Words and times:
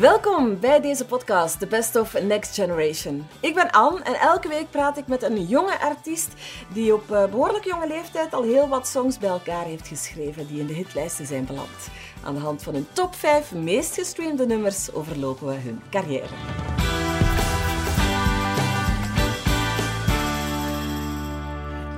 Welkom 0.00 0.60
bij 0.60 0.80
deze 0.80 1.06
podcast, 1.06 1.58
The 1.58 1.66
Best 1.66 1.96
of 1.96 2.22
Next 2.22 2.54
Generation. 2.54 3.26
Ik 3.40 3.54
ben 3.54 3.70
Anne 3.70 4.02
en 4.02 4.14
elke 4.14 4.48
week 4.48 4.70
praat 4.70 4.98
ik 4.98 5.06
met 5.06 5.22
een 5.22 5.44
jonge 5.44 5.80
artiest 5.80 6.28
die 6.72 6.94
op 6.94 7.10
eh, 7.10 7.24
behoorlijk 7.24 7.64
jonge 7.64 7.86
leeftijd 7.86 8.32
al 8.32 8.42
heel 8.42 8.68
wat 8.68 8.88
songs 8.88 9.18
bij 9.18 9.28
elkaar 9.28 9.64
heeft 9.64 9.88
geschreven 9.88 10.46
die 10.46 10.60
in 10.60 10.66
de 10.66 10.72
hitlijsten 10.72 11.26
zijn 11.26 11.44
beland. 11.46 11.88
Aan 12.24 12.34
de 12.34 12.40
hand 12.40 12.62
van 12.62 12.74
hun 12.74 12.86
top 12.92 13.14
5 13.14 13.52
meest 13.52 13.94
gestreamde 13.94 14.46
nummers 14.46 14.92
overlopen 14.92 15.46
we 15.46 15.54
hun 15.54 15.80
carrière. 15.90 16.28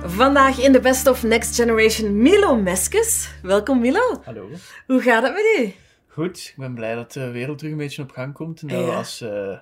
Vandaag 0.05 0.59
in 0.59 0.71
de 0.71 0.79
Best 0.79 1.07
of 1.07 1.23
Next 1.23 1.55
Generation 1.55 2.21
Milo 2.21 2.55
Meskes. 2.55 3.29
Welkom 3.41 3.79
Milo. 3.79 4.21
Hallo. 4.23 4.49
Hoe 4.87 5.01
gaat 5.01 5.23
het 5.23 5.33
met 5.33 5.57
u? 5.59 5.82
Goed, 6.13 6.37
ik 6.49 6.53
ben 6.57 6.73
blij 6.73 6.95
dat 6.95 7.11
de 7.11 7.31
wereld 7.31 7.57
terug 7.57 7.71
een 7.73 7.77
beetje 7.79 8.01
op 8.01 8.11
gang 8.11 8.33
komt 8.33 8.61
en 8.61 8.67
dat 8.67 8.79
we 8.79 8.85
Ja. 8.85 8.97
als 8.97 9.21
eh, 9.21 9.57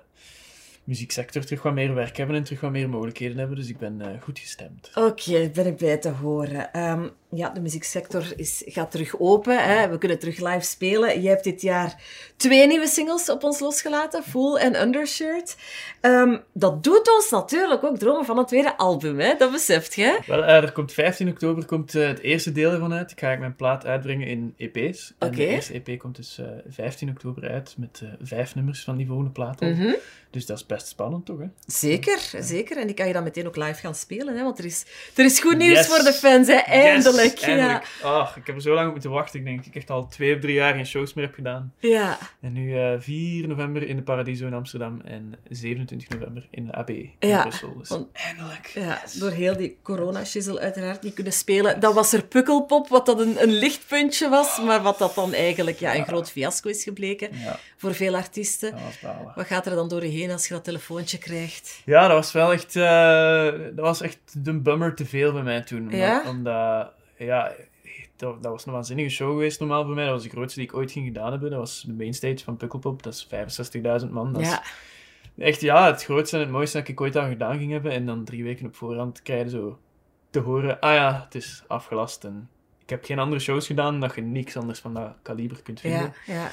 muzieksector 0.84 1.44
terug 1.44 1.62
wat 1.62 1.74
meer 1.74 1.94
werk 1.94 2.16
hebben 2.16 2.36
en 2.36 2.42
terug 2.42 2.60
wat 2.60 2.70
meer 2.70 2.88
mogelijkheden 2.88 3.38
hebben. 3.38 3.56
Dus 3.56 3.68
ik 3.68 3.78
ben 3.78 4.00
eh, 4.00 4.22
goed 4.22 4.38
gestemd. 4.38 4.90
Oké, 4.94 5.50
ben 5.54 5.66
ik 5.66 5.76
blij 5.76 5.96
te 5.96 6.10
horen. 6.10 6.72
Ehm, 6.72 7.08
ja, 7.34 7.48
de 7.48 7.60
muzieksector 7.60 8.24
is, 8.36 8.62
gaat 8.66 8.90
terug 8.90 9.20
open. 9.20 9.64
Hè. 9.64 9.88
We 9.88 9.98
kunnen 9.98 10.18
terug 10.18 10.38
live 10.38 10.60
spelen. 10.60 11.22
Je 11.22 11.28
hebt 11.28 11.44
dit 11.44 11.62
jaar 11.62 12.02
twee 12.36 12.66
nieuwe 12.66 12.86
singles 12.86 13.30
op 13.30 13.44
ons 13.44 13.60
losgelaten, 13.60 14.22
Full 14.22 14.54
en 14.56 14.80
Undershirt. 14.82 15.56
Ehm, 16.00 16.38
dat 16.52 16.84
doet 16.84 17.14
ons 17.14 17.30
natuurlijk 17.30 17.84
ook 17.84 17.98
dromen 17.98 18.24
van 18.24 18.38
een 18.38 18.46
tweede 18.46 18.76
album, 18.76 19.18
hè? 19.18 19.34
dat 19.38 19.52
beseft 19.52 19.94
je. 19.94 20.20
Wel, 20.26 20.44
eh, 20.44 20.62
er 20.62 20.72
komt 20.72 20.92
15 20.92 21.28
oktober 21.28 21.64
komt, 21.64 21.94
eh, 21.94 22.06
het 22.06 22.20
eerste 22.20 22.52
deel 22.52 22.72
ervan 22.72 22.92
uit. 22.92 23.10
Ik 23.10 23.20
ga 23.20 23.36
mijn 23.36 23.56
plaat 23.56 23.86
uitbrengen 23.86 24.26
in 24.26 24.54
EP's. 24.56 25.14
En 25.18 25.26
Oké. 25.28 25.36
de 25.36 25.46
eerste 25.46 25.82
EP 25.84 25.98
komt 25.98 26.16
dus 26.16 26.38
eh, 26.38 26.46
15 26.68 27.08
oktober 27.10 27.50
uit 27.50 27.74
met 27.78 28.02
vijf 28.22 28.54
nummers 28.54 28.84
van 28.84 28.96
die 28.96 29.06
volgende 29.06 29.30
plaat. 29.30 29.60
al. 29.62 29.68
Mhm. 29.68 29.94
Dus 30.30 30.46
dat 30.46 30.56
is 30.56 30.64
best 30.74 30.86
spannend, 30.86 31.26
toch? 31.26 31.38
Hè? 31.38 31.46
Zeker, 31.66 32.18
zeker. 32.38 32.76
En 32.76 32.86
die 32.86 32.94
kan 32.96 33.06
je 33.06 33.12
dan 33.12 33.22
meteen 33.22 33.46
ook 33.46 33.56
live 33.56 33.80
gaan 33.80 33.94
spelen, 33.94 34.36
hè? 34.36 34.42
want 34.42 34.58
er 34.58 34.64
is, 34.64 34.84
er 35.16 35.24
is 35.24 35.40
goed 35.40 35.56
nieuws 35.56 35.78
Yes. 35.78 35.86
voor 35.86 36.04
de 36.04 36.12
fans, 36.12 36.46
hè? 36.48 36.54
eindelijk. 36.54 37.38
Yes, 37.38 37.42
eindelijk. 37.42 37.86
Ah, 38.02 38.30
ik 38.36 38.46
heb 38.46 38.54
er 38.56 38.62
zo 38.62 38.74
lang 38.74 38.86
op 38.86 38.92
moeten 38.92 39.10
wachten. 39.10 39.38
Ik 39.38 39.44
denk 39.44 39.56
dat 39.56 39.66
ik 39.66 39.74
echt 39.74 39.90
al 39.90 40.08
twee 40.08 40.34
of 40.34 40.40
drie 40.40 40.54
jaar 40.54 40.74
geen 40.74 40.86
shows 40.86 41.14
meer 41.14 41.24
heb 41.24 41.34
gedaan. 41.34 41.72
Ja. 41.78 42.18
En 42.40 42.52
nu 42.52 42.78
eh 42.78 42.94
4 42.98 43.48
november 43.48 43.82
in 43.88 43.96
de 43.96 44.02
Paradiso 44.02 44.46
in 44.46 44.54
Amsterdam 44.54 45.00
en 45.04 45.34
27 45.48 46.08
november 46.08 46.46
in 46.50 46.66
de 46.66 46.72
AB 46.72 46.88
in 46.90 47.10
Ja, 47.18 47.42
Brussel. 47.42 47.78
Dus 47.78 47.88
want- 47.88 48.08
eindelijk. 48.12 48.66
Ja, 48.66 49.02
door 49.18 49.30
heel 49.30 49.56
die 49.56 49.78
corona-shizzle 49.82 50.60
uiteraard 50.60 51.02
niet 51.02 51.14
kunnen 51.14 51.32
spelen. 51.32 51.80
Dan 51.80 51.94
was 51.94 52.12
er 52.12 52.24
Pukkelpop, 52.24 52.88
wat 52.88 53.06
dat 53.06 53.20
een, 53.20 53.42
een 53.42 53.52
lichtpuntje 53.52 54.28
was, 54.28 54.60
maar 54.60 54.82
wat 54.82 54.98
dat 54.98 55.14
dan 55.14 55.32
eigenlijk 55.32 55.78
ja, 55.78 55.94
een 55.94 56.04
groot 56.06 56.30
fiasco 56.30 56.68
is 56.68 56.82
gebleken 56.82 57.30
voor 57.76 57.94
veel 57.94 58.14
artiesten. 58.16 58.70
dat. 59.02 59.12
Wat 59.34 59.46
gaat 59.46 59.66
er 59.66 59.74
dan 59.74 59.88
door 59.88 60.02
je 60.04 60.10
heen 60.10 60.30
als 60.30 60.48
je 60.48 60.54
dat 60.54 60.61
telefoontje 60.62 61.18
krijgt? 61.18 61.82
Ja, 61.84 62.00
dat 62.08 62.16
was 62.16 62.32
wel 62.32 62.52
echt... 62.52 62.76
eh, 62.76 63.52
dat 63.52 63.84
was 63.84 64.00
echt 64.00 64.44
de 64.44 64.58
bummer 64.60 64.94
te 64.94 65.06
veel 65.06 65.32
bij 65.32 65.42
mij 65.42 65.60
toen. 65.62 65.78
Omdat, 65.82 65.98
Ja? 65.98 66.22
omdat 66.28 66.92
ja, 67.16 67.52
dat, 68.16 68.42
dat 68.42 68.52
was 68.52 68.66
een 68.66 68.72
waanzinnige 68.72 69.08
show 69.08 69.30
geweest 69.30 69.60
normaal 69.60 69.84
voor 69.84 69.94
mij. 69.94 70.04
Dat 70.04 70.12
was 70.14 70.22
de 70.22 70.28
grootste 70.28 70.58
die 70.60 70.68
ik 70.68 70.74
ooit 70.74 70.92
ging 70.92 71.06
gedaan 71.06 71.30
hebben. 71.30 71.50
Dat 71.50 71.58
was 71.58 71.82
de 71.86 71.92
mainstage 71.92 72.44
van 72.44 72.56
Pukkelpop. 72.56 73.02
Dat 73.02 73.12
is 73.14 73.26
65.000 74.04 74.10
man. 74.10 74.32
Dat 74.32 74.42
is 74.42 74.48
Ja, 74.48 74.62
echt 75.38 75.60
ja, 75.60 75.86
het 75.86 76.04
grootste 76.04 76.36
en 76.36 76.42
het 76.42 76.50
mooiste 76.50 76.78
dat 76.78 76.88
ik 76.88 77.00
ooit 77.00 77.16
aan 77.16 77.28
gedaan 77.28 77.58
ging 77.58 77.70
hebben. 77.72 77.92
En 77.92 78.06
dan 78.06 78.24
drie 78.24 78.44
weken 78.44 78.66
op 78.66 78.76
voorhand 78.76 79.22
krijgen 79.22 79.50
zo 79.50 79.78
te 80.30 80.38
horen, 80.40 80.80
ah 80.80 80.94
ja, 80.94 81.22
het 81.24 81.34
is 81.34 81.62
afgelast. 81.66 82.24
En 82.24 82.48
ik 82.82 82.90
heb 82.90 83.04
geen 83.04 83.18
andere 83.18 83.40
shows 83.40 83.66
gedaan 83.66 84.00
dat 84.00 84.14
je 84.14 84.20
niks 84.22 84.56
anders 84.56 84.78
van 84.78 84.94
dat 84.94 85.14
kaliber 85.22 85.62
kunt 85.62 85.80
vinden. 85.80 86.12
ja, 86.26 86.34
ja. 86.34 86.50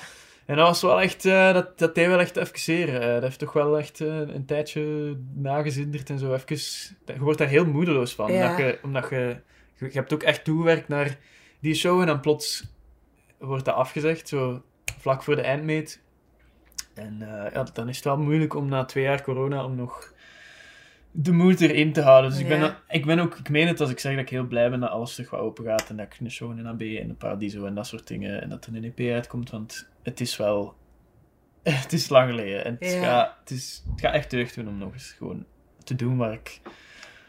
En 0.50 0.55
dat 0.55 0.67
was 0.67 0.81
wel 0.81 1.02
echt, 1.02 1.25
eh, 1.25 1.53
dat, 1.53 1.80
dat 1.80 1.95
deed 1.95 2.08
wel 2.08 2.19
echt 2.19 2.36
even 2.36 2.59
zeer. 2.59 3.02
Eh, 3.02 3.14
dat 3.14 3.22
heeft 3.22 3.39
toch 3.39 3.53
wel 3.53 3.78
echt 3.78 4.02
eh, 4.02 4.17
een 4.17 4.45
tijdje 4.45 5.16
nagezinderd 5.33 6.09
en 6.09 6.19
zo. 6.19 6.33
Even, 6.33 6.58
je 7.05 7.19
wordt 7.19 7.38
daar 7.38 7.47
heel 7.47 7.66
moedeloos 7.66 8.14
van. 8.15 8.32
Ja. 8.32 8.49
Omdat, 8.49 8.58
je, 8.58 8.80
omdat 8.83 9.09
je, 9.09 9.38
hebt 9.77 10.14
ook 10.14 10.23
echt 10.23 10.43
toegewerkt 10.43 10.88
naar 10.88 11.17
die 11.59 11.73
show 11.73 11.99
en 12.02 12.08
dan 12.08 12.20
plots 12.20 12.73
wordt 13.38 13.65
dat 13.65 13.76
afgezegd, 13.76 14.27
zo 14.27 14.61
vlak 14.99 15.23
voor 15.23 15.36
de 15.36 15.42
eindmeet. 15.42 16.02
En 16.93 17.17
ja, 17.54 17.64
dan 17.73 17.89
is 17.89 17.95
het 17.95 18.05
wel 18.05 18.17
moeilijk 18.17 18.55
om 18.55 18.67
na 18.67 18.86
twee 18.86 19.04
jaar 19.04 19.21
corona 19.21 19.65
om 19.65 19.76
nog 19.76 20.14
de 21.11 21.32
moed 21.32 21.61
erin 21.61 21.93
te 21.93 22.02
houden. 22.02 22.30
Dus 22.30 22.39
ik, 22.39 22.48
ben, 22.48 22.76
ik 22.88 23.05
ben 23.05 23.20
ook, 23.20 23.36
ik 23.36 23.49
meen 23.49 23.67
het 23.67 23.82
als 23.82 23.89
ik 23.89 23.99
zeg 23.99 24.11
dat 24.11 24.21
ik 24.21 24.30
heel 24.30 24.48
blij 24.48 24.70
ben 24.70 24.80
dat 24.80 24.89
alles 24.89 25.15
terug 25.15 25.30
wat 25.30 25.39
open 25.39 25.65
gaat 25.65 25.89
en 25.89 25.98
dat 25.98 26.05
ik 26.05 26.20
een 26.20 26.32
show 26.32 26.58
in 26.58 26.67
AB 26.67 26.82
en 26.82 27.09
een 27.09 27.17
Paradiso 27.17 27.65
en 27.65 27.76
dat 27.76 27.88
soort 27.88 28.08
dingen 28.08 28.42
en 28.42 28.49
dat 28.49 28.65
er 28.65 28.76
een 28.76 28.93
EP 28.95 29.11
uitkomt, 29.11 29.49
want 29.49 29.89
het 30.09 30.20
is 30.21 30.37
wel, 30.37 30.73
het 31.64 31.93
is 31.93 32.09
lang 32.09 32.30
geleden 32.30 32.65
en 32.65 32.75
het, 32.80 32.92
Ja. 32.92 33.02
gaat, 33.03 33.36
het, 33.39 33.49
is, 33.52 33.83
het 33.92 33.99
gaat 34.02 34.14
echt 34.14 34.30
deugd 34.31 34.55
doen 34.55 34.67
om 34.67 34.77
nog 34.77 34.93
eens 34.93 35.15
gewoon 35.17 35.45
te 35.83 35.95
doen 35.95 36.17
waar 36.17 36.33
ik 36.33 36.59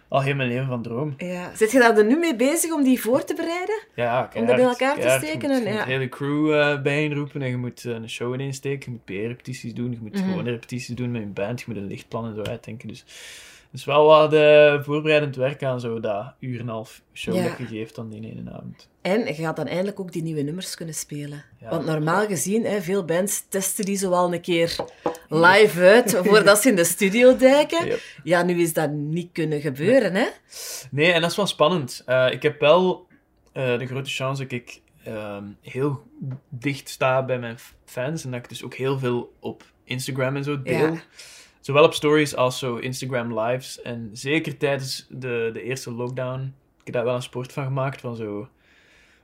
al 0.09 0.23
heel 0.23 0.35
mijn 0.35 0.49
leven 0.49 0.67
van 0.67 0.83
droom. 0.83 1.15
ja. 1.19 1.55
Zit 1.57 1.71
je 1.73 1.79
daar 1.79 1.97
er 1.99 2.05
nu 2.05 2.17
mee 2.19 2.37
bezig 2.37 2.73
om 2.73 2.83
die 2.83 3.01
voor 3.01 3.25
te 3.25 3.35
bereiden? 3.35 3.81
Ja, 3.95 4.19
Om 4.23 4.23
dat 4.23 4.33
bij 4.33 4.45
keihard, 4.55 4.81
elkaar 4.81 4.95
te 4.95 5.01
keihard. 5.01 5.27
steken 5.27 5.49
Je 5.49 5.55
en- 5.55 5.61
moet, 5.63 5.69
je 5.73 5.79
ja. 5.79 5.85
de 5.85 5.91
hele 5.91 6.09
crew 6.09 6.53
eh 6.61 6.83
bijeenroepen 6.83 7.43
en 7.43 7.49
je 7.49 7.57
moet 7.57 7.85
eh, 7.85 7.93
een 7.93 8.11
show 8.11 8.35
ineensteken. 8.35 8.85
Je 8.85 8.91
moet 8.91 9.05
PR-repetities 9.05 9.75
doen, 9.75 9.91
je 9.93 9.99
moet 10.01 10.15
Mhm. 10.15 10.29
gewoon 10.29 10.45
repetities 10.45 10.97
doen 10.97 11.11
met 11.11 11.21
je 11.21 11.27
band. 11.27 11.61
Je 11.61 11.65
moet 11.69 11.77
een 11.77 11.87
lichtplan 11.87 12.27
en 12.27 12.35
zo 12.35 12.43
uitdenken. 12.43 12.89
Dus 12.89 13.05
is 13.73 13.85
wel 13.85 14.07
wat 14.07 14.33
eh, 14.33 14.83
voorbereidend 14.83 15.37
werk 15.37 15.63
aan 15.63 15.81
zo 15.81 16.01
dat 16.01 16.35
uur 16.41 16.55
en 16.55 16.61
een 16.61 16.69
half 16.69 17.03
show 17.13 17.35
Ja. 17.35 17.43
dat 17.43 17.59
je 17.59 17.67
geeft 17.67 17.95
dan 17.95 18.09
die 18.09 18.37
ene 18.37 18.51
avond. 18.51 18.89
En 19.03 19.27
je 19.27 19.35
gaat 19.35 19.57
dan 19.57 19.67
eindelijk 19.67 20.01
ook 20.01 20.13
die 20.13 20.23
nieuwe 20.23 20.43
nummers 20.43 20.75
kunnen 20.75 20.95
spelen. 20.95 21.45
Ja. 21.61 21.71
Want 21.71 21.87
normaal 21.87 22.27
gezien, 22.27 22.65
hè, 22.65 22.83
veel 22.83 23.05
bands 23.05 23.45
testen 23.49 23.85
die 23.85 23.97
zo 23.97 24.11
wel 24.11 24.33
een 24.35 24.41
keer 24.41 24.77
live 25.29 25.81
uit 25.81 26.17
voordat 26.25 26.63
ze 26.63 26.69
in 26.69 26.77
de 26.77 26.85
studio 26.85 27.37
duiken. 27.37 27.87
Yep. 27.87 28.01
Ja, 28.25 28.43
nu 28.43 28.63
is 28.63 28.73
dat 28.73 28.91
niet 28.91 29.29
kunnen 29.33 29.61
gebeuren, 29.61 30.15
hè? 30.15 30.27
Nee, 30.91 31.13
en 31.13 31.21
dat 31.21 31.31
is 31.31 31.37
wel 31.37 31.47
spannend. 31.47 32.03
Eh, 32.07 32.27
ik 32.31 32.43
heb 32.43 32.61
wel 32.61 33.07
eh, 33.53 33.79
de 33.79 33.87
grote 33.87 34.11
chance 34.11 34.43
dat 34.43 34.53
ik 34.53 34.81
ehm, 35.05 35.45
heel 35.61 36.03
dicht 36.49 36.89
sta 36.89 37.25
bij 37.25 37.39
mijn 37.39 37.59
fans. 37.85 38.25
En 38.25 38.31
dat 38.31 38.41
ik 38.41 38.49
dus 38.49 38.65
ook 38.65 38.75
heel 38.75 38.99
veel 38.99 39.33
op 39.41 39.65
Instagram 39.85 40.37
en 40.37 40.45
zo 40.45 40.63
deel. 40.63 40.93
Ja. 40.93 41.03
Zowel 41.61 41.85
op 41.85 41.95
stories 41.95 42.37
als 42.37 42.59
zo 42.59 42.77
Instagram 42.77 43.39
lives. 43.39 43.83
En 43.83 44.11
zeker 44.13 44.57
tijdens 44.57 45.07
de, 45.09 45.51
de 45.53 45.63
eerste 45.63 45.93
lockdown. 45.93 46.55
Ik 46.79 46.85
heb 46.85 46.95
daar 46.95 47.05
wel 47.05 47.15
een 47.15 47.23
sport 47.23 47.53
van 47.53 47.65
gemaakt. 47.65 48.01
Van 48.01 48.17
zo... 48.17 48.49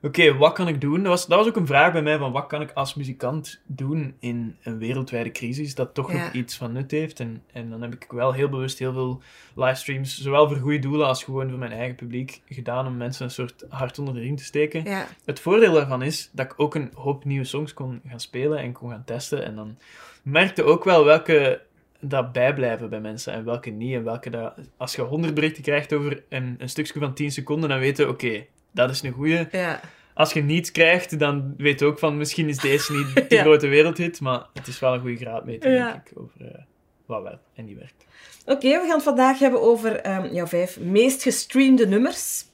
Oké, 0.03 0.37
wat 0.37 0.53
kan 0.53 0.69
ik 0.69 0.81
doen? 0.81 0.99
Dat 0.99 1.07
was, 1.07 1.27
dat 1.27 1.39
was 1.39 1.49
ook 1.49 1.57
een 1.57 1.67
vraag 1.67 1.93
bij 1.93 2.03
mij. 2.03 2.19
Van 2.19 2.33
wat 2.33 2.47
kan 2.47 2.61
ik 2.61 2.71
als 2.73 2.95
muzikant 2.95 3.61
doen 3.67 4.17
in 4.21 4.57
een 4.63 4.79
wereldwijde 4.79 5.31
crisis? 5.31 5.75
Dat 5.75 5.95
toch 5.95 6.13
Ja. 6.13 6.25
nog 6.25 6.33
iets 6.33 6.57
van 6.57 6.73
nut 6.73 6.91
heeft. 6.91 7.21
En, 7.21 7.43
en 7.53 7.71
dan 7.71 7.83
heb 7.83 7.95
ik 7.95 8.07
wel 8.11 8.33
heel 8.33 8.49
bewust 8.49 8.79
heel 8.79 8.93
veel 8.93 9.23
livestreams. 9.55 10.21
Zowel 10.23 10.49
voor 10.49 10.57
goede 10.57 10.79
doelen 10.79 11.07
als 11.07 11.25
gewoon 11.25 11.49
voor 11.49 11.59
mijn 11.59 11.73
eigen 11.73 11.95
publiek 11.97 12.43
gedaan. 12.49 12.87
Om 12.87 12.97
mensen 12.97 13.25
een 13.25 13.31
soort 13.31 13.65
hart 13.69 13.99
onder 13.99 14.15
de 14.15 14.21
riem 14.21 14.37
te 14.37 14.45
steken. 14.45 14.85
Ja. 14.85 15.07
Het 15.25 15.41
voordeel 15.41 15.73
daarvan 15.73 16.03
is 16.03 16.31
dat 16.33 16.47
ik 16.47 16.55
ook 16.57 16.75
een 16.75 16.91
hoop 16.95 17.25
nieuwe 17.25 17.45
songs 17.45 17.75
kon 17.75 18.01
gaan 18.09 18.21
spelen 18.21 18.59
en 18.59 18.73
kon 18.73 18.91
gaan 18.91 19.05
testen. 19.05 19.45
En 19.45 19.55
dan 19.55 19.79
merkte 20.23 20.63
ook 20.63 20.85
wel 20.85 21.05
welke 21.05 21.61
dat 22.01 22.33
bijblijven 22.33 22.91
bij 22.91 23.01
mensen 23.01 23.33
en 23.33 23.45
welke 23.45 23.71
niet. 23.71 23.95
En 23.95 24.05
welke 24.05 24.31
dat... 24.31 24.55
Als 24.77 24.95
je 24.95 25.03
100 25.03 25.35
berichten 25.35 25.63
krijgt 25.63 25.93
over 25.93 26.23
een, 26.29 26.55
een 26.59 26.69
stukje 26.69 27.01
van 27.01 27.15
10 27.15 27.31
seconden, 27.31 27.69
dan 27.69 27.79
weet 27.79 27.97
je, 27.97 28.09
oké, 28.09 28.45
dat 28.73 28.91
is 28.91 29.03
een 29.03 29.13
goeie. 29.13 29.47
Ja. 29.51 29.81
Als 30.15 30.33
je 30.33 30.43
niets 30.43 30.73
krijgt, 30.73 31.19
dan 31.19 31.55
weet 31.57 31.81
je 31.81 31.87
ook 31.87 31.99
van, 31.99 32.17
misschien 32.17 32.49
is 32.49 32.59
deze 32.59 32.93
niet 32.93 33.15
de 33.29 33.35
Ja. 33.35 33.43
grote 33.43 33.67
wereldhit, 33.67 34.21
maar 34.21 34.47
het 34.55 34.67
is 34.67 34.79
wel 34.79 34.95
een 34.95 35.01
goede 35.01 35.17
graadmeter, 35.17 35.73
Ja. 35.73 35.91
denk 35.93 36.09
ik, 36.09 36.19
over 36.19 36.47
eh, 36.55 36.63
wat 37.07 37.23
wel 37.23 37.39
en 37.55 37.65
niet 37.65 37.77
werkt. 37.79 38.05
Oké, 38.47 38.69
we 38.69 38.85
gaan 38.87 38.95
het 38.95 39.03
vandaag 39.03 39.39
hebben 39.39 39.61
over 39.63 39.97
ehm, 39.97 40.35
jouw 40.35 40.47
vijf 40.47 40.81
meest 40.81 41.23
gestreamde 41.23 41.87
nummers. 41.87 42.45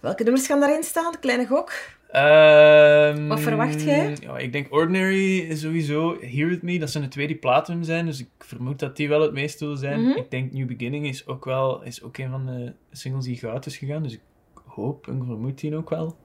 Welke 0.00 0.22
nummers 0.22 0.46
gaan 0.46 0.60
daarin 0.60 0.82
staan? 0.82 1.18
Kleine 1.20 1.46
gok. 1.46 1.72
Ehm, 2.14 3.26
Wat 3.26 3.40
verwacht 3.40 3.82
jij? 3.82 4.16
Ja, 4.20 4.38
ik 4.38 4.52
denk 4.52 4.72
Ordinary 4.72 5.38
is 5.38 5.60
sowieso. 5.60 6.16
Here 6.20 6.46
With 6.46 6.62
Me, 6.62 6.78
dat 6.78 6.90
zijn 6.90 7.02
de 7.04 7.08
twee 7.08 7.26
die 7.26 7.36
platinum 7.36 7.82
zijn, 7.82 8.06
dus 8.06 8.20
ik 8.20 8.28
vermoed 8.38 8.78
dat 8.78 8.96
die 8.96 9.08
wel 9.08 9.20
het 9.20 9.32
meest 9.32 9.58
zullen 9.58 9.78
zijn. 9.78 10.00
Mhm. 10.02 10.18
Ik 10.18 10.30
denk 10.30 10.52
New 10.52 10.66
Beginning 10.66 11.06
is 11.08 11.26
ook 11.26 11.44
wel 11.44 11.82
is 11.82 12.02
ook 12.02 12.16
een 12.18 12.30
van 12.30 12.46
de 12.46 12.72
singles 12.92 13.24
die 13.24 13.36
goud 13.36 13.66
is 13.66 13.76
gegaan, 13.76 14.02
dus 14.02 14.12
ik 14.12 14.20
hoop 14.66 15.08
en 15.08 15.22
vermoed 15.26 15.60
die 15.60 15.76
ook 15.76 15.90
wel. 15.90 16.16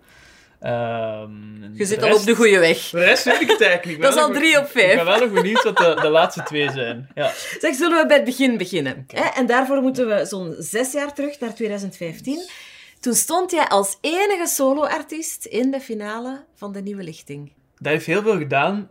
Ehm, 0.60 1.74
Je 1.74 1.86
zit 1.86 2.02
al 2.04 2.16
op 2.16 2.24
de 2.24 2.36
goede 2.36 2.60
weg. 2.60 2.90
De 2.90 3.04
rest 3.04 3.24
weet 3.24 3.42
ik 3.42 3.50
het 3.50 3.62
eigenlijk 3.62 3.86
niet. 3.86 3.96
Ik 3.96 4.02
Dat 4.04 4.16
is 4.16 4.22
al 4.22 4.32
drie 4.32 4.58
op 4.58 4.64
Ik 4.64 4.70
vijf. 4.72 4.96
ben 4.96 5.06
wel 5.06 5.20
nog 5.20 5.32
benieuwd 5.34 5.64
wat 5.64 5.78
de, 5.78 5.98
de 6.02 6.10
laatste 6.10 6.44
twee 6.44 6.70
zijn. 6.72 7.10
Ja. 7.16 7.32
Zeg, 7.60 7.76
zullen 7.76 7.98
we 8.02 8.06
bij 8.08 8.16
het 8.16 8.26
begin 8.26 8.58
beginnen? 8.58 9.06
En 9.36 9.46
daarvoor 9.46 9.82
moeten 9.82 10.08
we 10.08 10.26
zo'n 10.26 10.56
zes 10.58 10.92
jaar 10.92 11.14
terug, 11.14 11.40
naar 11.40 11.56
2015. 11.56 12.50
Toen 13.00 13.14
stond 13.14 13.52
jij 13.52 13.68
als 13.68 13.98
enige 14.02 14.48
soloartiest 14.48 15.46
in 15.46 15.72
de 15.72 15.80
finale 15.80 16.46
van 16.54 16.72
de 16.72 16.82
Nieuwe 16.82 17.04
Lichting. 17.04 17.52
dat 17.78 17.92
heeft 17.92 18.06
heel 18.06 18.22
veel 18.22 18.38
gedaan. 18.38 18.90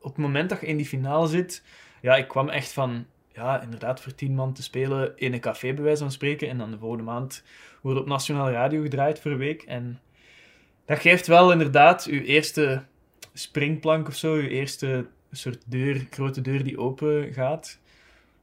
Op 0.00 0.10
het 0.14 0.22
moment 0.24 0.48
dat 0.50 0.60
je 0.60 0.66
in 0.66 0.76
die 0.76 0.86
finale 0.86 1.26
zit, 1.26 1.62
ja, 2.02 2.16
ik 2.16 2.28
kwam 2.28 2.48
echt 2.48 2.72
van, 2.72 3.06
ja, 3.32 3.60
inderdaad, 3.62 4.00
voor 4.00 4.14
tien 4.14 4.34
man 4.34 4.52
te 4.52 4.62
spelen 4.62 5.12
in 5.16 5.32
een 5.32 5.40
café, 5.40 5.72
bij 5.74 5.82
wijze 5.84 6.02
van 6.02 6.12
spreken. 6.12 6.48
En 6.48 6.58
dan 6.58 6.70
de 6.70 6.78
volgende 6.78 7.04
maand 7.04 7.42
wordt 7.82 8.00
op 8.00 8.06
Nationale 8.06 8.52
Radio 8.52 8.82
gedraaid 8.82 9.20
voor 9.20 9.30
een 9.30 9.38
week. 9.38 9.62
En 9.62 10.00
dat 10.86 10.98
geeft 10.98 11.26
wel 11.26 11.52
inderdaad 11.52 12.04
uw 12.04 12.20
eerste 12.20 12.82
springplank 13.32 14.08
of 14.08 14.14
zo, 14.16 14.34
uw 14.34 14.48
eerste 14.48 15.06
soort 15.32 15.62
deur, 15.66 16.06
grote 16.10 16.40
deur 16.40 16.64
die 16.64 16.78
open 16.78 17.32
gaat. 17.32 17.78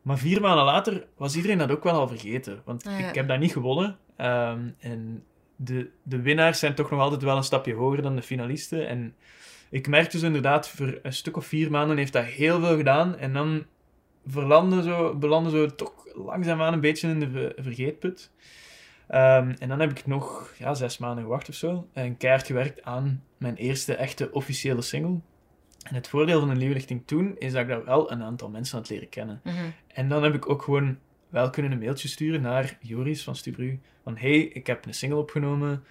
Maar 0.02 0.18
vier 0.18 0.42
maanden 0.42 0.66
later 0.66 1.06
was 1.18 1.36
iedereen 1.36 1.58
dat 1.58 1.72
ook 1.72 1.84
wel 1.84 1.94
al 1.94 2.08
vergeten. 2.08 2.62
Want 2.66 2.86
Ah, 2.88 3.00
ja. 3.00 3.08
ik 3.10 3.16
heb 3.16 3.28
dat 3.28 3.40
niet 3.40 3.52
gewonnen. 3.52 3.98
Ehm, 4.16 4.70
en 4.80 5.24
de, 5.56 5.90
de 6.04 6.22
winnaars 6.22 6.60
zijn 6.60 6.76
toch 6.76 6.92
nog 6.92 7.00
altijd 7.00 7.22
wel 7.22 7.38
een 7.38 7.44
stapje 7.44 7.74
hoger 7.74 8.02
dan 8.02 8.16
de 8.16 8.22
finalisten. 8.22 8.88
En 8.88 9.16
ik 9.70 9.88
merk 9.88 10.12
dus 10.12 10.22
inderdaad, 10.22 10.70
voor 10.70 11.00
een 11.02 11.14
stuk 11.14 11.38
of 11.38 11.46
vier 11.46 11.72
maanden 11.72 11.98
heeft 11.98 12.14
dat 12.14 12.24
heel 12.26 12.60
veel 12.60 12.78
gedaan. 12.78 13.18
En 13.18 13.34
dan 13.34 13.66
verlanden 14.28 14.84
zo, 14.84 15.16
belanden 15.16 15.52
zo 15.52 15.76
toch 15.76 15.94
langzaamaan 16.14 16.74
een 16.74 16.80
beetje 16.80 17.10
in 17.10 17.20
de 17.20 17.30
ver- 17.30 17.54
vergeetput. 17.58 18.32
Ehm, 19.08 19.54
en 19.60 19.70
dan 19.70 19.80
heb 19.80 19.92
ik 19.92 20.06
nog 20.06 20.54
ja, 20.58 20.74
zes 20.74 20.98
maanden 20.98 21.24
gewacht 21.24 21.50
of 21.50 21.56
zo. 21.56 21.88
En 21.94 22.18
keihard 22.18 22.46
gewerkt 22.46 22.84
aan 22.84 23.24
mijn 23.38 23.56
eerste 23.56 23.96
echte 23.96 24.32
officiële 24.32 24.82
single. 24.82 25.20
En 25.84 25.96
het 25.96 26.08
voordeel 26.08 26.40
van 26.40 26.50
een 26.50 26.58
nieuwlichting 26.58 27.02
toen 27.06 27.36
is 27.38 27.52
dat 27.52 27.62
ik 27.62 27.68
daar 27.68 27.86
wel 27.86 28.12
een 28.12 28.24
aantal 28.24 28.50
mensen 28.50 28.78
had 28.78 28.90
leren 28.90 29.10
kennen. 29.10 29.42
Mhm. 29.44 29.56
En 29.88 30.10
dan 30.10 30.24
heb 30.24 30.34
ik 30.34 30.50
ook 30.50 30.62
gewoon 30.62 30.98
wel 31.30 31.50
kunnen 31.50 31.72
een 31.72 31.80
mailtje 31.80 32.08
sturen 32.08 32.42
naar 32.42 32.78
Joris 32.82 33.24
van 33.24 33.36
Stubru. 33.36 33.80
Van, 34.04 34.18
hey, 34.18 34.40
ik 34.40 34.68
heb 34.68 34.86
een 34.86 34.94
single 34.94 35.20
opgenomen. 35.20 35.84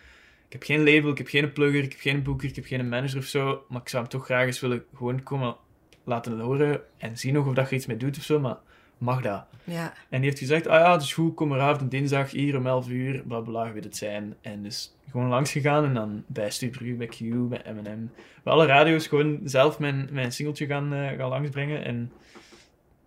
Ik 0.46 0.52
heb 0.52 0.62
geen 0.62 0.84
label, 0.84 1.10
ik 1.10 1.18
heb 1.18 1.28
geen 1.28 1.52
plugger, 1.52 1.82
ik 1.82 1.92
heb 1.92 2.00
geen 2.00 2.22
boeker, 2.22 2.48
ik 2.48 2.56
heb 2.56 2.64
geen 2.64 2.88
manager 2.88 3.18
of 3.18 3.24
zo. 3.24 3.64
Maar 3.68 3.80
ik 3.80 3.88
zou 3.88 4.02
hem 4.02 4.12
toch 4.12 4.24
graag 4.24 4.46
eens 4.46 4.60
willen 4.60 4.84
gewoon 4.94 5.22
komen 5.22 5.56
laten 6.04 6.40
horen 6.40 6.80
en 6.98 7.18
zien 7.18 7.34
nog 7.34 7.46
of 7.46 7.54
dat 7.54 7.70
je 7.70 7.76
iets 7.76 7.86
mee 7.86 7.96
doet 7.96 8.16
of 8.16 8.22
zo. 8.22 8.40
Maar 8.40 8.56
mag 8.98 9.22
dat? 9.22 9.44
Ja. 9.64 9.92
En 10.08 10.20
die 10.20 10.28
heeft 10.28 10.38
gezegd, 10.38 10.66
ah 10.66 10.80
ja, 10.80 10.92
het 10.92 11.02
is 11.02 11.12
goed, 11.12 11.34
kom 11.34 11.52
eraf 11.52 11.82
op 11.82 11.90
dinsdag, 11.90 12.30
hier 12.30 12.56
om 12.56 12.66
11 12.66 12.88
uur, 12.88 13.22
bla 13.26 13.40
bla, 13.40 13.72
weet 13.72 13.84
het 13.84 13.96
zijn. 13.96 14.34
En 14.40 14.62
dus 14.62 14.96
gewoon 15.10 15.28
langs 15.28 15.52
gegaan 15.52 15.84
en 15.84 15.94
dan 15.94 16.24
bij 16.26 16.50
Stubru, 16.50 16.96
bij 16.96 17.06
Q, 17.06 17.18
bij 17.48 17.62
M&M. 17.72 18.10
Bij 18.42 18.52
alle 18.52 18.66
radio's 18.66 19.06
gewoon 19.06 19.40
zelf 19.44 19.78
mijn, 19.78 20.08
mijn 20.12 20.32
singeltje 20.32 20.66
gaan, 20.66 20.94
eh, 20.94 21.18
gaan 21.18 21.28
langsbrengen. 21.28 21.84
En 21.84 22.12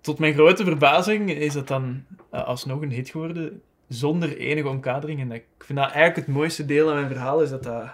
tot 0.07 0.19
mijn 0.19 0.33
grote 0.33 0.63
verbazing 0.63 1.31
is 1.31 1.53
dat 1.53 1.67
dan 1.67 2.03
eh, 2.31 2.43
alsnog 2.43 2.81
een 2.81 2.91
hit 2.91 3.09
geworden, 3.09 3.61
zonder 3.87 4.37
enige 4.37 4.67
omkadering. 4.69 5.19
En 5.19 5.31
ik 5.31 5.45
vind 5.59 5.77
dat 5.79 5.91
eigenlijk 5.91 6.27
het 6.27 6.35
mooiste 6.35 6.65
deel 6.65 6.89
aan 6.89 6.95
mijn 6.95 7.07
verhaal, 7.07 7.41
is 7.41 7.49
dat 7.49 7.63
dat 7.63 7.89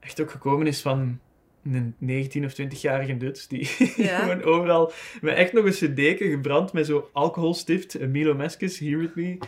echt 0.00 0.20
ook 0.20 0.30
gekomen 0.30 0.66
is 0.66 0.80
van 0.80 1.18
een 1.64 1.94
19 1.98 2.44
of 2.44 2.52
20-jarige 2.60 3.16
Duts, 3.16 3.48
die 3.48 3.70
Ja. 3.96 4.18
gewoon 4.18 4.42
overal, 4.42 4.92
met 5.20 5.34
echt 5.36 5.52
nog 5.52 5.64
een 5.64 5.70
cd'tje 5.70 6.30
gebrand 6.30 6.72
met 6.72 6.86
zo 6.86 7.10
alcoholstift, 7.12 8.06
Milo 8.06 8.34
Meskes, 8.34 8.78
Here 8.78 8.96
With 8.96 9.14
Me, 9.14 9.38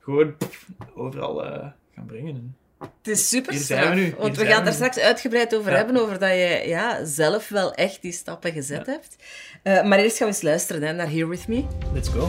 gewoon 0.00 0.36
pff, 0.36 0.68
overal 0.94 1.44
eh, 1.44 1.68
gaan 1.94 2.06
brengen. 2.06 2.56
Het 3.02 3.08
is 3.18 3.28
super 3.28 3.52
Hier 3.52 3.62
zijn 3.62 3.88
we 3.88 3.94
nu, 3.94 4.14
Want 4.18 4.36
we 4.36 4.44
gaan 4.46 4.56
daar 4.56 4.64
nu. 4.64 4.72
straks 4.72 4.98
uitgebreid 4.98 5.54
over 5.56 5.70
Ja. 5.70 5.76
hebben, 5.76 5.96
over 5.96 6.18
dat 6.18 6.30
je 6.30 6.62
ja, 6.66 7.04
zelf 7.04 7.48
wel 7.48 7.74
echt 7.74 8.02
die 8.02 8.12
stappen 8.12 8.52
gezet 8.52 8.86
hebt. 8.86 9.16
Eh, 9.62 9.82
maar 9.82 9.98
eerst 9.98 10.16
gaan 10.16 10.26
we 10.28 10.32
eens 10.34 10.42
luisteren 10.42 10.82
hè, 10.82 10.92
naar 10.92 11.08
Here 11.10 11.26
With 11.28 11.48
Me. 11.48 11.64
Let's 11.92 12.08
go. 12.08 12.28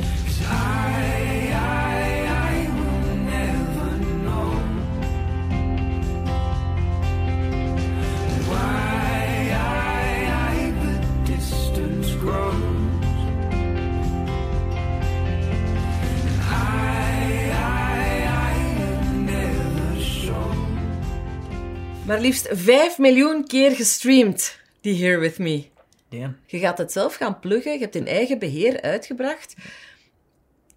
Maar 22.13 22.21
liefst 22.21 22.49
5 22.51 22.97
miljoen 22.97 23.47
keer 23.47 23.71
gestreamd, 23.71 24.59
die 24.81 25.05
Here 25.05 25.17
With 25.17 25.37
Me. 25.37 25.65
Damn. 26.09 26.37
Je 26.45 26.59
gaat 26.59 26.77
het 26.77 26.91
zelf 26.91 27.15
gaan 27.15 27.39
pluggen, 27.39 27.73
je 27.73 27.79
hebt 27.79 27.95
in 27.95 28.07
eigen 28.07 28.39
beheer 28.39 28.81
uitgebracht. 28.81 29.55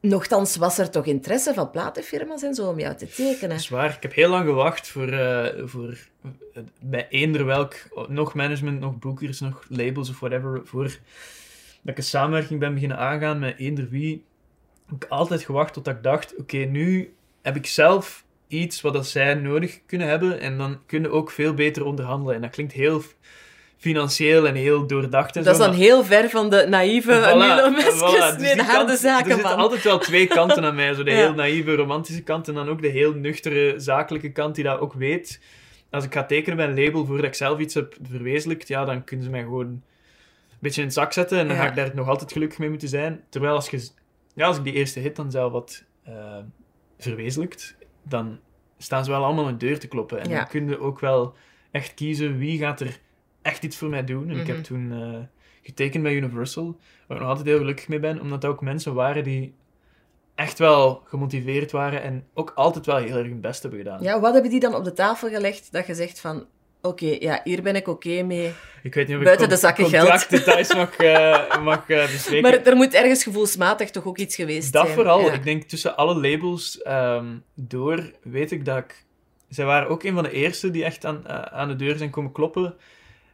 Nochtans 0.00 0.56
was 0.56 0.78
er 0.78 0.90
toch 0.90 1.06
interesse 1.06 1.54
van 1.54 1.70
platenfirma's 1.70 2.42
en 2.42 2.54
zo 2.54 2.68
om 2.68 2.78
jou 2.78 2.96
te 2.96 3.06
tekenen. 3.06 3.48
Dat 3.48 3.58
is 3.58 3.68
waar. 3.68 3.94
Ik 3.94 4.02
heb 4.02 4.14
heel 4.14 4.28
lang 4.28 4.44
gewacht 4.44 4.88
voor, 4.88 5.08
eh, 5.08 5.62
voor 5.64 5.96
eh, 6.52 6.62
bij 6.80 7.06
eender 7.08 7.44
welk, 7.44 7.74
nog 8.08 8.34
management, 8.34 8.80
nog 8.80 8.98
boekers, 8.98 9.40
nog 9.40 9.64
labels 9.68 10.10
of 10.10 10.20
whatever, 10.20 10.60
voor 10.64 10.84
dat 10.84 11.92
ik 11.92 11.96
een 11.96 12.02
samenwerking 12.02 12.60
ben 12.60 12.74
beginnen 12.74 12.98
aangaan 12.98 13.38
met 13.38 13.58
eender 13.58 13.88
wie. 13.88 14.24
Heb 14.86 15.04
ik 15.04 15.10
altijd 15.10 15.42
gewacht 15.42 15.72
tot 15.72 15.88
ik 15.88 16.02
dacht, 16.02 16.36
oké, 16.36 16.56
nu 16.56 17.14
heb 17.42 17.56
ik 17.56 17.66
zelf 17.66 18.24
iets 18.48 18.80
wat 18.80 18.92
dat 18.92 19.06
zij 19.06 19.34
nodig 19.34 19.80
kunnen 19.86 20.08
hebben 20.08 20.40
en 20.40 20.58
dan 20.58 20.78
kunnen 20.86 21.10
ook 21.10 21.30
veel 21.30 21.54
beter 21.54 21.84
onderhandelen. 21.84 22.34
En 22.34 22.40
dat 22.40 22.50
klinkt 22.50 22.72
heel 22.72 23.02
financieel 23.78 24.46
en 24.46 24.54
heel 24.54 24.86
doordacht 24.86 25.36
en 25.36 25.42
Dat 25.42 25.52
is 25.52 25.58
dan 25.58 25.68
maar- 25.68 25.78
heel 25.78 26.04
ver 26.04 26.30
van 26.30 26.50
de 26.50 26.66
naïeve 26.68 27.10
Voilà, 27.12 27.74
voilà. 27.74 28.36
Dus 28.36 28.36
nee, 28.46 28.54
de 28.54 28.62
harde 28.62 28.76
kant- 28.76 28.90
Er 28.90 28.96
zaken 28.96 29.32
zitten 29.32 29.56
altijd 29.56 29.82
wel 29.82 29.98
twee 29.98 30.26
kanten 30.26 30.64
aan 30.64 30.74
mij. 30.74 30.94
Zo 30.94 31.02
de 31.02 31.10
Ja. 31.10 31.16
heel 31.16 31.34
naïeve, 31.34 31.74
romantische 31.74 32.22
kant 32.22 32.48
en 32.48 32.54
dan 32.54 32.68
ook 32.68 32.82
de 32.82 32.88
heel 32.88 33.12
nuchtere, 33.12 33.74
zakelijke 33.76 34.32
kant 34.32 34.54
die 34.54 34.64
dat 34.64 34.78
ook 34.80 34.92
weet. 34.92 35.40
Als 35.90 36.04
ik 36.04 36.12
ga 36.14 36.24
tekenen 36.24 36.56
bij 36.56 36.66
een 36.66 36.84
label 36.84 37.06
voordat 37.06 37.26
ik 37.26 37.34
zelf 37.34 37.58
iets 37.58 37.74
heb 37.74 37.96
verwezenlijkt, 38.10 38.68
ja, 38.68 38.84
dan 38.84 39.04
kunnen 39.04 39.24
ze 39.24 39.30
mij 39.30 39.42
gewoon 39.42 39.66
een 39.66 39.82
beetje 40.60 40.80
in 40.80 40.86
het 40.86 40.96
zak 40.96 41.12
zetten 41.12 41.38
en 41.38 41.46
dan 41.46 41.56
Ja. 41.56 41.62
ga 41.62 41.68
ik 41.68 41.76
daar 41.76 41.90
nog 41.94 42.08
altijd 42.08 42.32
gelukkig 42.32 42.58
mee 42.58 42.68
moeten 42.70 42.88
zijn. 42.88 43.20
Terwijl 43.28 43.54
als, 43.54 43.70
je, 43.70 43.88
ja, 44.34 44.46
als 44.46 44.56
ik 44.56 44.64
die 44.64 44.72
eerste 44.72 45.00
hit 45.00 45.16
dan 45.16 45.30
zelf 45.30 45.52
wat 45.52 45.84
eh, 46.04 46.36
verwezenlijkt, 46.98 47.75
dan 48.08 48.38
staan 48.78 49.04
ze 49.04 49.10
wel 49.10 49.24
allemaal 49.24 49.48
een 49.48 49.58
deur 49.58 49.78
te 49.78 49.88
kloppen. 49.88 50.20
En 50.20 50.28
Ja. 50.28 50.36
dan 50.36 50.46
kun 50.48 50.68
je 50.68 50.80
ook 50.80 51.00
wel 51.00 51.34
echt 51.70 51.94
kiezen 51.94 52.38
wie 52.38 52.58
gaat 52.58 52.80
er 52.80 52.98
echt 53.42 53.62
iets 53.64 53.76
voor 53.76 53.88
mij 53.88 54.04
doen. 54.04 54.30
En 54.30 54.36
ik 54.36 54.42
Mhm. 54.46 54.54
heb 54.54 54.64
toen 54.64 54.92
eh, 54.92 55.18
getekend 55.62 56.02
bij 56.02 56.14
Universal, 56.14 56.76
waar 57.06 57.16
ik 57.16 57.22
nog 57.22 57.28
altijd 57.32 57.46
heel 57.48 57.58
gelukkig 57.58 57.88
mee 57.88 58.00
ben, 58.00 58.20
omdat 58.20 58.40
dat 58.40 58.50
ook 58.50 58.60
mensen 58.60 58.94
waren 58.94 59.24
die 59.24 59.54
echt 60.34 60.58
wel 60.58 61.02
gemotiveerd 61.04 61.70
waren 61.72 62.02
en 62.02 62.24
ook 62.34 62.52
altijd 62.54 62.86
wel 62.86 62.96
heel 62.96 63.16
erg 63.16 63.26
hun 63.28 63.40
best 63.40 63.62
hebben 63.62 63.80
gedaan. 63.80 64.02
Ja, 64.02 64.20
wat 64.20 64.32
hebben 64.32 64.50
die 64.50 64.60
dan 64.60 64.74
op 64.74 64.84
de 64.84 64.92
tafel 64.92 65.28
gelegd 65.28 65.72
dat 65.72 65.86
je 65.86 65.94
zegt 65.94 66.20
van... 66.20 66.46
Oké, 66.86 67.16
ja, 67.20 67.40
hier 67.44 67.62
ben 67.62 67.76
ik 67.76 67.88
oké 67.88 68.22
mee. 68.22 68.52
Ik 68.82 68.94
weet 68.94 69.08
niet 69.08 69.16
of 69.16 69.22
Buiten 69.22 69.44
ik 69.44 69.50
de 69.52 69.56
zakken 69.56 69.88
geld. 69.88 70.08
contractdetails 70.08 70.74
mag, 70.74 70.96
mag 71.62 71.88
eh, 71.88 72.10
bespreken. 72.10 72.42
Maar 72.50 72.62
er 72.66 72.76
moet 72.76 72.94
ergens 72.94 73.22
gevoelsmatig 73.22 73.90
toch 73.90 74.04
ook 74.06 74.18
iets 74.18 74.34
geweest 74.34 74.72
Dat 74.72 74.82
zijn. 74.84 74.94
vooral. 74.96 75.20
Ja. 75.20 75.32
Ik 75.32 75.44
denk 75.44 75.62
tussen 75.62 75.96
alle 75.96 76.14
labels 76.30 76.82
ehm, 76.82 77.26
door 77.54 78.10
weet 78.22 78.50
ik 78.50 78.64
dat 78.64 78.76
ik... 78.78 79.04
Zij 79.48 79.64
waren 79.64 79.88
ook 79.88 80.02
een 80.02 80.14
van 80.14 80.22
de 80.22 80.30
eerste 80.30 80.70
die 80.70 80.84
echt 80.84 81.04
aan, 81.04 81.26
eh, 81.26 81.40
aan 81.42 81.68
de 81.68 81.76
deur 81.76 81.96
zijn 81.96 82.10
komen 82.10 82.32
kloppen. 82.32 82.74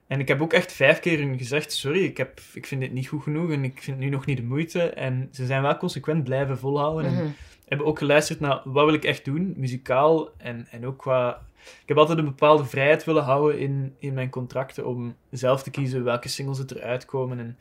En 0.06 0.20
ik 0.20 0.28
heb 0.28 0.42
ook 0.42 0.52
echt 0.52 0.72
vijf 0.72 1.00
keer 1.00 1.18
hun 1.18 1.38
gezegd, 1.38 1.72
sorry, 1.72 2.04
ik, 2.04 2.16
heb, 2.16 2.40
ik 2.52 2.66
vind 2.66 2.80
dit 2.80 2.92
niet 2.92 3.08
goed 3.08 3.22
genoeg 3.22 3.50
en 3.52 3.64
ik 3.64 3.82
vind 3.82 3.98
nu 3.98 4.08
nog 4.08 4.26
niet 4.26 4.36
de 4.36 4.42
moeite. 4.42 4.82
En 4.82 5.28
ze 5.32 5.46
zijn 5.46 5.62
wel 5.62 5.76
consequent 5.76 6.24
blijven 6.24 6.58
volhouden. 6.58 7.04
En 7.06 7.14
Mhm. 7.14 7.26
hebben 7.68 7.86
ook 7.86 7.98
geluisterd 7.98 8.40
naar 8.40 8.60
wat 8.64 8.84
wil 8.84 8.94
ik 8.94 9.04
echt 9.04 9.24
doen, 9.24 9.54
muzikaal 9.56 10.28
en, 10.36 10.66
en 10.70 10.86
ook 10.86 10.98
qua... 10.98 11.42
Ik 11.64 11.88
heb 11.88 11.96
altijd 11.96 12.18
een 12.18 12.24
bepaalde 12.24 12.64
vrijheid 12.64 13.04
willen 13.04 13.22
houden 13.22 13.58
in, 13.58 13.94
in 13.98 14.14
mijn 14.14 14.30
contracten 14.30 14.86
om 14.86 15.16
zelf 15.30 15.62
te 15.62 15.70
kiezen 15.70 16.04
welke 16.04 16.28
singles 16.28 16.58
het 16.58 16.74
eruit 16.74 17.04
komen. 17.04 17.38
En 17.38 17.56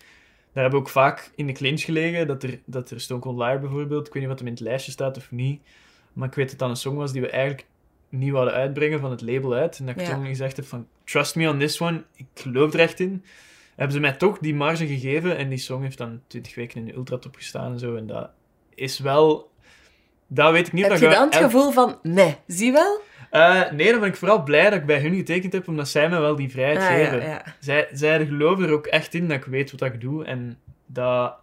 daar 0.54 0.64
hebben 0.64 0.80
we 0.82 0.86
ook 0.86 0.92
vaak 0.92 1.32
in 1.36 1.48
de 1.48 1.54
clinch 1.54 1.82
gelegen, 1.82 2.28
dat 2.28 2.44
er, 2.44 2.60
dat 2.66 2.92
er 2.92 3.02
Stone 3.02 3.22
Cold 3.22 3.38
Liar 3.38 3.60
bijvoorbeeld, 3.60 4.08
ik 4.08 4.14
weet 4.14 4.22
niet 4.22 4.32
wat 4.32 4.40
hem 4.40 4.48
in 4.48 4.54
het 4.54 4.64
lijstje 4.64 4.92
staat 4.92 5.18
of 5.18 5.32
niet, 5.32 5.62
maar 6.14 6.28
ik 6.28 6.34
weet 6.34 6.50
dat 6.50 6.60
dat 6.60 6.70
een 6.70 6.76
song 6.76 6.96
was 6.96 7.12
die 7.12 7.22
we 7.22 7.30
eigenlijk 7.30 7.66
niet 8.10 8.32
wilden 8.32 8.54
uitbrengen 8.54 9.00
van 9.00 9.12
het 9.12 9.22
label 9.22 9.54
uit. 9.54 9.80
En 9.80 9.86
dat 9.86 9.96
ik 9.96 10.02
Ja. 10.02 10.14
toen 10.14 10.26
gezegd 10.26 10.56
heb 10.56 10.66
van, 10.66 10.88
trust 11.04 11.36
me 11.36 11.50
on 11.50 11.60
this 11.60 11.82
one, 11.82 12.04
ik 12.16 12.26
geloof 12.34 12.74
er 12.74 12.80
echt 12.80 13.00
in. 13.00 13.24
Hebben 13.76 13.96
ze 13.96 14.02
mij 14.02 14.14
toch 14.14 14.38
die 14.38 14.56
marge 14.56 14.88
gegeven 14.88 15.38
en 15.38 15.50
die 15.50 15.58
song 15.58 15.82
heeft 15.84 15.98
dan 15.98 16.22
20 16.28 16.56
weken 16.56 16.80
in 16.80 16.86
de 16.86 16.94
ultratop 16.94 17.36
gestaan 17.36 17.72
en 17.72 17.80
zo. 17.80 17.96
En 17.96 18.08
dat 18.08 18.30
is 18.76 19.00
wel... 19.00 19.50
Dat 20.28 20.52
weet 20.52 20.68
ik 20.68 20.74
niet. 20.74 20.82
Heb 20.84 20.92
dat 20.92 21.02
je 21.02 21.10
dan 21.10 21.26
het 21.26 21.36
gevoel 21.36 21.72
van... 21.72 22.00
Nee, 22.02 22.36
zie 22.48 22.72
wel? 22.72 23.02
Eh, 23.32 23.72
nee, 23.72 23.92
dan 23.92 24.00
ben 24.00 24.10
ik 24.10 24.16
vooral 24.16 24.44
blij 24.44 24.70
dat 24.70 24.80
ik 24.80 24.86
bij 24.86 25.02
hun 25.02 25.16
getekend 25.16 25.54
heb, 25.54 25.68
omdat 25.68 25.88
zij 25.88 26.10
me 26.10 26.20
wel 26.20 26.36
die 26.36 26.50
vrijheid 26.52 26.80
Ah, 26.80 26.88
geven. 26.88 27.30
ja. 27.30 27.44
Zij, 27.60 27.88
zij 27.92 28.26
geloven 28.26 28.66
er 28.66 28.72
ook 28.72 28.86
echt 28.88 29.14
in 29.14 29.28
dat 29.28 29.38
ik 29.38 29.46
weet 29.46 29.72
wat 29.72 29.82
ik 29.82 30.02
doe. 30.02 30.26
En 30.26 30.58
dat 30.86 31.36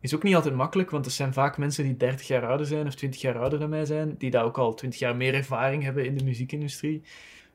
is 0.00 0.14
ook 0.14 0.22
niet 0.22 0.34
altijd 0.34 0.54
makkelijk, 0.54 0.90
want 0.90 1.06
er 1.06 1.10
zijn 1.12 1.32
vaak 1.32 1.58
mensen 1.58 1.84
die 1.84 1.96
30 1.96 2.26
jaar 2.26 2.46
ouder 2.46 2.66
zijn 2.66 2.86
of 2.86 2.94
20 2.94 3.20
jaar 3.20 3.38
ouder 3.38 3.58
dan 3.58 3.68
mij 3.68 3.84
zijn, 3.84 4.14
die 4.18 4.30
daar 4.30 4.44
ook 4.44 4.58
al 4.58 4.74
20 4.74 5.00
jaar 5.00 5.16
meer 5.16 5.34
ervaring 5.34 5.82
hebben 5.82 6.04
in 6.04 6.16
de 6.16 6.24
muziekindustrie. 6.24 7.02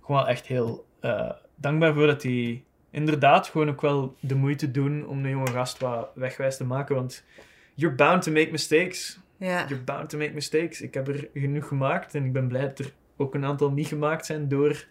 Gewoon 0.02 0.18
wel 0.22 0.28
echt 0.30 0.48
heel 0.48 0.86
eh, 1.00 1.30
dankbaar 1.56 1.94
voor 1.94 2.08
dat 2.08 2.22
die 2.22 2.64
inderdaad 2.92 3.48
gewoon 3.48 3.70
ook 3.70 3.82
wel 3.82 4.16
de 4.20 4.36
moeite 4.36 4.72
doen 4.72 5.08
om 5.08 5.24
de 5.24 5.30
jonge 5.30 5.52
gast 5.52 5.80
wat 5.80 6.10
wegwijs 6.16 6.58
te 6.58 6.66
maken, 6.66 6.96
want 6.96 7.24
you're 7.74 7.96
bound 7.96 8.22
to 8.24 8.32
make 8.32 8.52
mistakes. 8.52 9.20
Ja. 9.38 9.66
You're 9.68 9.84
bound 9.84 10.10
to 10.10 10.18
make 10.18 10.34
mistakes. 10.34 10.82
Ik 10.82 10.94
heb 10.94 11.08
er 11.08 11.30
genoeg 11.34 11.68
gemaakt 11.68 12.16
en 12.16 12.26
ik 12.26 12.34
ben 12.34 12.48
blij 12.48 12.62
dat 12.62 12.80
er 12.80 12.92
ook 13.18 13.34
een 13.34 13.46
aantal 13.46 13.72
niet 13.72 13.88
gemaakt 13.88 14.26
zijn 14.26 14.48
door 14.48 14.86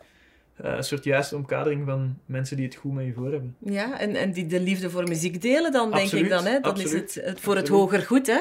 eh, 0.56 0.74
een 0.76 0.84
soort 0.84 1.04
juiste 1.04 1.36
omkadering 1.36 1.86
van 1.86 2.18
mensen 2.26 2.56
die 2.56 2.66
het 2.66 2.74
goed 2.74 2.92
met 2.92 3.04
je 3.04 3.12
voor 3.12 3.30
hebben. 3.30 3.56
Ja, 3.58 3.98
en, 4.00 4.16
en 4.16 4.32
die 4.32 4.46
de 4.46 4.60
liefde 4.60 4.90
voor 4.90 5.08
muziek 5.08 5.42
delen 5.42 5.72
dan, 5.72 5.90
denk 5.90 6.12
ik 6.12 6.28
dan. 6.28 6.44
Hè? 6.44 6.60
Dan 6.60 6.70
absoluut, 6.70 7.08
is 7.08 7.14
het, 7.14 7.24
het 7.24 7.40
voor 7.40 7.56
het 7.56 7.68
hoger 7.68 8.02
goed, 8.02 8.26
hè. 8.26 8.40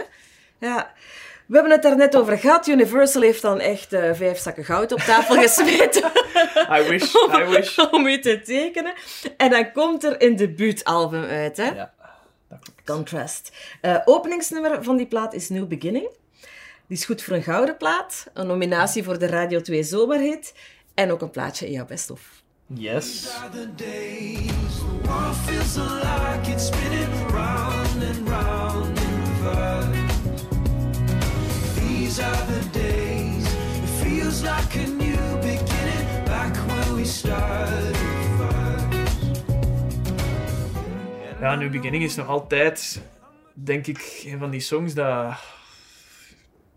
Ja. 0.59 0.93
We 1.45 1.57
hebben 1.57 1.71
het 1.71 1.81
daar 1.81 1.97
net 1.97 2.15
over 2.15 2.37
gehad. 2.37 2.67
Universal 2.67 3.21
heeft 3.21 3.41
dan 3.41 3.59
echt 3.59 3.93
eh, 3.93 4.13
vijf 4.13 4.37
zakken 4.37 4.65
goud 4.65 4.91
op 4.91 4.99
tafel 4.99 5.35
gesmeten 5.41 6.11
I 6.77 6.89
wish, 6.89 7.13
I 7.13 7.45
wish. 7.49 7.77
om 7.77 8.05
u 8.05 8.19
te 8.19 8.41
tekenen. 8.41 8.93
En 9.37 9.49
dan 9.49 9.71
komt 9.71 10.03
er 10.03 10.23
een 10.23 10.35
debuutalbum 10.35 11.23
uit, 11.23 11.57
hè? 11.57 11.65
Ja, 11.65 11.93
dat 12.49 12.59
klopt. 12.59 12.81
Contrast. 12.85 13.51
Eh, 13.81 13.97
openingsnummer 14.05 14.83
van 14.83 14.97
die 14.97 15.07
plaat 15.07 15.33
is 15.33 15.49
New 15.49 15.67
Beginning. 15.67 16.09
Die 16.91 16.99
is 16.99 17.05
goed 17.05 17.23
voor 17.23 17.35
een 17.35 17.43
gouden 17.43 17.77
plaat, 17.77 18.27
een 18.33 18.47
nominatie 18.47 19.03
voor 19.03 19.19
de 19.19 19.25
Radio 19.25 19.61
2 19.61 19.83
Zomerhit 19.83 20.53
en 20.93 21.11
ook 21.11 21.21
een 21.21 21.29
plaatje 21.29 21.65
in 21.65 21.71
jouw. 21.71 21.85
Yes. 22.67 23.29
round 27.47 28.03
in 28.03 28.25
reverse. 28.25 30.05
These 31.75 32.23
are 32.23 32.45
the 32.45 32.69
days 32.71 33.45
it 33.83 33.89
feels 34.03 34.41
like 34.41 34.75
a 34.75 34.87
new 34.87 35.39
beginning, 35.41 36.25
back 36.25 36.55
when 36.55 36.95
we 36.95 37.05
started. 37.05 37.95
Ja, 41.39 41.55
New 41.55 41.71
Beginning 41.71 42.03
is 42.03 42.15
nog 42.15 42.27
altijd, 42.27 43.01
denk 43.53 43.87
ik, 43.87 44.23
een 44.25 44.39
van 44.39 44.49
die 44.49 44.59
songs 44.59 44.93
dat 44.93 45.59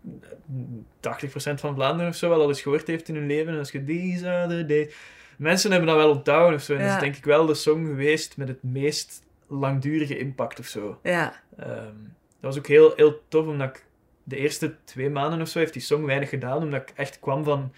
80% 0.05 1.53
van 1.55 1.75
Vlaanderen 1.75 2.09
of 2.09 2.15
zo 2.15 2.29
wel 2.29 2.41
al 2.41 2.47
eens 2.47 2.61
gehoord 2.61 2.87
heeft 2.87 3.09
in 3.09 3.15
hun 3.15 3.27
leven. 3.27 3.53
En 3.53 3.59
als 3.59 3.71
je 3.71 3.83
the 3.83 4.65
days... 4.65 4.93
Mensen 5.37 5.71
hebben 5.71 5.89
dat 5.89 5.97
wel 5.97 6.11
onthouden 6.11 6.55
of 6.55 6.61
zo. 6.61 6.73
En 6.73 6.79
dat 6.79 6.93
is 6.93 6.99
denk 6.99 7.15
ik 7.15 7.25
wel 7.25 7.45
de 7.45 7.53
song 7.53 7.85
geweest 7.85 8.37
met 8.37 8.47
het 8.47 8.63
meest 8.63 9.23
langdurige 9.47 10.17
impact 10.17 10.59
of 10.59 10.65
zo. 10.65 10.99
Ja, 11.03 11.43
Ehm, 11.57 11.95
dat 12.39 12.53
was 12.53 12.57
ook 12.57 12.67
heel, 12.67 12.93
heel 12.95 13.21
tof, 13.27 13.47
omdat 13.47 13.69
ik 13.69 13.85
de 14.23 14.37
eerste 14.37 14.75
twee 14.83 15.09
maanden 15.09 15.41
of 15.41 15.47
zo 15.47 15.59
heeft 15.59 15.73
die 15.73 15.81
song 15.81 16.05
weinig 16.05 16.29
gedaan, 16.29 16.63
omdat 16.63 16.81
ik 16.81 16.93
echt 16.95 17.19
kwam 17.19 17.43
van 17.43 17.73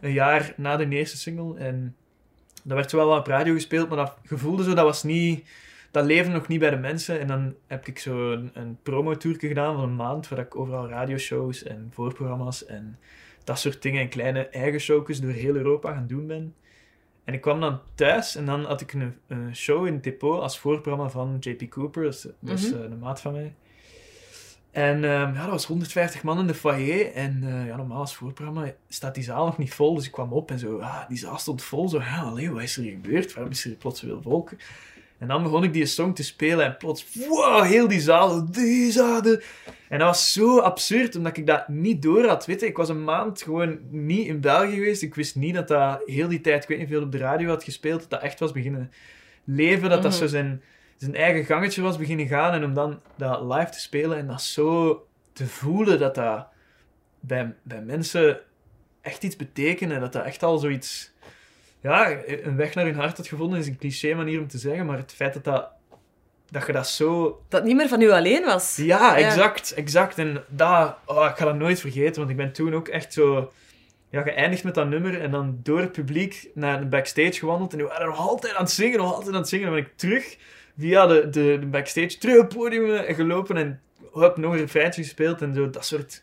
een 0.00 0.12
jaar 0.12 0.52
na 0.56 0.76
de 0.76 0.88
eerste 0.88 1.16
single. 1.16 1.58
En 1.58 1.96
dat 2.64 2.76
werd 2.76 2.90
zo 2.90 2.96
wel 2.96 3.06
wat 3.06 3.18
op 3.18 3.26
radio 3.26 3.54
gespeeld, 3.54 3.88
maar 3.88 3.98
dat 3.98 4.16
gevoelde 4.24 4.64
zo, 4.64 4.74
dat 4.74 4.84
was 4.84 5.02
niet... 5.02 5.48
Dat 5.96 6.04
leefde 6.04 6.32
nog 6.32 6.48
niet 6.48 6.58
bij 6.60 6.70
de 6.70 6.76
mensen. 6.76 7.20
En 7.20 7.26
dan 7.26 7.54
heb 7.66 7.86
ik 7.86 7.98
zo 7.98 8.32
een, 8.32 8.50
een 8.54 8.78
promotourke 8.82 9.48
gedaan 9.48 9.74
van 9.74 9.84
een 9.84 9.96
maand, 9.96 10.28
waar 10.28 10.38
ik 10.38 10.56
overal 10.56 10.88
radioshows 10.88 11.62
en 11.62 11.88
voorprogramma's 11.92 12.64
en 12.66 12.98
dat 13.44 13.58
soort 13.58 13.82
dingen 13.82 14.00
en 14.00 14.08
kleine 14.08 14.48
eigen 14.48 14.80
showjes 14.80 15.20
door 15.20 15.30
heel 15.30 15.54
Europa 15.54 15.92
gaan 15.92 16.06
doen 16.06 16.26
ben. 16.26 16.54
En 17.24 17.34
ik 17.34 17.40
kwam 17.40 17.60
dan 17.60 17.80
thuis 17.94 18.36
en 18.36 18.46
dan 18.46 18.64
had 18.64 18.80
ik 18.80 18.92
een, 18.92 19.14
een 19.26 19.56
show 19.56 19.86
in 19.86 19.92
het 19.92 20.02
depot 20.02 20.40
als 20.40 20.58
voorprogramma 20.58 21.10
van 21.10 21.36
JP 21.40 21.70
Cooper, 21.70 22.02
dat 22.02 22.14
is, 22.14 22.26
dat 22.40 22.58
is 22.58 22.70
Mhm. 22.72 22.82
eh, 22.82 22.90
een 22.90 22.98
maat 22.98 23.20
van 23.20 23.32
mij. 23.32 23.54
En 24.70 24.94
ehm, 25.04 25.34
ja, 25.34 25.42
dat 25.42 25.50
was 25.50 25.66
150 25.66 26.22
man 26.22 26.38
in 26.38 26.46
de 26.46 26.54
foyer. 26.54 27.12
En 27.12 27.42
eh, 27.42 27.66
ja, 27.66 27.76
normaal 27.76 27.98
als 28.00 28.14
voorprogramma 28.14 28.72
staat 28.88 29.14
die 29.14 29.24
zaal 29.24 29.46
nog 29.46 29.58
niet 29.58 29.74
vol. 29.74 29.94
Dus 29.94 30.06
ik 30.06 30.12
kwam 30.12 30.32
op 30.32 30.50
en 30.50 30.58
zo, 30.58 30.78
ah, 30.78 31.08
die 31.08 31.18
zaal 31.18 31.38
stond 31.38 31.62
vol. 31.62 31.88
Zo, 31.88 31.98
ja, 31.98 32.20
allee, 32.20 32.50
wat 32.50 32.62
is 32.62 32.76
er 32.76 32.82
hier 32.82 32.92
gebeurd? 32.92 33.34
Waarom 33.34 33.52
is 33.52 33.64
er 33.64 33.74
plots 33.76 34.00
zoveel 34.00 34.22
volk? 34.22 34.50
En 35.18 35.28
dan 35.28 35.42
begon 35.42 35.64
ik 35.64 35.72
die 35.72 35.86
song 35.86 36.12
te 36.12 36.24
spelen 36.24 36.64
en 36.64 36.76
plots, 36.76 37.06
wow, 37.28 37.64
heel 37.64 37.88
die 37.88 38.00
zaal, 38.00 38.50
die 38.50 39.02
are 39.02 39.42
En 39.88 39.98
dat 39.98 40.08
was 40.08 40.32
zo 40.32 40.58
absurd, 40.58 41.16
omdat 41.16 41.36
ik 41.36 41.46
dat 41.46 41.68
niet 41.68 42.02
door 42.02 42.26
had. 42.26 42.46
Weet 42.46 42.60
je, 42.60 42.66
ik 42.66 42.76
was 42.76 42.88
een 42.88 43.04
maand 43.04 43.42
gewoon 43.42 43.78
niet 43.90 44.26
in 44.26 44.40
België 44.40 44.74
geweest. 44.74 45.02
Ik 45.02 45.14
wist 45.14 45.36
niet 45.36 45.54
dat 45.54 45.68
dat 45.68 46.02
heel 46.04 46.28
die 46.28 46.40
tijd, 46.40 46.62
ik 46.62 46.68
weet 46.68 46.78
niet 46.78 46.88
veel 46.88 47.02
op 47.02 47.12
de 47.12 47.18
radio 47.18 47.48
had 47.48 47.64
gespeeld, 47.64 48.00
dat 48.00 48.10
dat 48.10 48.22
echt 48.22 48.40
was 48.40 48.52
beginnen 48.52 48.92
leven, 49.44 49.90
dat 49.90 50.02
dat 50.02 50.12
Mhm. 50.12 50.20
zo 50.20 50.26
zijn, 50.26 50.62
zijn 50.96 51.14
eigen 51.14 51.44
gangetje 51.44 51.82
was 51.82 51.98
beginnen 51.98 52.26
gaan. 52.26 52.52
En 52.52 52.64
om 52.64 52.74
dan 52.74 53.00
dat 53.16 53.42
live 53.42 53.70
te 53.70 53.80
spelen 53.80 54.18
en 54.18 54.26
dat 54.26 54.42
zo 54.42 55.06
te 55.32 55.46
voelen, 55.46 55.98
dat 55.98 56.14
dat 56.14 56.46
bij, 57.20 57.54
bij 57.62 57.82
mensen 57.82 58.40
echt 59.00 59.22
iets 59.22 59.36
betekende. 59.36 59.98
Dat 59.98 60.12
dat 60.12 60.24
echt 60.24 60.42
al 60.42 60.58
zoiets... 60.58 61.14
Ja, 61.86 62.16
een 62.26 62.56
weg 62.56 62.74
naar 62.74 62.84
hun 62.84 62.94
hart 62.94 63.16
had 63.16 63.26
gevonden 63.26 63.58
is 63.58 63.66
een 63.66 63.78
cliché 63.78 64.14
manier 64.14 64.40
om 64.40 64.48
te 64.48 64.58
zeggen, 64.58 64.86
maar 64.86 64.96
het 64.98 65.12
feit 65.12 65.34
dat 65.34 65.44
dat... 65.44 65.68
Dat 66.50 66.66
je 66.66 66.72
dat 66.72 66.88
zo 66.88 67.40
dat 67.48 67.64
niet 67.64 67.76
meer 67.76 67.88
van 67.88 68.00
u 68.00 68.10
alleen 68.10 68.44
was. 68.44 68.76
ja, 68.76 69.16
exact, 69.16 69.74
exact. 69.74 70.18
En 70.18 70.44
dat, 70.48 70.96
oh, 71.04 71.26
ik 71.30 71.36
ga 71.36 71.44
dat 71.44 71.54
nooit 71.56 71.80
vergeten, 71.80 72.16
want 72.16 72.30
ik 72.30 72.36
ben 72.36 72.52
toen 72.52 72.74
ook 72.74 72.88
echt 72.88 73.12
zo 73.12 73.52
ja, 74.10 74.22
geëindigd 74.22 74.64
met 74.64 74.74
dat 74.74 74.88
nummer 74.88 75.20
en 75.20 75.30
dan 75.30 75.58
door 75.62 75.80
het 75.80 75.92
publiek 75.92 76.48
naar 76.54 76.80
de 76.80 76.86
backstage 76.86 77.32
gewandeld 77.32 77.72
en 77.72 77.78
die 77.78 77.86
waren 77.86 78.06
nog 78.06 78.18
altijd 78.18 78.54
aan 78.54 78.62
het 78.62 78.72
zingen, 78.72 78.98
nog 78.98 79.14
altijd 79.14 79.34
aan 79.34 79.40
het 79.40 79.48
zingen. 79.48 79.66
Dan 79.66 79.74
ben 79.74 79.84
ik 79.84 79.92
terug 79.96 80.36
via 80.78 81.06
de, 81.06 81.28
de, 81.30 81.56
de 81.60 81.66
backstage 81.66 82.18
terug 82.18 82.36
op 82.36 82.48
het 82.48 82.58
podium 82.58 82.90
eh, 82.94 83.14
gelopen 83.14 83.56
en 83.56 83.80
heb 84.12 84.36
nog 84.36 84.52
een 84.52 84.58
refreintje 84.58 85.02
gespeeld 85.02 85.42
en 85.42 85.54
zo, 85.54 85.70
dat 85.70 85.86
soort... 85.86 86.22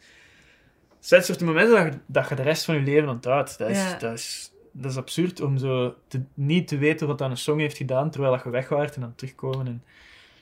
Dat 1.10 1.25
soort 1.25 1.41
momenten 1.41 1.75
dat 1.75 1.93
je, 1.93 2.00
dat 2.05 2.29
je 2.29 2.36
de 2.36 2.41
rest 2.41 2.65
van 2.65 2.75
je 2.75 2.82
leven 2.82 3.10
onthoudt. 3.10 3.58
Dat 3.58 3.70
is, 3.70 3.77
Ja. 3.77 3.98
dat 3.98 4.13
is, 4.13 4.53
dat 4.74 4.92
is 4.92 4.98
absurd 4.98 5.42
om 5.42 5.58
zo 5.58 5.96
te, 6.08 6.22
niet 6.34 6.68
te 6.68 6.77
weten 6.77 7.08
wat 7.08 7.22
aan 7.22 7.32
een 7.32 7.38
song 7.38 7.60
heeft 7.60 7.77
gedaan 7.77 8.10
terwijl 8.12 8.34
dat 8.34 8.44
je 8.44 8.50
weg 8.50 8.70
waart 8.70 8.96
en 8.96 9.01
dan 9.01 9.15
terugkomen. 9.15 9.68
En 9.68 9.84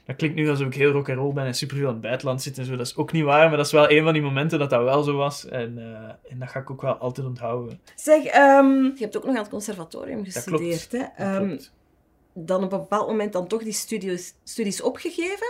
dat 0.06 0.16
klinkt 0.16 0.36
nu 0.36 0.50
alsof 0.50 0.68
ik 0.68 0.74
heel 0.74 0.92
rock 0.92 1.10
and 1.10 1.18
roll 1.18 1.34
ben 1.34 1.46
en 1.46 1.56
superveel 1.56 1.88
in 1.88 1.94
het 1.94 2.02
buitenland 2.02 2.42
zit 2.42 2.58
en 2.58 2.66
zo. 2.66 2.76
Dat 2.76 2.86
is 2.88 2.96
ook 2.96 3.12
niet 3.12 3.24
waar, 3.24 3.48
maar 3.48 3.58
dat 3.58 3.66
is 3.66 3.72
wel 3.72 3.92
een 3.92 4.04
van 4.04 4.14
die 4.14 4.22
momenten 4.22 4.60
dat 4.60 4.70
dat 4.70 4.84
wel 4.84 5.04
zo 5.04 5.16
was. 5.16 5.46
En, 5.46 5.78
eh, 5.78 6.32
en 6.32 6.40
dat 6.40 6.50
ga 6.50 6.60
ik 6.60 6.70
ook 6.72 6.82
wel 6.82 6.94
altijd 6.98 7.28
onthouden. 7.28 7.80
Zeg, 7.96 8.24
ehm, 8.24 8.84
je 8.84 8.98
hebt 9.00 9.18
ook 9.18 9.24
nog 9.26 9.36
aan 9.36 9.42
het 9.42 9.50
conservatorium 9.52 10.24
Dat 10.24 10.44
klopt. 10.44 10.64
gestudeerd, 10.64 10.92
hè? 10.92 10.98
Dat 10.98 11.12
Ehm, 11.36 11.48
klopt. 11.48 11.74
dan 12.34 12.64
op 12.64 12.72
een 12.72 12.80
bepaald 12.80 13.08
moment 13.08 13.34
dan 13.34 13.48
toch 13.48 13.64
die 13.64 13.74
studies, 13.74 14.34
studies 14.44 14.82
opgegeven? 14.82 15.48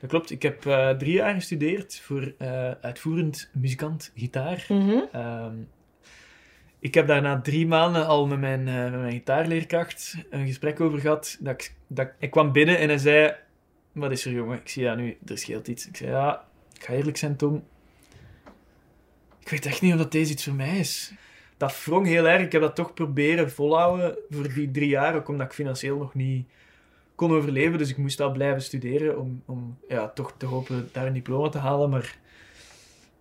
Dat 0.00 0.10
klopt. 0.10 0.30
Ik 0.30 0.42
heb 0.42 0.66
eh, 0.66 0.90
drie 0.90 1.12
jaar 1.12 1.34
gestudeerd 1.34 2.00
voor 2.00 2.34
eh, 2.38 2.70
uitvoerend 2.80 3.50
muzikant 3.52 4.12
gitaar. 4.14 4.66
Mhm. 4.68 4.98
Ehm, 5.12 5.54
ik 6.78 6.94
heb 6.94 7.06
daarna 7.06 7.40
drie 7.40 7.66
maanden 7.66 8.06
al 8.06 8.26
met 8.26 8.38
mijn, 8.38 8.68
eh, 8.68 8.74
mijn 8.74 9.12
gitaarleerkracht 9.12 10.16
een 10.30 10.46
gesprek 10.46 10.80
over 10.80 10.98
gehad. 10.98 11.36
Dat 11.40 11.52
ik, 11.54 11.74
dat, 11.86 12.08
ik 12.18 12.30
kwam 12.30 12.52
binnen 12.52 12.78
en 12.78 12.88
hij 12.88 12.98
zei... 12.98 13.34
Wat 13.92 14.10
is 14.10 14.24
er, 14.24 14.32
jongen? 14.32 14.58
Ik 14.58 14.68
zie 14.68 14.82
ja 14.82 14.94
nu, 14.94 15.16
er 15.26 15.38
scheelt 15.38 15.68
iets. 15.68 15.88
Ik 15.88 15.96
zei, 15.96 16.10
ja, 16.10 16.44
ik 16.74 16.84
ga 16.84 16.92
eerlijk 16.92 17.16
zijn, 17.16 17.36
Tom. 17.36 17.64
Ik 19.40 19.48
weet 19.48 19.66
echt 19.66 19.82
niet 19.82 19.92
of 19.92 19.98
dat 19.98 20.12
deze 20.12 20.32
iets 20.32 20.44
voor 20.44 20.54
mij 20.54 20.78
is. 20.78 21.12
Dat 21.56 21.84
wrong 21.84 22.06
heel 22.06 22.28
erg. 22.28 22.42
Ik 22.42 22.52
heb 22.52 22.60
dat 22.60 22.74
toch 22.74 22.94
proberen 22.94 23.50
volhouden 23.50 24.18
voor 24.30 24.52
die 24.52 24.70
drie 24.70 24.88
jaar. 24.88 25.14
Ook 25.14 25.28
omdat 25.28 25.46
ik 25.46 25.52
financieel 25.52 25.96
nog 25.96 26.14
niet 26.14 26.48
kon 27.14 27.32
overleven. 27.32 27.78
Dus 27.78 27.90
ik 27.90 27.96
moest 27.96 28.18
wel 28.18 28.32
blijven 28.32 28.62
studeren 28.62 29.18
om, 29.18 29.42
om 29.46 29.78
ja, 29.88 30.08
toch 30.08 30.34
te 30.36 30.46
hopen 30.46 30.88
daar 30.92 31.06
een 31.06 31.12
diploma 31.12 31.48
te 31.48 31.58
halen. 31.58 31.90
Maar 31.90 32.16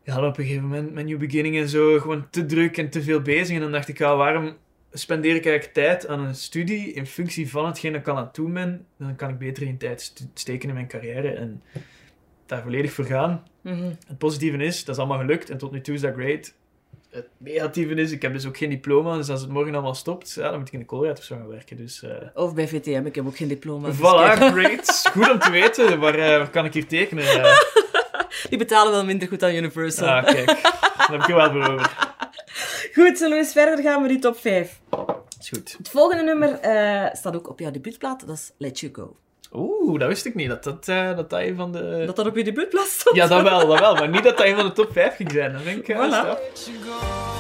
ja, 0.05 0.27
op 0.27 0.37
een 0.37 0.43
gegeven 0.45 0.67
moment 0.67 0.93
met 0.93 1.05
New 1.05 1.17
Beginning 1.19 1.57
en 1.57 1.69
zo 1.69 1.99
gewoon 1.99 2.27
te 2.29 2.45
druk 2.45 2.77
en 2.77 2.89
te 2.89 3.01
veel 3.03 3.21
bezig. 3.21 3.55
En 3.55 3.61
dan 3.61 3.71
dacht 3.71 3.87
ik, 3.87 3.97
ja, 3.97 4.15
waarom 4.15 4.53
spendeer 4.91 5.35
ik 5.35 5.45
eigenlijk 5.45 5.73
tijd 5.73 6.07
aan 6.07 6.19
een 6.19 6.35
studie 6.35 6.93
in 6.93 7.05
functie 7.05 7.49
van 7.49 7.65
hetgeen 7.65 7.91
dat 7.91 8.01
ik 8.01 8.07
aan 8.09 8.17
het 8.17 8.35
doen 8.35 8.53
ben? 8.53 8.85
Dan 8.97 9.15
kan 9.15 9.29
ik 9.29 9.37
beter 9.37 9.63
in 9.63 9.77
tijd 9.77 10.01
st- 10.01 10.27
steken 10.33 10.67
in 10.69 10.75
mijn 10.75 10.87
carrière 10.87 11.29
en 11.29 11.61
daar 12.45 12.61
volledig 12.63 12.91
voor 12.91 13.05
gaan. 13.05 13.43
Mhm. 13.61 13.83
Het 14.07 14.17
positieve 14.17 14.57
is, 14.57 14.83
dat 14.85 14.95
is 14.95 15.01
allemaal 15.01 15.19
gelukt 15.19 15.49
en 15.49 15.57
tot 15.57 15.71
nu 15.71 15.81
toe 15.81 15.93
is 15.95 16.01
dat 16.01 16.13
great. 16.13 16.53
Het 17.09 17.27
negatieve 17.37 17.93
is, 17.93 18.11
ik 18.11 18.21
heb 18.21 18.33
dus 18.33 18.45
ook 18.45 18.57
geen 18.57 18.69
diploma, 18.69 19.15
dus 19.17 19.29
als 19.29 19.41
het 19.41 19.49
morgen 19.49 19.73
allemaal 19.73 19.93
stopt, 19.93 20.33
ja, 20.33 20.49
dan 20.49 20.57
moet 20.59 20.67
ik 20.67 20.73
in 20.73 20.79
de 20.79 20.85
koolruit 20.85 21.17
of 21.17 21.23
zo 21.23 21.35
gaan 21.35 21.47
werken. 21.47 21.77
Dus 21.77 22.03
eh 22.03 22.11
Of 22.33 22.53
bij 22.53 22.67
VTM, 22.67 23.05
ik 23.05 23.15
heb 23.15 23.25
ook 23.27 23.37
geen 23.37 23.47
diploma. 23.47 23.87
dus 23.87 23.97
voilà, 23.97 24.37
great. 24.53 25.09
Goed 25.11 25.31
om 25.31 25.39
te 25.39 25.51
weten, 25.51 25.99
waar, 25.99 26.15
eh, 26.15 26.37
waar 26.37 26.49
kan 26.49 26.65
ik 26.65 26.73
hier 26.73 26.87
tekenen? 26.87 27.23
Die 28.49 28.57
betalen 28.57 28.91
wel 28.91 29.05
minder 29.05 29.27
goed 29.27 29.39
dan 29.39 29.53
Universal. 29.55 30.07
ah, 30.07 30.23
kijk, 30.25 30.45
daar 30.45 31.11
heb 31.11 31.21
ik 31.21 31.35
wel 31.35 31.51
voor 31.51 31.71
over. 31.71 32.07
Goed, 32.93 33.17
zullen 33.17 33.33
we 33.37 33.43
eens 33.43 33.51
verder 33.51 33.83
gaan 33.83 34.01
met 34.01 34.09
die 34.09 34.19
top 34.19 34.39
5? 34.39 34.79
Is 35.39 35.49
goed. 35.49 35.75
Het 35.77 35.89
volgende 35.89 36.23
nummer 36.23 36.59
eh, 36.59 37.13
staat 37.13 37.35
ook 37.35 37.49
op 37.49 37.59
jouw 37.59 37.71
debuutplaat, 37.71 38.27
dat 38.27 38.35
is 38.35 38.51
Let 38.57 38.79
You 38.79 38.93
Go. 38.93 39.15
Oeh, 39.53 39.99
dat 39.99 40.07
wist 40.07 40.25
ik 40.25 40.35
niet. 40.35 40.49
Dat 40.49 40.63
dat, 40.63 40.87
eh, 40.87 41.15
dat, 41.15 41.29
dat 41.29 41.39
een 41.39 41.55
van 41.55 41.71
de... 41.71 42.03
Dat 42.05 42.15
dat 42.15 42.25
op 42.27 42.35
je 42.35 42.43
debuutplaat 42.43 42.87
stond? 42.87 43.15
Ja, 43.15 43.27
dat 43.27 43.41
wel, 43.41 43.67
dat 43.67 43.79
wel. 43.79 43.93
Maar 43.95 44.09
niet 44.09 44.23
dat 44.23 44.37
dat 44.37 44.45
een 44.45 44.55
van 44.55 44.65
de 44.65 44.71
top 44.71 44.91
5 44.91 45.15
ging 45.15 45.31
zijn. 45.31 45.53
Dat 45.53 45.61
vind 45.61 45.77
ik 45.79 45.87
eh, 45.87 45.97
Voilà. 45.97 47.34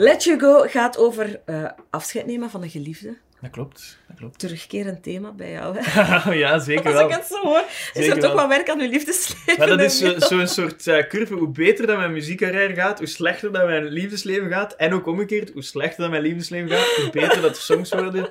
Let 0.00 0.24
You 0.24 0.38
Go 0.40 0.64
gaat 0.68 0.98
over 0.98 1.40
eh, 1.46 1.64
afscheid 1.90 2.26
nemen 2.26 2.50
van 2.50 2.62
een 2.62 2.70
geliefde. 2.70 3.16
Dat 3.40 3.50
klopt, 3.50 3.98
dat 4.08 4.16
klopt. 4.16 4.38
Terugkerend 4.38 5.02
thema 5.02 5.32
bij 5.32 5.50
jou, 5.50 5.76
hè? 5.78 6.32
ja, 6.44 6.58
zeker 6.58 6.84
Als 6.84 6.94
wel. 6.94 7.08
ik 7.08 7.14
het 7.14 7.26
zo 7.26 7.42
hoor, 7.42 7.62
is 7.68 7.90
Zeker 7.92 8.12
er 8.16 8.20
toch 8.22 8.32
wel. 8.34 8.48
werk 8.48 8.70
aan 8.70 8.78
je 8.80 8.88
liefdesleven. 8.88 9.54
Maar 9.58 9.66
dat 9.66 9.80
is 9.80 9.98
zo- 9.98 10.14
zo'n 10.18 10.46
soort 10.46 10.86
eh, 10.86 11.06
curve. 11.08 11.34
Hoe 11.34 11.48
beter 11.48 11.86
dat 11.86 11.96
mijn 11.96 12.12
muziekcarrière 12.12 12.74
gaat, 12.74 12.98
hoe 12.98 13.06
slechter 13.06 13.52
dat 13.52 13.64
mijn 13.66 13.84
liefdesleven 13.84 14.50
gaat. 14.50 14.72
En 14.76 14.92
ook 14.94 15.06
omgekeerd, 15.06 15.50
hoe 15.52 15.62
slechter 15.62 16.00
dat 16.00 16.10
mijn 16.10 16.22
liefdesleven 16.22 16.68
gaat, 16.70 16.86
hoe 16.96 17.10
beter 17.10 17.40
dat 17.42 17.54
de 17.54 17.60
songs 17.60 17.92
worden. 17.92 18.28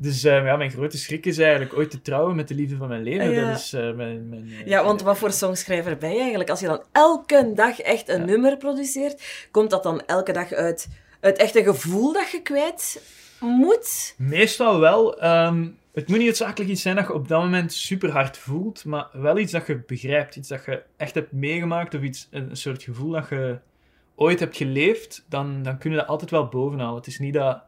Dus 0.00 0.24
eh, 0.24 0.44
ja, 0.44 0.56
mijn 0.56 0.70
grote 0.70 0.98
schrik 0.98 1.26
is 1.26 1.38
eigenlijk 1.38 1.76
ooit 1.76 1.90
te 1.90 2.00
trouwen 2.02 2.36
met 2.36 2.48
de 2.48 2.54
liefde 2.54 2.76
van 2.76 2.88
mijn 2.88 3.02
leven. 3.02 3.26
Ah, 3.28 3.34
ja. 3.34 3.48
Dat 3.50 3.58
is 3.58 3.72
eh, 3.72 3.92
mijn... 3.92 4.28
mijn 4.28 4.48
eh, 4.60 4.66
Ja, 4.66 4.84
want 4.84 5.02
wat 5.02 5.18
voor 5.18 5.32
songschrijver 5.32 5.96
ben 5.98 6.12
je 6.12 6.18
eigenlijk? 6.20 6.50
Als 6.50 6.60
je 6.60 6.66
dan 6.66 6.82
elke 6.92 7.52
dag 7.54 7.80
echt 7.80 8.08
een 8.08 8.20
Ja. 8.20 8.24
nummer 8.26 8.56
produceert, 8.56 9.48
komt 9.50 9.70
dat 9.70 9.82
dan 9.82 10.02
elke 10.06 10.32
dag 10.32 10.52
uit, 10.52 10.88
uit 11.20 11.38
echt 11.38 11.56
een 11.56 11.64
gevoel 11.64 12.12
dat 12.12 12.30
je 12.30 12.42
kwijt 12.42 13.02
moet? 13.40 14.14
Meestal 14.18 14.80
wel. 14.80 15.20
ehm, 15.20 15.66
het 15.94 16.08
moet 16.08 16.16
niet 16.18 16.26
noodzakelijk 16.26 16.70
iets 16.70 16.82
zijn 16.82 16.96
dat 16.96 17.06
je 17.06 17.12
op 17.14 17.28
dat 17.28 17.42
moment 17.42 17.72
super 17.72 18.10
hard 18.10 18.36
voelt, 18.36 18.84
maar 18.84 19.08
wel 19.12 19.38
iets 19.38 19.52
dat 19.52 19.66
je 19.66 19.82
begrijpt. 19.86 20.36
Iets 20.36 20.48
dat 20.48 20.64
je 20.64 20.82
echt 20.96 21.14
hebt 21.14 21.32
meegemaakt 21.32 21.94
of 21.94 22.02
iets, 22.02 22.28
een, 22.30 22.50
een 22.50 22.56
soort 22.56 22.82
gevoel 22.82 23.10
dat 23.10 23.28
je 23.28 23.58
ooit 24.14 24.40
hebt 24.40 24.56
geleefd, 24.56 25.24
dan, 25.28 25.62
dan 25.62 25.78
kun 25.78 25.90
je 25.90 25.96
dat 25.96 26.06
altijd 26.06 26.30
wel 26.30 26.46
bovenhalen. 26.48 26.96
Het 26.96 27.06
is 27.06 27.18
niet 27.18 27.34
dat 27.34 27.62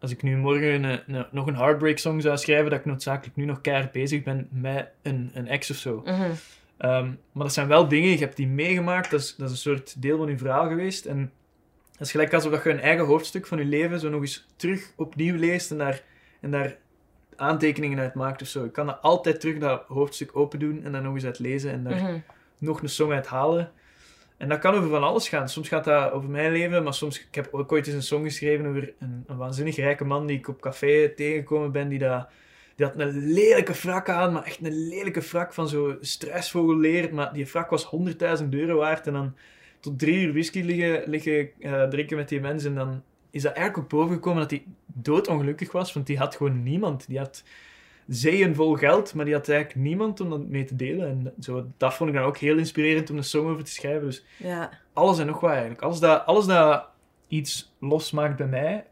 als 0.00 0.10
ik 0.10 0.22
nu 0.22 0.36
morgen 0.36 0.84
een, 0.84 1.00
een- 1.14 1.26
nog 1.30 1.46
een 1.46 1.56
heartbreak 1.56 1.98
song 1.98 2.20
zou 2.20 2.36
schrijven, 2.36 2.70
dat 2.70 2.78
ik 2.78 2.84
noodzakelijk 2.84 3.36
nu 3.36 3.44
nog 3.44 3.60
keihard 3.60 3.92
bezig 3.92 4.22
ben 4.22 4.48
met 4.50 4.88
een, 5.02 5.30
een 5.34 5.48
ex 5.48 5.70
of 5.70 5.76
zo. 5.76 6.02
Mhm. 6.04 6.30
Ehm, 6.78 7.06
maar 7.32 7.42
dat 7.44 7.52
zijn 7.52 7.68
wel 7.68 7.88
dingen, 7.88 8.10
je 8.10 8.18
hebt 8.18 8.36
die 8.36 8.46
meegemaakt, 8.46 9.10
dat 9.10 9.20
is, 9.20 9.34
dat 9.36 9.46
is 9.46 9.52
een 9.64 9.72
soort 9.76 10.02
deel 10.02 10.18
van 10.18 10.28
je 10.28 10.38
verhaal 10.38 10.68
geweest. 10.68 11.04
En 11.06 11.32
dat 11.92 12.00
is 12.06 12.10
gelijk 12.10 12.34
alsof 12.34 12.64
je 12.64 12.70
een 12.70 12.80
eigen 12.80 13.04
hoofdstuk 13.06 13.46
van 13.46 13.58
je 13.58 13.64
leven 13.64 14.00
zo 14.00 14.08
nog 14.10 14.20
eens 14.20 14.46
terug 14.56 14.92
opnieuw 14.96 15.36
leest 15.36 15.70
en 15.70 15.78
daar, 15.78 16.02
en 16.40 16.50
daar 16.50 16.76
aantekeningen 17.36 17.98
uit 17.98 18.14
maakt 18.14 18.42
of 18.42 18.48
zo. 18.48 18.64
Ik 18.64 18.72
kan 18.72 18.86
dat 18.86 18.98
altijd 19.02 19.40
terug 19.40 19.58
dat 19.58 19.84
hoofdstuk 19.88 20.36
open 20.36 20.58
doen 20.58 20.84
en 20.84 20.92
dan 20.92 21.02
nog 21.02 21.14
eens 21.14 21.24
uit 21.24 21.38
lezen 21.38 21.70
en 21.72 21.84
daar 21.84 22.02
Mhm. 22.02 22.18
nog 22.58 22.82
een 22.82 22.88
song 22.88 23.12
uit 23.12 23.26
halen. 23.26 23.70
En 24.38 24.48
dat 24.48 24.58
kan 24.58 24.74
over 24.74 24.88
van 24.88 25.02
alles 25.02 25.28
gaan. 25.28 25.48
Soms 25.48 25.68
gaat 25.68 25.84
dat 25.84 26.12
over 26.12 26.30
mijn 26.30 26.52
leven, 26.52 26.82
maar 26.82 26.94
soms... 26.94 27.20
Ik 27.20 27.34
heb 27.34 27.48
ook 27.50 27.72
ooit 27.72 27.86
eens 27.86 27.96
een 27.96 28.02
song 28.02 28.24
geschreven 28.24 28.66
over 28.66 28.94
een, 28.98 29.24
een 29.26 29.36
waanzinnig 29.36 29.76
rijke 29.76 30.04
man 30.04 30.26
die 30.26 30.38
ik 30.38 30.48
op 30.48 30.60
café 30.60 31.08
tegengekomen 31.08 31.72
ben, 31.72 31.88
die, 31.88 31.98
dat, 31.98 32.28
die 32.76 32.86
had 32.86 32.98
een 32.98 33.32
lelijke 33.32 33.74
frak 33.74 34.08
aan, 34.08 34.32
maar 34.32 34.42
echt 34.42 34.58
een 34.62 34.88
lelijke 34.88 35.22
frak 35.22 35.52
van 35.54 35.68
zo 35.68 35.96
struisvogelleer. 36.00 37.14
Maar 37.14 37.32
die 37.32 37.46
frak 37.46 37.70
was 37.70 37.90
100.000 38.42 38.48
euro 38.50 38.76
waard 38.76 39.06
en 39.06 39.12
dan 39.12 39.34
tot 39.80 39.98
drie 39.98 40.26
uur 40.26 40.32
whisky 40.32 40.62
liggen, 40.62 41.10
liggen 41.10 41.50
eh, 41.60 41.82
drinken 41.82 42.16
met 42.16 42.28
die 42.28 42.40
mensen. 42.40 42.70
En 42.70 42.76
dan 42.76 43.02
is 43.30 43.42
dat 43.42 43.52
eigenlijk 43.52 43.84
ook 43.84 44.00
bovengekomen 44.00 44.40
dat 44.40 44.50
hij 44.50 44.64
doodongelukkig 44.86 45.72
was, 45.72 45.92
want 45.92 46.06
die 46.06 46.18
had 46.18 46.36
gewoon 46.36 46.62
niemand. 46.62 47.06
Die 47.08 47.18
had 47.18 47.42
zeeën 48.08 48.54
vol 48.54 48.74
geld, 48.74 49.14
maar 49.14 49.24
die 49.24 49.34
had 49.34 49.48
eigenlijk 49.48 49.80
niemand 49.80 50.20
om 50.20 50.30
dat 50.30 50.46
mee 50.48 50.64
te 50.64 50.76
delen. 50.76 51.08
En 51.08 51.32
zo, 51.40 51.66
dat 51.76 51.94
vond 51.94 52.10
ik 52.10 52.16
dan 52.16 52.24
ook 52.24 52.36
heel 52.36 52.56
inspirerend 52.58 53.10
om 53.10 53.16
een 53.16 53.24
song 53.24 53.48
over 53.48 53.64
te 53.64 53.70
schrijven. 53.70 54.06
Dus 54.06 54.24
Ja. 54.36 54.70
alles 54.92 55.18
en 55.18 55.26
nog 55.26 55.40
wat 55.40 55.50
eigenlijk. 55.50 55.82
Alles 55.82 55.98
dat, 55.98 56.26
alles 56.26 56.46
dat 56.46 56.86
iets 57.28 57.74
losmaakt 57.80 58.36
bij 58.36 58.46
mij, 58.46 58.86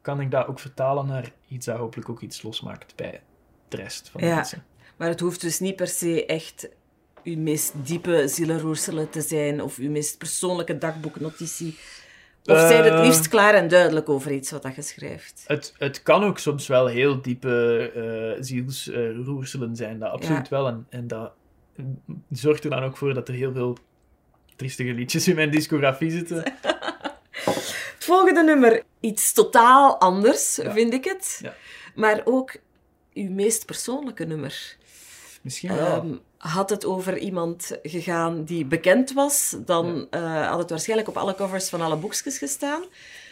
kan 0.00 0.20
ik 0.20 0.30
dat 0.30 0.46
ook 0.46 0.58
vertalen 0.58 1.06
naar 1.06 1.32
iets 1.48 1.66
dat 1.66 1.76
hopelijk 1.76 2.08
ook 2.08 2.20
iets 2.20 2.42
losmaakt 2.42 2.96
bij 2.96 3.20
de 3.68 3.76
rest 3.76 4.08
van 4.08 4.20
de 4.20 4.26
Ja. 4.26 4.34
mensen. 4.34 4.64
Maar 4.96 5.08
het 5.08 5.20
hoeft 5.20 5.40
dus 5.40 5.58
niet 5.60 5.76
per 5.76 5.86
se 5.88 6.26
echt 6.26 6.68
uw 7.24 7.38
meest 7.38 7.72
diepe 7.86 8.28
zielenroerselen 8.28 9.10
te 9.10 9.20
zijn 9.20 9.62
of 9.62 9.76
uw 9.78 9.90
meest 9.90 10.18
persoonlijke 10.18 10.78
dagboeknotitie. 10.78 11.78
Of 12.46 12.56
Eh. 12.56 12.68
zijn 12.68 12.84
het 12.92 13.04
liefst 13.06 13.28
klaar 13.28 13.54
en 13.54 13.68
duidelijk 13.68 14.08
over 14.08 14.32
iets 14.32 14.50
wat 14.50 14.62
dat 14.62 14.74
je 14.74 14.82
schrijft? 14.82 15.44
Het, 15.46 15.74
het 15.78 16.02
kan 16.02 16.24
ook 16.24 16.38
soms 16.38 16.66
wel 16.66 16.86
heel 16.86 17.22
diepe 17.22 17.90
eh 18.36 18.42
zielsroerselen 18.42 19.76
zijn, 19.76 19.98
dat 19.98 20.10
absoluut 20.10 20.48
wel. 20.48 20.66
En, 20.66 20.86
en 20.90 21.06
dat 21.06 21.32
zorgt 22.30 22.64
er 22.64 22.70
dan 22.70 22.82
ook 22.82 22.96
voor 22.96 23.14
dat 23.14 23.28
er 23.28 23.34
heel 23.34 23.52
veel 23.52 23.76
triestige 24.56 24.92
liedjes 24.92 25.28
in 25.28 25.34
mijn 25.34 25.50
discografie 25.50 26.10
zitten. 26.10 26.42
Het 27.94 28.04
volgende 28.12 28.42
nummer, 28.42 28.82
iets 29.00 29.32
totaal 29.32 30.00
anders, 30.00 30.56
Ja. 30.56 30.72
vind 30.72 30.92
ik 30.92 31.04
het. 31.04 31.38
Ja. 31.42 31.54
Maar 31.94 32.20
ook 32.24 32.56
uw 33.14 33.30
meest 33.30 33.66
persoonlijke 33.66 34.24
nummer. 34.24 34.76
Misschien 35.44 35.74
wel. 35.76 36.18
Had 36.38 36.70
het 36.70 36.84
over 36.84 37.18
iemand 37.18 37.78
gegaan 37.82 38.44
die 38.44 38.64
bekend 38.64 39.12
was, 39.12 39.56
dan 39.64 40.06
eh, 40.10 40.48
had 40.48 40.58
het 40.58 40.70
waarschijnlijk 40.70 41.08
op 41.08 41.16
alle 41.16 41.34
covers 41.34 41.68
van 41.68 41.80
alle 41.80 41.96
boekjes 41.96 42.38
gestaan. 42.38 42.82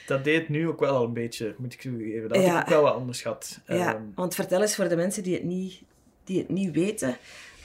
dat 0.07 0.25
deed 0.25 0.49
nu 0.49 0.69
ook 0.69 0.81
wel 0.81 0.95
al 0.97 1.05
een 1.05 1.13
beetje, 1.13 1.55
moet 1.59 1.73
ik 1.73 1.81
toegeven. 1.81 2.29
Dat 2.29 2.37
had 2.37 2.47
Ja. 2.47 2.55
ik 2.57 2.63
ook 2.63 2.69
wel 2.69 2.83
wat 2.83 2.95
anders 2.95 3.23
gehad. 3.23 3.61
Ja, 3.67 3.95
Ehm, 3.95 4.03
want 4.15 4.35
vertel 4.35 4.61
eens 4.61 4.75
voor 4.75 4.89
de 4.89 4.97
mensen 4.97 5.23
die 5.23 5.35
het 5.35 5.43
niet, 5.45 5.83
die 6.25 6.39
het 6.39 6.49
niet 6.49 6.71
weten, 6.75 7.17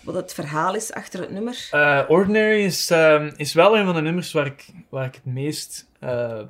wat 0.03 0.15
het 0.15 0.33
verhaal 0.33 0.75
is 0.75 0.93
achter 0.93 1.19
het 1.19 1.31
nummer. 1.31 1.67
Eh, 1.71 2.03
Ordinary 2.07 2.63
is, 2.63 2.89
ehm, 2.89 3.31
is 3.35 3.53
wel 3.53 3.77
een 3.77 3.85
van 3.85 3.95
de 3.95 4.01
nummers 4.01 4.31
waar 4.31 4.45
ik, 4.45 4.65
waar 4.89 5.05
ik 5.05 5.13
het 5.15 5.25
meest 5.25 5.87
uh, 6.03 6.41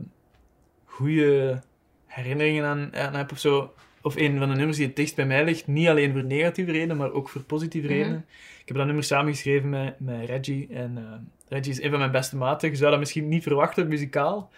goede 0.85 1.61
herinneringen 2.05 2.65
aan, 2.65 2.95
aan 2.95 3.15
heb 3.15 3.31
of 3.31 3.39
zo. 3.39 3.73
Of 4.07 4.15
een 4.15 4.37
van 4.37 4.49
de 4.49 4.55
nummers 4.55 4.77
die 4.77 4.85
het 4.85 4.95
dichtst 4.95 5.15
bij 5.15 5.25
mij 5.25 5.43
ligt. 5.43 5.67
Niet 5.67 5.87
alleen 5.87 6.11
voor 6.11 6.23
negatieve 6.23 6.71
redenen, 6.71 6.97
maar 6.97 7.11
ook 7.11 7.29
voor 7.29 7.41
positieve 7.41 7.87
Mhm. 7.87 7.95
redenen. 7.97 8.25
Ik 8.61 8.67
heb 8.67 8.77
dat 8.77 8.85
nummer 8.85 9.03
samengeschreven 9.03 9.69
met, 9.69 9.99
met 9.99 10.25
Reggie. 10.25 10.67
En 10.71 10.97
eh, 10.97 11.03
Reggie 11.49 11.71
is 11.71 11.81
een 11.81 11.89
van 11.89 11.99
mijn 11.99 12.11
beste 12.11 12.35
maten. 12.37 12.69
Je 12.69 12.75
zou 12.75 12.89
dat 12.91 12.99
misschien 12.99 13.27
niet 13.27 13.43
verwachten, 13.43 13.87
muzikaal. 13.87 14.51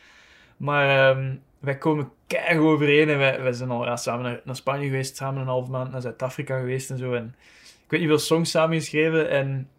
Maar 0.58 1.10
ehm, 1.10 1.36
wij 1.60 1.78
komen 1.78 2.12
keihard 2.28 2.58
overeen. 2.60 3.10
En 3.10 3.18
wij, 3.18 3.42
wij 3.42 3.52
zijn 3.52 3.70
al 3.70 3.86
ja, 3.86 3.96
samen 3.96 4.24
naar, 4.24 4.42
naar 4.44 4.56
Spanje 4.56 4.86
geweest. 4.86 5.16
Samen 5.16 5.42
een 5.42 5.48
half 5.48 5.68
maand 5.68 5.92
naar 5.92 6.02
Zuid-Afrika 6.02 6.58
geweest 6.60 6.90
en 6.90 6.98
zo. 6.98 7.14
En 7.14 7.36
ik 7.84 7.90
weet 7.92 8.00
niet 8.00 8.10
hoeveel 8.10 8.26
songs 8.28 8.52
samengeschreven. 8.52 9.30
En, 9.30 9.70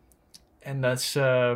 en 0.61 0.81
dat 0.81 0.99
is... 0.99 1.17
eh, 1.17 1.53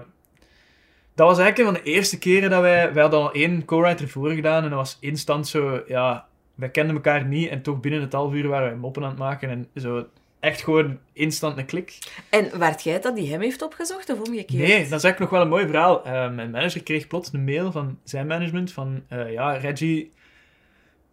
dat 1.14 1.27
was 1.29 1.38
eigenlijk 1.38 1.59
een 1.59 1.74
van 1.74 1.85
de 1.85 1.90
eerste 1.90 2.18
keren 2.18 2.50
dat 2.50 2.61
wij... 2.61 2.92
Wij 2.92 3.03
hadden 3.03 3.20
al 3.20 3.33
één 3.33 3.64
co-writer 3.64 4.09
voor 4.09 4.31
gedaan. 4.31 4.62
En 4.64 4.68
dat 4.70 4.79
was 4.79 4.96
instant 5.00 5.48
zo... 5.48 5.83
Ja, 5.87 6.27
wij 6.54 6.68
kenden 6.68 6.94
elkaar 6.94 7.24
niet. 7.24 7.48
En 7.48 7.62
toch 7.62 7.80
binnen 7.80 8.00
het 8.00 8.12
half 8.12 8.32
uur 8.32 8.48
waren 8.48 8.68
wij 8.68 8.76
moppen 8.76 9.02
aan 9.02 9.08
het 9.08 9.18
maken. 9.18 9.50
En 9.50 9.68
zo... 9.74 10.06
Echt 10.40 10.62
gewoon 10.62 10.98
instant 11.12 11.58
een 11.58 11.64
klik. 11.66 11.98
En 12.30 12.58
waart 12.58 12.82
jij 12.82 13.00
dat 13.00 13.16
die 13.16 13.30
hem 13.30 13.40
heeft 13.40 13.62
opgezocht 13.62 14.10
of 14.10 14.18
omgekeerd? 14.18 14.68
Nee, 14.68 14.68
dat 14.68 14.98
is 14.98 15.04
eigenlijk 15.04 15.18
nog 15.18 15.30
wel 15.30 15.40
een 15.40 15.48
mooi 15.48 15.66
verhaal. 15.66 16.04
Eh, 16.04 16.30
mijn 16.34 16.50
manager 16.50 16.82
kreeg 16.82 17.06
plots 17.06 17.32
een 17.32 17.44
mail 17.44 17.72
van 17.72 17.98
zijn 18.02 18.26
management 18.26 18.72
van... 18.72 19.02
eh, 19.08 19.32
ja, 19.32 19.52
Reggie 19.52 20.10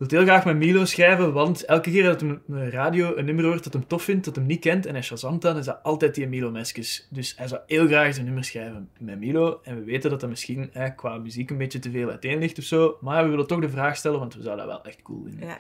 wil 0.10 0.20
heel 0.20 0.28
graag 0.28 0.46
met 0.46 0.56
Milo 0.56 0.86
schrijven, 0.86 1.34
want 1.34 1.66
elke 1.66 1.92
keer 1.92 2.04
dat 2.04 2.22
hij 2.22 2.30
op 2.32 2.40
de 2.46 2.70
radio 2.70 3.16
een 3.16 3.26
nummer 3.26 3.46
hoort 3.46 3.64
dat 3.64 3.74
hem 3.74 3.88
tof 3.88 4.04
vindt, 4.04 4.26
dat 4.26 4.36
hem 4.36 4.46
niet 4.46 4.60
kent, 4.60 4.86
en 4.86 4.94
hij 4.94 5.02
shazamt 5.04 5.42
dan, 5.42 5.58
is 5.58 5.66
dat 5.66 5.84
altijd 5.84 6.16
die 6.16 6.28
Milo-meskes. 6.28 7.08
Dus 7.10 7.34
hij 7.38 7.48
zou 7.48 7.62
heel 7.66 7.88
graag 7.88 8.14
zijn 8.14 8.26
nummer 8.26 8.44
schrijven 8.44 8.90
met 9.00 9.20
Milo. 9.20 9.60
En 9.64 9.76
we 9.76 9.84
weten 9.84 10.10
dat 10.10 10.20
dat 10.20 10.30
misschien 10.30 10.74
eh, 10.74 10.90
qua 10.96 11.18
muziek 11.18 11.50
een 11.50 11.58
beetje 11.58 11.80
te 11.80 11.92
veel 11.92 12.10
uiteen 12.10 12.40
ligt 12.40 12.58
of 12.58 12.64
zo. 12.64 12.98
Maar 13.02 13.24
we 13.24 13.30
willen 13.30 13.48
toch 13.48 13.60
de 13.60 13.70
vraag 13.70 13.96
stellen, 13.96 14.20
want 14.20 14.36
we 14.36 14.42
zouden 14.42 14.66
dat 14.66 14.76
wel 14.76 14.86
echt 14.86 15.02
cool 15.02 15.24
vinden. 15.24 15.48
Ja. 15.48 15.58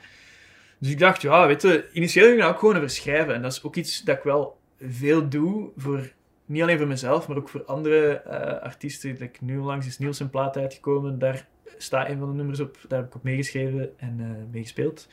Dus 0.77 0.89
ik 0.91 0.99
dacht, 0.99 1.21
ja, 1.21 1.47
weet 1.47 1.61
je, 1.61 1.89
initieel 1.93 2.25
ging 2.25 2.37
ik 2.37 2.43
dat 2.43 2.53
ook 2.53 2.59
gewoon 2.59 2.75
over 2.75 2.89
schrijven. 2.89 3.33
En 3.33 3.41
dat 3.41 3.51
is 3.51 3.63
ook 3.63 3.75
iets 3.75 4.03
dat 4.03 4.17
ik 4.17 4.23
wel 4.23 4.59
veel 4.79 5.29
doe, 5.29 5.69
voor, 5.77 6.11
niet 6.45 6.61
alleen 6.61 6.77
voor 6.77 6.87
mezelf, 6.87 7.27
maar 7.27 7.37
ook 7.37 7.49
voor 7.49 7.63
andere 7.65 8.11
eh, 8.11 8.63
artiesten. 8.63 9.15
Like, 9.19 9.43
nu 9.43 9.57
onlangs 9.57 9.87
is 9.87 9.97
Niels 9.97 10.19
een 10.19 10.29
plaat 10.29 10.57
uitgekomen, 10.57 11.19
daar 11.19 11.47
staat 11.81 12.09
een 12.09 12.17
van 12.19 12.29
de 12.29 12.35
nummers 12.35 12.59
op, 12.59 12.77
daar 12.87 12.99
heb 12.99 13.07
ik 13.07 13.15
op 13.15 13.23
meegeschreven 13.23 13.99
en 13.99 14.17
eh 14.19 14.51
meegespeeld. 14.51 15.07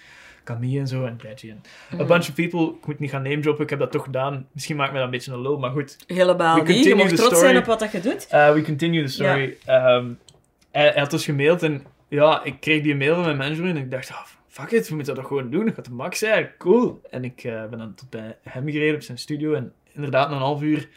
Camille 0.44 0.78
en 0.78 0.86
zo, 0.86 1.04
en 1.04 1.18
Reggie 1.22 1.50
en 1.50 1.60
a 2.00 2.04
bunch 2.04 2.28
of 2.28 2.34
people. 2.34 2.74
Ik 2.80 2.86
moet 2.86 2.98
niet 2.98 3.10
gaan 3.10 3.22
namedroppen, 3.22 3.64
ik 3.64 3.70
heb 3.70 3.78
dat 3.78 3.92
toch 3.92 4.04
gedaan. 4.04 4.46
Misschien 4.52 4.76
maakt 4.76 4.90
mij 4.90 5.00
dat 5.00 5.08
een 5.08 5.14
beetje 5.14 5.32
een 5.32 5.40
lul, 5.40 5.58
maar 5.58 5.70
goed. 5.70 5.96
Helemaal 6.06 6.62
niet. 6.62 6.84
Je 6.84 6.94
mag 6.94 7.08
the 7.08 7.14
trots 7.14 7.38
zijn 7.38 7.56
op 7.56 7.64
wat 7.64 7.78
dat 7.78 7.92
je 7.92 8.00
doet. 8.00 8.28
Uh, 8.32 8.52
we 8.52 8.62
continue 8.62 9.04
the 9.04 9.12
story. 9.12 9.56
Ehm, 9.64 10.06
hij, 10.70 10.88
hij 10.88 11.00
had 11.00 11.10
dus 11.10 11.24
gemaild 11.24 11.62
en 11.62 11.82
ja, 12.08 12.44
ik 12.44 12.60
kreeg 12.60 12.82
die 12.82 12.96
mail 12.96 13.14
van 13.14 13.24
mijn 13.24 13.36
manager 13.36 13.64
en 13.64 13.76
ik 13.76 13.90
dacht, 13.90 14.10
ah, 14.10 14.26
fuck 14.48 14.70
it, 14.70 14.88
we 14.88 14.94
moeten 14.94 15.14
dat 15.14 15.22
toch 15.22 15.32
gewoon 15.32 15.50
doen. 15.50 15.64
Dat 15.64 15.74
gaat 15.74 15.84
de 15.84 15.90
max 15.90 16.18
zijn, 16.18 16.50
cool. 16.58 17.00
En 17.10 17.24
ik 17.24 17.44
eh, 17.44 17.66
ben 17.68 17.78
dan 17.78 17.94
tot 17.94 18.10
bij 18.10 18.36
hem 18.42 18.70
gereden 18.70 18.94
op 18.94 19.02
zijn 19.02 19.18
studio 19.18 19.54
en 19.54 19.72
inderdaad 19.92 20.28
na 20.28 20.34
een 20.34 20.42
half 20.42 20.62
uur 20.62 20.88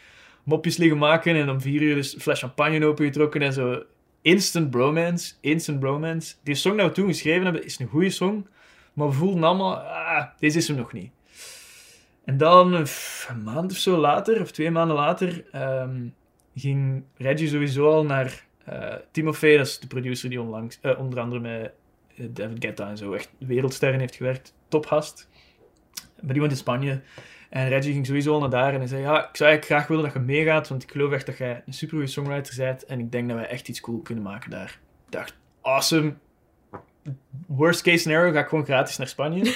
mopjes 0.42 0.76
liggen 0.76 0.98
maken 0.98 1.36
en 1.36 1.50
om 1.50 1.60
vier 1.60 1.82
uur 1.82 1.94
dus 1.94 2.14
een 2.14 2.20
fles 2.20 2.38
champagne 2.38 2.86
opengetrokken 2.86 3.42
en 3.42 3.52
zo. 3.52 3.82
Instant 4.22 4.70
bromance, 4.70 5.34
instant 5.40 5.80
bromance. 5.80 6.34
Die 6.42 6.54
song 6.54 6.76
dat 6.76 6.86
we 6.86 6.92
toen 6.92 7.06
geschreven 7.06 7.44
hebben 7.44 7.64
is 7.64 7.78
een 7.78 7.86
goede 7.86 8.10
song, 8.10 8.46
maar 8.92 9.08
we 9.08 9.14
voelden 9.14 9.44
allemaal, 9.44 9.76
ah, 9.76 10.26
deze 10.38 10.58
is 10.58 10.68
hem 10.68 10.76
nog 10.76 10.92
niet. 10.92 11.10
En 12.24 12.36
dan 12.36 12.72
een 12.72 13.42
maand 13.44 13.70
of 13.70 13.76
zo 13.76 13.96
later, 13.96 14.40
of 14.40 14.50
twee 14.50 14.70
maanden 14.70 14.96
later, 14.96 15.44
ehm, 15.52 16.06
ging 16.54 17.02
Reggie 17.16 17.48
sowieso 17.48 17.90
al 17.90 18.04
naar 18.04 18.46
eh 18.64 18.94
Timofey, 19.10 19.56
dat 19.56 19.66
is 19.66 19.78
de 19.78 19.86
producer 19.86 20.30
die 20.30 20.40
onlangs, 20.40 20.78
eh, 20.80 20.98
onder 20.98 21.20
andere 21.20 21.40
met 21.40 21.72
eh, 22.16 22.26
David 22.30 22.64
Guetta 22.64 22.88
en 22.88 22.96
zo 22.96 23.12
echt 23.12 23.30
wereldsterren 23.38 24.00
heeft 24.00 24.14
gewerkt, 24.14 24.54
tophast. 24.68 25.28
Maar 26.20 26.32
die 26.32 26.40
woont 26.40 26.52
in 26.52 26.58
Spanje. 26.58 27.00
En 27.52 27.68
Reggie 27.68 27.92
ging 27.92 28.06
sowieso 28.06 28.32
al 28.32 28.40
naar 28.40 28.50
daar 28.50 28.72
en 28.72 28.78
hij 28.78 28.86
zei, 28.86 29.00
ja, 29.00 29.28
ik 29.28 29.36
zou 29.36 29.50
eigenlijk 29.50 29.64
graag 29.64 29.86
willen 29.86 30.04
dat 30.04 30.12
je 30.12 30.18
meegaat, 30.18 30.68
want 30.68 30.82
ik 30.82 30.90
geloof 30.90 31.12
echt 31.12 31.26
dat 31.26 31.38
jij 31.38 31.62
een 31.66 31.72
supergoeie 31.72 32.06
songwriter 32.06 32.54
bent 32.56 32.84
en 32.84 32.98
ik 32.98 33.12
denk 33.12 33.28
dat 33.28 33.36
wij 33.36 33.48
echt 33.48 33.68
iets 33.68 33.80
cool 33.80 33.98
kunnen 33.98 34.24
maken 34.24 34.50
daar. 34.50 34.78
Ik 35.06 35.12
dacht, 35.12 35.36
awesome. 35.62 36.14
Worst 37.46 37.82
case 37.82 37.98
scenario, 37.98 38.32
ga 38.32 38.40
ik 38.40 38.48
gewoon 38.48 38.64
gratis 38.64 38.96
naar 38.96 39.08
Spanje. 39.08 39.42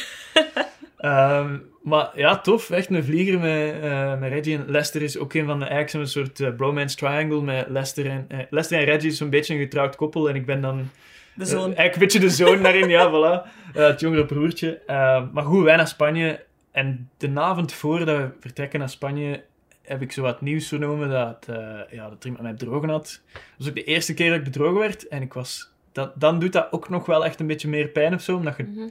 Ehm, 0.96 1.58
maar 1.82 2.10
ja, 2.14 2.38
tof. 2.38 2.70
Echt 2.70 2.90
een 2.90 3.04
vlieger 3.04 3.38
met, 3.38 3.82
eh, 3.82 4.18
met 4.18 4.32
Reggie. 4.32 4.56
En 4.56 4.70
Lester 4.70 5.02
is 5.02 5.18
ook 5.18 5.34
een 5.34 5.46
van 5.46 5.58
de 5.58 5.64
eigenlijk 5.64 5.90
zo'n 5.90 6.24
soort 6.24 6.40
eh, 6.40 6.56
bromance 6.56 6.96
triangle 6.96 7.42
met 7.42 7.68
Lester 7.68 8.10
en, 8.10 8.24
eh, 8.28 8.38
Lester 8.50 8.78
en 8.78 8.84
Reggie 8.84 9.10
is 9.10 9.16
zo'n 9.16 9.30
beetje 9.30 9.54
een 9.54 9.60
getrouwd 9.60 9.96
koppel. 9.96 10.28
En 10.28 10.34
ik 10.34 10.46
ben 10.46 10.60
dan 10.60 10.90
De 11.34 11.44
zoon. 11.44 11.64
Eigenlijk 11.64 11.94
een 11.94 12.00
beetje 12.00 12.18
de 12.18 12.30
zoon 12.30 12.62
daarin, 12.62 12.88
ja, 12.88 13.10
voilà. 13.10 13.48
Het 13.72 14.00
jongere 14.00 14.26
broertje. 14.26 14.80
Eh, 14.86 15.22
maar 15.32 15.44
goed, 15.44 15.64
wij 15.64 15.76
naar 15.76 15.88
Spanje. 15.88 16.44
En 16.76 17.10
de 17.16 17.40
avond 17.40 17.72
voordat 17.72 18.16
we 18.16 18.30
vertrekken 18.40 18.78
naar 18.78 18.88
Spanje, 18.88 19.44
heb 19.82 20.02
ik 20.02 20.12
zo 20.12 20.22
wat 20.22 20.40
nieuws 20.40 20.68
vernomen 20.68 21.08
dat, 21.10 21.46
eh, 21.48 21.80
ja, 21.90 22.08
dat 22.08 22.24
iemand 22.24 22.42
mij 22.42 22.52
bedrogen 22.54 22.88
had. 22.88 23.20
Dat 23.32 23.42
was 23.58 23.68
ook 23.68 23.74
de 23.74 23.84
eerste 23.84 24.14
keer 24.14 24.28
dat 24.28 24.38
ik 24.38 24.44
bedrogen 24.44 24.78
werd. 24.80 25.08
En 25.08 25.22
ik 25.22 25.32
was... 25.32 25.72
Dat, 25.92 26.12
dan 26.20 26.38
doet 26.38 26.52
dat 26.52 26.72
ook 26.72 26.88
nog 26.88 27.06
wel 27.06 27.24
echt 27.24 27.40
een 27.40 27.46
beetje 27.46 27.68
meer 27.68 27.88
pijn 27.88 28.14
of 28.14 28.20
zo, 28.22 28.36
omdat 28.36 28.56
je 28.56 28.62
Mhm. 28.62 28.88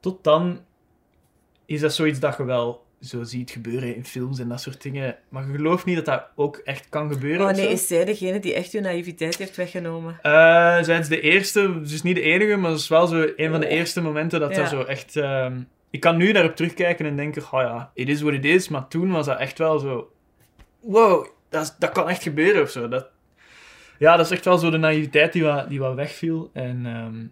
tot 0.00 0.24
dan 0.24 0.60
is 1.66 1.80
dat 1.80 1.94
zoiets 1.94 2.18
dat 2.18 2.36
je 2.36 2.44
wel 2.44 2.84
zo 3.00 3.22
ziet 3.22 3.50
gebeuren 3.50 3.94
in 3.96 4.04
films 4.04 4.38
en 4.38 4.48
dat 4.48 4.60
soort 4.60 4.82
dingen. 4.82 5.16
Maar 5.28 5.46
je 5.46 5.54
gelooft 5.54 5.84
niet 5.84 5.96
dat 5.96 6.04
dat 6.04 6.26
ook 6.34 6.56
echt 6.56 6.88
kan 6.88 7.12
gebeuren. 7.12 7.46
Oh 7.48 7.52
nee, 7.52 7.68
is 7.68 7.86
zij 7.86 8.04
degene 8.04 8.38
die 8.40 8.54
echt 8.54 8.72
uw 8.72 8.80
naïviteit 8.80 9.36
heeft 9.36 9.56
weggenomen? 9.56 10.18
Eh, 10.22 10.82
zij 10.82 10.98
is 10.98 11.08
de 11.08 11.20
eerste, 11.20 11.80
dus 11.80 12.02
niet 12.02 12.14
de 12.14 12.20
enige, 12.22 12.56
maar 12.56 12.70
het 12.70 12.80
is 12.80 12.88
wel 12.88 13.06
zo 13.06 13.26
een 13.36 13.50
van 13.50 13.60
de 13.60 13.68
eerste 13.68 14.00
momenten 14.00 14.40
dat 14.40 14.54
Ja. 14.54 14.60
dat 14.60 14.68
zo 14.70 14.82
echt... 14.82 15.16
ehm, 15.16 15.60
ik 15.94 16.00
kan 16.00 16.16
nu 16.16 16.32
daarop 16.32 16.56
terugkijken 16.56 17.06
en 17.06 17.16
denken, 17.16 17.42
oh 17.42 17.60
ja, 17.60 17.90
it 17.94 18.08
is 18.08 18.20
what 18.20 18.34
it 18.34 18.44
is, 18.44 18.68
maar 18.68 18.88
toen 18.88 19.10
was 19.10 19.26
dat 19.26 19.38
echt 19.38 19.58
wel 19.58 19.78
zo... 19.78 20.12
Wow, 20.80 21.26
dat, 21.48 21.76
dat 21.78 21.92
kan 21.92 22.08
echt 22.08 22.22
gebeuren 22.22 22.62
of 22.62 22.70
zo. 22.70 22.88
Dat, 22.88 23.06
ja, 23.98 24.16
dat 24.16 24.26
is 24.26 24.32
echt 24.32 24.44
wel 24.44 24.58
zo 24.58 24.70
de 24.70 24.76
naïviteit 24.76 25.32
die 25.32 25.42
wat, 25.42 25.68
die 25.68 25.78
wat 25.78 25.94
wegviel. 25.94 26.50
En 26.52 26.86
ehm, 26.86 27.26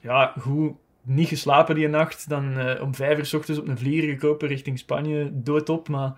ja, 0.00 0.32
goed, 0.38 0.72
niet 1.02 1.28
geslapen 1.28 1.74
die 1.74 1.88
nacht, 1.88 2.28
dan 2.28 2.58
eh, 2.58 2.82
om 2.82 2.94
vijf 2.94 3.18
uur 3.18 3.26
s 3.26 3.34
ochtends 3.34 3.60
op 3.60 3.68
een 3.68 3.78
vlieger 3.78 4.08
gekropen 4.08 4.48
richting 4.48 4.78
Spanje, 4.78 5.30
doodop, 5.32 5.88
maar 5.88 6.12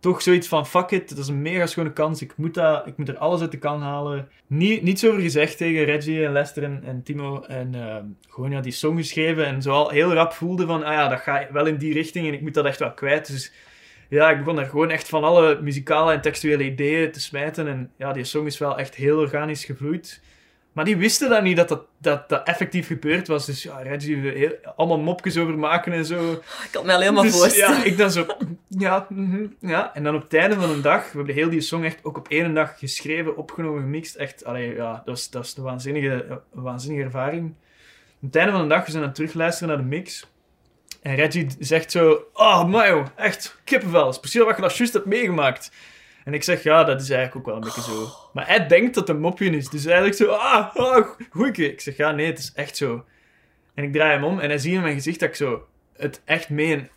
toch 0.00 0.22
zoiets 0.22 0.48
van, 0.48 0.66
fuck 0.66 0.90
it, 0.90 1.08
dat 1.08 1.18
is 1.18 1.28
een 1.28 1.42
mega 1.42 1.66
schone 1.66 1.92
kans, 1.92 2.22
ik 2.22 2.36
moet, 2.36 2.54
dat, 2.54 2.86
ik 2.86 2.96
moet 2.96 3.08
er 3.08 3.18
alles 3.18 3.40
uit 3.40 3.50
de 3.50 3.58
kan 3.58 3.82
halen. 3.82 4.28
Niet, 4.46 4.82
niets 4.82 5.06
over 5.06 5.20
gezegd 5.20 5.56
tegen 5.56 5.84
Reggie 5.84 6.24
en 6.24 6.32
Lester 6.32 6.62
en, 6.62 7.02
Timo, 7.04 7.42
en 7.42 7.74
ehm, 7.74 8.04
gewoon 8.28 8.50
ja, 8.50 8.60
die 8.60 8.72
song 8.72 8.96
geschreven, 8.96 9.46
en 9.46 9.62
zo 9.62 9.72
al 9.72 9.90
heel 9.90 10.12
rap 10.12 10.32
voelde 10.32 10.66
van, 10.66 10.84
ah 10.84 10.92
ja, 10.92 11.08
dat 11.08 11.20
gaat 11.20 11.50
wel 11.50 11.66
in 11.66 11.76
die 11.76 11.92
richting, 11.92 12.26
en 12.26 12.34
ik 12.34 12.40
moet 12.40 12.54
dat 12.54 12.64
echt 12.64 12.78
wel 12.78 12.94
kwijt, 12.94 13.26
dus 13.26 13.52
ja, 14.08 14.30
ik 14.30 14.38
begon 14.38 14.56
daar 14.56 14.66
gewoon 14.66 14.90
echt 14.90 15.08
van 15.08 15.24
alle 15.24 15.60
muzikale 15.62 16.12
en 16.12 16.20
textuele 16.20 16.64
ideeën 16.64 17.12
te 17.12 17.20
smijten, 17.20 17.68
en 17.68 17.90
ja, 17.98 18.12
die 18.12 18.24
song 18.24 18.46
is 18.46 18.58
wel 18.58 18.78
echt 18.78 18.94
heel 18.94 19.18
organisch 19.18 19.64
gevloeid. 19.64 20.20
Maar 20.76 20.84
die 20.84 20.96
wisten 20.96 21.28
dan 21.28 21.42
niet 21.42 21.56
dat 21.56 21.68
dat, 21.68 21.86
dat, 21.98 22.28
dat 22.28 22.46
effectief 22.46 22.86
gebeurd 22.86 23.28
was. 23.28 23.46
Dus 23.46 23.62
ja, 23.62 23.78
Reggie, 23.78 24.16
heel, 24.16 24.52
allemaal 24.76 24.98
mopjes 24.98 25.36
over 25.36 25.58
maken 25.58 25.92
en 25.92 26.04
zo. 26.04 26.32
Ik 26.32 26.68
kan 26.70 26.86
me 26.86 26.92
al 26.92 27.00
helemaal 27.00 27.22
Dus, 27.22 27.36
voorstellen. 27.36 27.76
ja, 27.78 27.84
ik 27.84 27.96
dan 27.96 28.10
zo... 28.10 28.26
Ja, 28.68 29.06
mhm, 29.08 29.46
ja. 29.60 29.94
En 29.94 30.04
dan 30.04 30.14
op 30.14 30.22
het 30.22 30.34
einde 30.34 30.54
van 30.54 30.70
een 30.70 30.82
dag... 30.82 31.10
We 31.12 31.16
hebben 31.16 31.34
heel 31.34 31.50
die 31.50 31.60
song 31.60 31.84
echt 31.84 31.98
ook 32.02 32.16
op 32.16 32.28
één 32.28 32.54
dag 32.54 32.78
geschreven, 32.78 33.36
opgenomen, 33.36 33.82
gemixt. 33.82 34.14
Echt, 34.14 34.44
allee, 34.44 34.74
ja, 34.74 34.92
dat 34.92 35.04
was, 35.04 35.30
dat 35.30 35.44
is 35.44 35.56
een 35.56 35.62
waanzinnige, 35.62 36.26
een 36.54 36.62
waanzinnige 36.62 37.04
ervaring. 37.04 37.54
Op 38.20 38.26
het 38.26 38.36
einde 38.36 38.52
van 38.52 38.62
de 38.62 38.68
dag, 38.68 38.84
we 38.84 38.90
zijn 38.90 39.02
aan 39.02 39.08
het 39.08 39.16
terugluisteren 39.16 39.68
naar 39.68 39.82
de 39.82 39.88
mix. 39.88 40.26
En 41.02 41.14
Reggie 41.14 41.46
zegt 41.58 41.90
zo... 41.90 42.26
Oh, 42.32 42.64
Mayo, 42.64 43.04
echt 43.14 43.60
kippenvel. 43.64 44.04
Dat 44.04 44.14
is 44.14 44.20
precies 44.20 44.42
wat 44.42 44.56
je 44.56 44.62
dat 44.62 44.76
juist 44.76 44.92
hebt 44.92 45.06
meegemaakt. 45.06 45.70
En 46.26 46.34
ik 46.34 46.42
zeg, 46.42 46.62
ja, 46.62 46.84
dat 46.84 47.00
is 47.00 47.10
eigenlijk 47.10 47.36
ook 47.36 47.46
wel 47.46 47.54
een 47.54 47.68
beetje 47.74 47.82
zo. 47.82 48.08
Maar 48.32 48.46
hij 48.46 48.66
denkt 48.66 48.94
dat 48.94 49.08
het 49.08 49.16
een 49.16 49.22
mopje 49.22 49.50
is. 49.50 49.68
Dus 49.68 49.84
eigenlijk 49.84 50.16
zo, 50.16 50.26
ah, 50.26 50.76
ah 50.76 51.06
goeie. 51.30 51.72
Ik 51.72 51.80
zeg, 51.80 51.96
ja, 51.96 52.10
nee, 52.10 52.26
het 52.26 52.38
is 52.38 52.52
echt 52.54 52.76
zo. 52.76 53.04
En 53.74 53.84
ik 53.84 53.92
draai 53.92 54.12
hem 54.12 54.24
om 54.24 54.38
en 54.38 54.48
hij 54.48 54.58
ziet 54.58 54.72
in 54.72 54.80
mijn 54.80 54.94
gezicht 54.94 55.20
dat 55.20 55.28
ik 55.28 55.34
zo 55.34 55.66
het 55.96 56.22
echt 56.24 56.48
meen. 56.48 56.78
En 56.78 56.88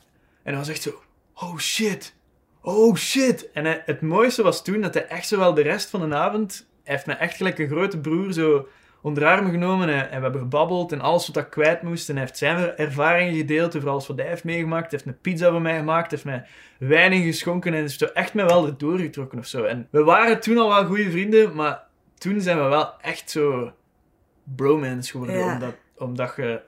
hij 0.43 0.55
was 0.55 0.69
echt 0.69 0.81
zo, 0.81 1.01
oh 1.33 1.57
shit, 1.57 2.15
oh 2.61 2.95
shit. 2.95 3.51
En 3.51 3.81
het 3.85 4.01
mooiste 4.01 4.43
was 4.43 4.63
toen 4.63 4.81
dat 4.81 4.93
hij 4.93 5.07
echt 5.07 5.27
zo 5.27 5.37
wel 5.37 5.53
de 5.53 5.61
rest 5.61 5.89
van 5.89 6.09
de 6.09 6.15
avond, 6.15 6.67
hij 6.83 6.93
heeft 6.93 7.05
me 7.05 7.13
echt 7.13 7.35
gelijk 7.35 7.59
een 7.59 7.67
grote 7.67 7.99
broer 7.99 8.33
zo 8.33 8.67
onder 9.01 9.25
armen 9.25 9.51
genomen 9.51 9.89
en, 9.89 10.09
en 10.09 10.17
we 10.17 10.23
hebben 10.23 10.41
gebabbeld 10.41 10.91
en 10.91 11.01
alles 11.01 11.27
wat 11.27 11.43
ik 11.43 11.49
kwijt 11.49 11.81
moest. 11.81 12.09
En 12.09 12.15
hij 12.15 12.23
heeft 12.23 12.37
zijn 12.37 12.75
ervaringen 12.75 13.35
gedeeld 13.35 13.75
over 13.75 13.89
alles 13.89 14.07
wat 14.07 14.17
hij 14.17 14.27
heeft 14.27 14.43
meegemaakt. 14.43 14.91
Hij 14.91 14.99
heeft 15.03 15.15
een 15.15 15.21
pizza 15.21 15.51
voor 15.51 15.61
mij 15.61 15.77
gemaakt, 15.77 16.11
heeft 16.11 16.25
mij 16.25 16.45
wijn 16.79 17.11
ingeschonken 17.11 17.73
en 17.73 17.79
heeft 17.79 17.99
zo 17.99 18.05
echt 18.05 18.33
mij 18.33 18.45
wel 18.45 18.65
erdoor 18.65 18.99
getrokken 18.99 19.39
of 19.39 19.45
zo. 19.45 19.63
En 19.63 19.87
we 19.91 20.03
waren 20.03 20.39
toen 20.39 20.57
al 20.57 20.69
wel 20.69 20.85
goede 20.85 21.11
vrienden, 21.11 21.55
maar 21.55 21.83
toen 22.17 22.41
zijn 22.41 22.57
we 22.57 22.63
wel 22.63 23.01
echt 23.01 23.29
zo 23.29 23.73
bromance 24.55 25.11
geworden. 25.11 25.37
Ja. 25.37 25.53
Omdat, 25.53 25.75
omdat 25.97 26.33
je... 26.35 26.61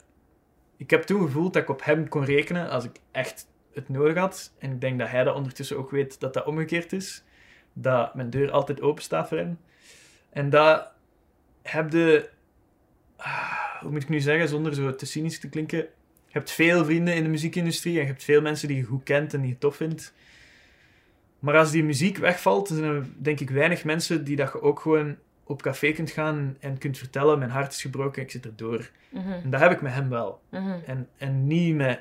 Ik 0.77 0.89
heb 0.89 1.03
toen 1.03 1.21
gevoeld 1.21 1.53
dat 1.53 1.61
ik 1.61 1.69
op 1.69 1.83
hem 1.85 2.09
kon 2.09 2.25
rekenen 2.25 2.69
als 2.69 2.83
ik 2.83 2.99
echt 3.11 3.47
het 3.73 3.89
nodig 3.89 4.17
had. 4.17 4.53
En 4.59 4.71
ik 4.71 4.81
denk 4.81 4.99
dat 4.99 5.09
hij 5.09 5.23
dat 5.23 5.35
ondertussen 5.35 5.77
ook 5.77 5.91
weet 5.91 6.19
dat 6.19 6.33
dat 6.33 6.45
omgekeerd 6.45 6.93
is. 6.93 7.23
Dat 7.73 8.15
mijn 8.15 8.29
deur 8.29 8.51
altijd 8.51 8.81
open 8.81 9.03
staat 9.03 9.27
voor 9.27 9.37
hem. 9.37 9.59
En 10.29 10.49
dat 10.49 10.91
heb 11.61 11.91
je... 11.91 12.29
ah, 13.17 13.81
Hoe 13.81 13.91
moet 13.91 14.01
ik 14.03 14.09
nu 14.09 14.19
zeggen, 14.19 14.47
zonder 14.47 14.73
zo 14.73 14.95
te 14.95 15.05
cynisch 15.05 15.39
te 15.39 15.49
klinken... 15.49 15.77
Je 16.27 16.37
hebt 16.37 16.51
veel 16.51 16.85
vrienden 16.85 17.15
in 17.15 17.23
de 17.23 17.29
muziekindustrie 17.29 17.95
en 17.95 18.01
je 18.01 18.07
hebt 18.07 18.23
veel 18.23 18.41
mensen 18.41 18.67
die 18.67 18.77
je 18.77 18.83
goed 18.83 19.03
kent 19.03 19.33
en 19.33 19.41
die 19.41 19.49
je 19.49 19.57
tof 19.57 19.75
vindt. 19.75 20.13
Maar 21.39 21.57
als 21.57 21.71
die 21.71 21.83
muziek 21.83 22.17
wegvalt, 22.17 22.67
dan 22.67 22.77
zijn 22.77 22.91
er 22.91 23.05
denk 23.17 23.39
ik 23.39 23.49
weinig 23.49 23.83
mensen 23.83 24.23
die 24.23 24.35
dat 24.35 24.51
je 24.53 24.61
ook 24.61 24.79
gewoon 24.79 25.15
op 25.43 25.61
café 25.61 25.91
kunt 25.91 26.11
gaan 26.11 26.57
en 26.59 26.77
kunt 26.77 26.97
vertellen, 26.97 27.39
mijn 27.39 27.51
hart 27.51 27.71
is 27.73 27.81
gebroken, 27.81 28.21
ik 28.21 28.31
zit 28.31 28.45
erdoor. 28.45 28.89
Mhm, 29.09 29.31
En 29.31 29.49
dat 29.49 29.59
heb 29.59 29.71
ik 29.71 29.81
met 29.81 29.93
hem 29.93 30.09
wel. 30.09 30.41
mhm. 30.49 30.79
En, 30.85 31.07
en 31.17 31.47
niet 31.47 31.75
met 31.75 31.99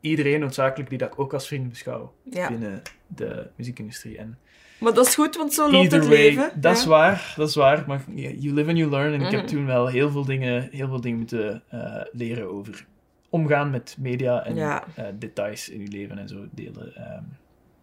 iedereen 0.00 0.40
noodzakelijk 0.40 0.88
die 0.88 0.98
dat 0.98 1.12
ik 1.12 1.18
ook 1.18 1.32
als 1.32 1.46
vriend 1.46 1.68
beschouw 1.68 2.14
Ja. 2.22 2.48
binnen 2.48 2.82
de 3.06 3.50
muziekindustrie. 3.56 4.18
En 4.18 4.38
Maar 4.80 4.94
dat 4.94 5.06
is 5.06 5.14
goed, 5.14 5.36
want 5.36 5.54
zo 5.54 5.62
loopt 5.70 5.74
either 5.92 5.98
het 5.98 6.08
way, 6.08 6.16
leven. 6.18 6.50
dat 6.60 6.76
is 6.76 6.82
ja. 6.82 6.88
waar, 6.88 7.32
dat 7.36 7.48
is 7.48 7.54
waar. 7.54 7.84
Maar 7.86 8.02
you 8.14 8.54
live 8.54 8.68
and 8.68 8.78
you 8.78 8.90
learn. 8.90 9.12
En 9.12 9.20
ik 9.20 9.30
heb 9.30 9.40
Mhm. 9.40 9.46
toen 9.48 9.66
wel 9.66 9.86
heel 9.86 10.10
veel 10.10 10.24
dingen, 10.24 10.68
heel 10.72 10.88
veel 10.88 11.00
dingen 11.00 11.18
moeten 11.18 11.62
eh, 11.68 12.00
leren 12.12 12.50
over 12.52 12.86
omgaan 13.28 13.70
met 13.70 13.96
media 13.98 14.44
en 14.44 14.54
Ja. 14.54 14.84
eh, 14.94 15.04
details 15.18 15.68
in 15.68 15.80
je 15.80 15.88
leven 15.88 16.18
en 16.18 16.28
zo 16.28 16.36
delen. 16.50 16.94
Ehm, 16.96 17.22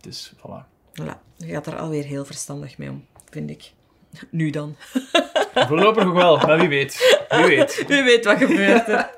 dus 0.01 0.33
voilà. 0.37 0.65
Voilà. 1.01 1.17
Je 1.35 1.45
gaat 1.53 1.67
er 1.67 1.75
alweer 1.77 2.03
heel 2.03 2.25
verstandig 2.25 2.77
mee 2.77 2.89
om, 2.89 3.05
vind 3.29 3.49
ik. 3.49 3.71
Nu 4.29 4.49
dan. 4.49 4.75
Voorlopig 5.53 6.03
nog 6.03 6.13
wel, 6.13 6.37
maar 6.37 6.59
wie 6.59 6.67
weet. 6.67 7.25
Wie 7.29 7.45
weet. 7.45 7.85
U 7.89 8.03
weet 8.03 8.25
wat 8.25 8.37
gebeurt 8.37 8.87
er. 8.87 9.09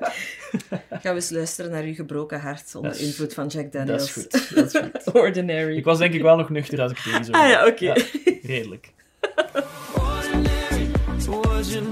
Gaan 0.90 1.00
we 1.02 1.08
eens 1.08 1.30
luisteren 1.30 1.70
naar 1.70 1.82
uw 1.82 1.94
gebroken 1.94 2.40
hart 2.40 2.74
onder 2.74 2.90
Dat 2.90 3.00
is- 3.00 3.06
invloed 3.06 3.34
van 3.34 3.46
Jack 3.46 3.62
Dat 3.62 3.72
Daniels. 3.72 4.02
is 4.02 4.12
goed. 4.12 4.54
Dat 4.54 4.74
is 4.74 4.80
goed. 4.80 5.12
Ordinary. 5.22 5.76
Ik 5.76 5.84
was 5.84 5.98
denk 5.98 6.14
ik 6.14 6.22
wel 6.22 6.36
nog 6.36 6.50
nuchter 6.50 6.80
als 6.80 6.92
ik 6.92 6.98
het 6.98 7.16
deze 7.18 7.32
Ah 7.32 7.48
ja, 7.48 7.66
oké. 7.66 7.92
redelijk. 8.42 8.92
Ordinary 9.94 10.90
wasn't 11.26 11.90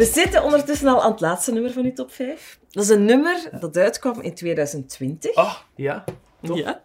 We 0.00 0.06
zitten 0.06 0.42
ondertussen 0.42 0.88
al 0.88 1.02
aan 1.02 1.10
het 1.10 1.20
laatste 1.20 1.52
nummer 1.52 1.72
van 1.72 1.84
uw 1.84 1.92
top 1.92 2.12
5. 2.12 2.58
Dat 2.70 2.84
is 2.84 2.90
een 2.90 3.04
nummer 3.04 3.48
dat 3.60 3.76
uitkwam 3.76 4.20
in 4.20 4.34
2020. 4.34 5.36
Oh, 5.36 5.54
ja. 5.74 6.04
top. 6.42 6.56
Ja. 6.56 6.82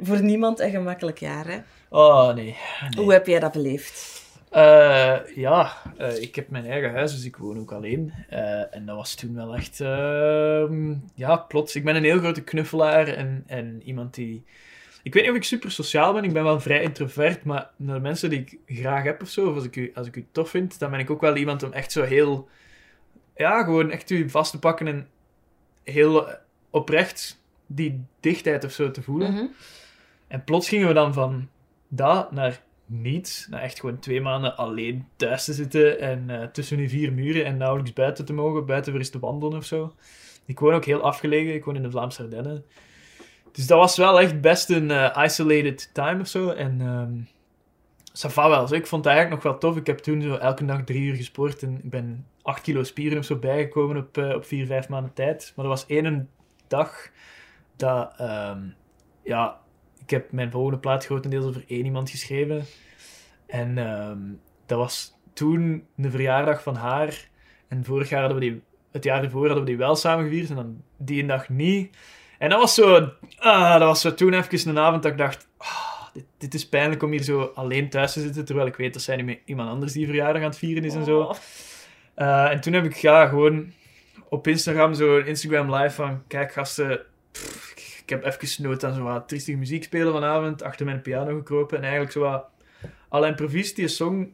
Voor 0.00 0.22
niemand 0.22 0.60
een 0.60 0.70
gemakkelijk 0.70 1.18
jaar, 1.18 1.46
hè? 1.46 1.58
Oh, 1.88 2.34
nee. 2.34 2.44
nee. 2.44 2.56
Hoe 3.04 3.12
heb 3.12 3.26
jij 3.26 3.40
dat 3.40 3.52
beleefd? 3.52 4.22
Eh, 4.50 5.18
ja, 5.34 5.72
eh, 5.96 6.22
ik 6.22 6.34
heb 6.34 6.48
mijn 6.48 6.66
eigen 6.66 6.92
huis, 6.92 7.14
dus 7.14 7.24
ik 7.24 7.36
woon 7.36 7.58
ook 7.58 7.72
alleen. 7.72 8.12
Eh, 8.28 8.74
en 8.74 8.86
dat 8.86 8.96
was 8.96 9.14
toen 9.14 9.34
wel 9.34 9.54
echt... 9.54 9.80
ehm, 9.80 10.94
ja, 11.14 11.36
plots. 11.36 11.74
Ik 11.76 11.84
ben 11.84 11.96
een 11.96 12.04
heel 12.04 12.18
grote 12.18 12.44
knuffelaar 12.44 13.08
en, 13.08 13.44
en 13.46 13.82
iemand 13.84 14.14
die... 14.14 14.44
Ik 15.02 15.14
weet 15.14 15.22
niet 15.22 15.32
of 15.32 15.36
ik 15.36 15.44
super 15.44 15.70
sociaal 15.70 16.12
ben, 16.12 16.24
ik 16.24 16.32
ben 16.32 16.44
wel 16.44 16.60
vrij 16.60 16.82
introvert, 16.82 17.44
maar 17.44 17.70
naar 17.76 17.94
de 17.94 18.00
mensen 18.00 18.30
die 18.30 18.40
ik 18.40 18.58
graag 18.66 19.02
heb 19.02 19.22
of 19.22 19.28
zo, 19.28 19.48
of 19.48 19.54
als 19.54 19.64
ik, 19.64 19.76
u, 19.76 19.90
als 19.94 20.06
ik 20.06 20.16
u 20.16 20.26
tof 20.32 20.50
vind, 20.50 20.78
dan 20.78 20.90
ben 20.90 21.00
ik 21.00 21.10
ook 21.10 21.20
wel 21.20 21.36
iemand 21.36 21.62
om 21.62 21.72
echt 21.72 21.92
zo 21.92 22.02
heel... 22.02 22.48
Ja, 23.36 23.62
gewoon 23.62 23.90
echt 23.90 24.10
u 24.10 24.30
vast 24.30 24.50
te 24.50 24.58
pakken 24.58 24.86
en 24.86 25.08
heel 25.84 26.28
oprecht 26.70 27.42
die 27.66 28.04
dichtheid 28.20 28.64
of 28.64 28.72
zo 28.72 28.90
te 28.90 29.02
voelen. 29.02 29.32
Mhm. 29.32 29.46
En 30.26 30.44
plots 30.44 30.68
gingen 30.68 30.88
we 30.88 30.94
dan 30.94 31.12
van 31.12 31.48
dat 31.88 32.32
naar 32.32 32.62
niets, 32.86 33.46
naar 33.50 33.62
echt 33.62 33.80
gewoon 33.80 33.98
twee 33.98 34.20
maanden 34.20 34.56
alleen 34.56 35.06
thuis 35.16 35.44
te 35.44 35.52
zitten 35.52 36.00
en 36.00 36.30
eh, 36.30 36.46
tussen 36.46 36.76
die 36.76 36.88
vier 36.88 37.12
muren 37.12 37.44
en 37.44 37.56
nauwelijks 37.56 37.92
buiten 37.92 38.24
te 38.24 38.32
mogen, 38.32 38.66
buiten 38.66 38.92
weer 38.92 39.00
eens 39.00 39.10
te 39.10 39.18
wandelen 39.18 39.58
of 39.58 39.64
zo. 39.64 39.94
Ik 40.44 40.58
woon 40.58 40.74
ook 40.74 40.84
heel 40.84 41.00
afgelegen, 41.00 41.54
ik 41.54 41.64
woon 41.64 41.76
in 41.76 41.82
de 41.82 41.90
Vlaamse 41.90 42.22
Ardennen. 42.22 42.64
Dus 43.52 43.66
dat 43.66 43.78
was 43.78 43.96
wel 43.96 44.20
echt 44.20 44.40
best 44.40 44.70
een 44.70 44.90
eh, 44.90 45.24
isolated 45.24 45.90
time 45.92 46.20
of 46.20 46.28
zo. 46.28 46.50
En 46.50 46.80
ehm 46.80 47.38
ça 48.12 48.30
va 48.30 48.48
wel. 48.48 48.66
Zo. 48.66 48.74
Ik 48.74 48.86
vond 48.86 49.04
het 49.04 49.12
eigenlijk 49.14 49.42
nog 49.42 49.52
wel 49.52 49.60
tof. 49.60 49.76
Ik 49.76 49.86
heb 49.86 49.98
toen 49.98 50.22
zo 50.22 50.34
elke 50.34 50.64
dag 50.64 50.84
drie 50.84 51.02
uur 51.02 51.14
gesport 51.14 51.62
en 51.62 51.80
ik 51.82 51.90
ben 51.90 52.26
acht 52.42 52.60
kilo 52.60 52.82
spieren 52.82 53.18
of 53.18 53.24
zo 53.24 53.36
bijgekomen 53.36 53.96
op, 53.96 54.18
eh, 54.18 54.34
op 54.34 54.44
vier, 54.44 54.66
vijf 54.66 54.88
maanden 54.88 55.12
tijd. 55.12 55.52
Maar 55.56 55.64
er 55.64 55.70
was 55.70 55.86
één 55.86 56.30
dag 56.66 57.10
dat, 57.76 58.14
ehm, 58.16 58.62
ja, 59.22 59.60
ik 59.98 60.10
heb 60.10 60.32
mijn 60.32 60.50
volgende 60.50 60.78
plaat 60.78 61.04
grotendeels 61.04 61.44
over 61.44 61.64
één 61.66 61.84
iemand 61.84 62.10
geschreven. 62.10 62.64
En 63.46 63.78
ehm, 63.78 64.18
dat 64.66 64.78
was 64.78 65.18
toen 65.32 65.86
de 65.94 66.10
verjaardag 66.10 66.62
van 66.62 66.74
haar. 66.74 67.28
En 67.68 67.84
vorig 67.84 68.08
jaar 68.08 68.20
hadden 68.20 68.38
we 68.38 68.44
die, 68.44 68.62
het 68.90 69.04
jaar 69.04 69.24
ervoor 69.24 69.46
hadden 69.46 69.64
we 69.64 69.70
die 69.70 69.78
wel 69.78 69.96
samen 69.96 70.24
gevierd. 70.24 70.50
En 70.50 70.56
dan 70.56 70.82
die 70.96 71.26
dag 71.26 71.48
niet. 71.48 71.96
En 72.40 72.50
dat 72.50 72.58
was 72.58 72.74
zo, 72.74 73.12
ah, 73.38 73.78
dat 73.78 73.88
was 73.88 74.00
zo 74.00 74.14
toen 74.14 74.32
even 74.32 74.68
een 74.68 74.78
avond 74.78 75.02
dat 75.02 75.12
ik 75.12 75.18
dacht, 75.18 75.48
ah, 75.56 76.04
dit, 76.12 76.24
dit 76.38 76.54
is 76.54 76.68
pijnlijk 76.68 77.02
om 77.02 77.10
hier 77.10 77.22
zo 77.22 77.52
alleen 77.54 77.90
thuis 77.90 78.12
te 78.12 78.20
zitten, 78.20 78.44
terwijl 78.44 78.66
ik 78.66 78.76
weet 78.76 78.92
dat 78.92 79.02
zij 79.02 79.16
niet 79.16 79.26
met 79.26 79.40
iemand 79.44 79.70
anders 79.70 79.92
die 79.92 80.06
verjaardag 80.06 80.42
aan 80.42 80.48
het 80.48 80.58
vieren 80.58 80.84
is 80.84 80.94
en 80.94 81.04
zo. 81.04 81.20
Oh. 81.20 81.34
Eh, 82.14 82.50
en 82.50 82.60
toen 82.60 82.72
heb 82.72 82.84
ik 82.84 82.94
ja, 82.94 83.26
gewoon 83.26 83.72
op 84.28 84.46
Instagram 84.46 84.94
zo 84.94 85.18
een 85.18 85.26
Instagram 85.26 85.74
live 85.74 85.94
van, 85.94 86.22
kijk 86.26 86.52
gasten, 86.52 87.00
pff, 87.32 87.72
ik 88.02 88.08
heb 88.08 88.24
even 88.24 88.62
nood 88.62 88.84
aan 88.84 88.94
zo 88.94 89.02
wat 89.02 89.28
triestige 89.28 89.58
muziek 89.58 89.84
spelen 89.84 90.12
vanavond, 90.12 90.62
achter 90.62 90.86
mijn 90.86 91.02
piano 91.02 91.36
gekropen 91.36 91.76
en 91.76 91.82
eigenlijk 91.82 92.12
zo 92.12 92.20
wat 92.20 92.44
Alain 93.08 93.34
Provis 93.34 93.74
die 93.74 93.88
song 93.88 94.32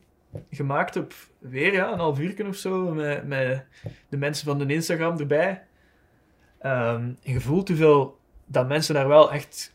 gemaakt 0.51 0.97
op 0.97 1.15
weer 1.39 1.73
ja, 1.73 1.93
een 1.93 1.99
half 1.99 2.19
uur 2.19 2.47
of 2.49 2.57
zo, 2.57 2.95
met, 2.95 3.27
met 3.27 3.65
de 4.09 4.17
mensen 4.17 4.47
van 4.47 4.59
de 4.59 4.75
Instagram 4.75 5.19
erbij. 5.19 5.63
Ehm, 6.71 7.11
je 7.21 7.41
voelt 7.41 7.69
hoeveel 7.69 8.19
dat 8.47 8.69
mensen 8.69 8.95
daar 8.95 9.09
wel 9.09 9.33
echt 9.33 9.75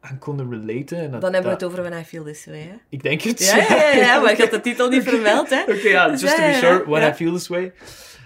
aan 0.00 0.18
konden 0.18 0.50
relaten. 0.50 0.98
En 0.98 1.10
dat, 1.10 1.20
Dan 1.20 1.32
hebben 1.32 1.52
we 1.52 1.58
dat- 1.58 1.60
het 1.60 1.64
over 1.78 1.82
When 1.90 2.00
I 2.00 2.04
Feel 2.04 2.24
This 2.24 2.46
Way, 2.46 2.58
hè? 2.60 2.74
Ik 2.88 3.02
denk 3.02 3.20
het. 3.20 3.44
Ja, 3.44 3.56
ja, 3.56 3.74
ja, 3.76 3.90
ja, 3.96 4.20
maar 4.20 4.30
ik 4.32 4.38
had 4.38 4.50
de 4.50 4.60
titel 4.60 4.88
niet 4.88 5.02
vermeld, 5.02 5.50
hè? 5.50 5.60
Oké, 5.74 5.88
ja, 5.88 6.10
just 6.10 6.36
to 6.36 6.42
be 6.42 6.52
sure, 6.52 6.84
when. 6.88 7.10
I 7.10 7.14
feel 7.14 7.32
this 7.32 7.48
way. 7.48 7.72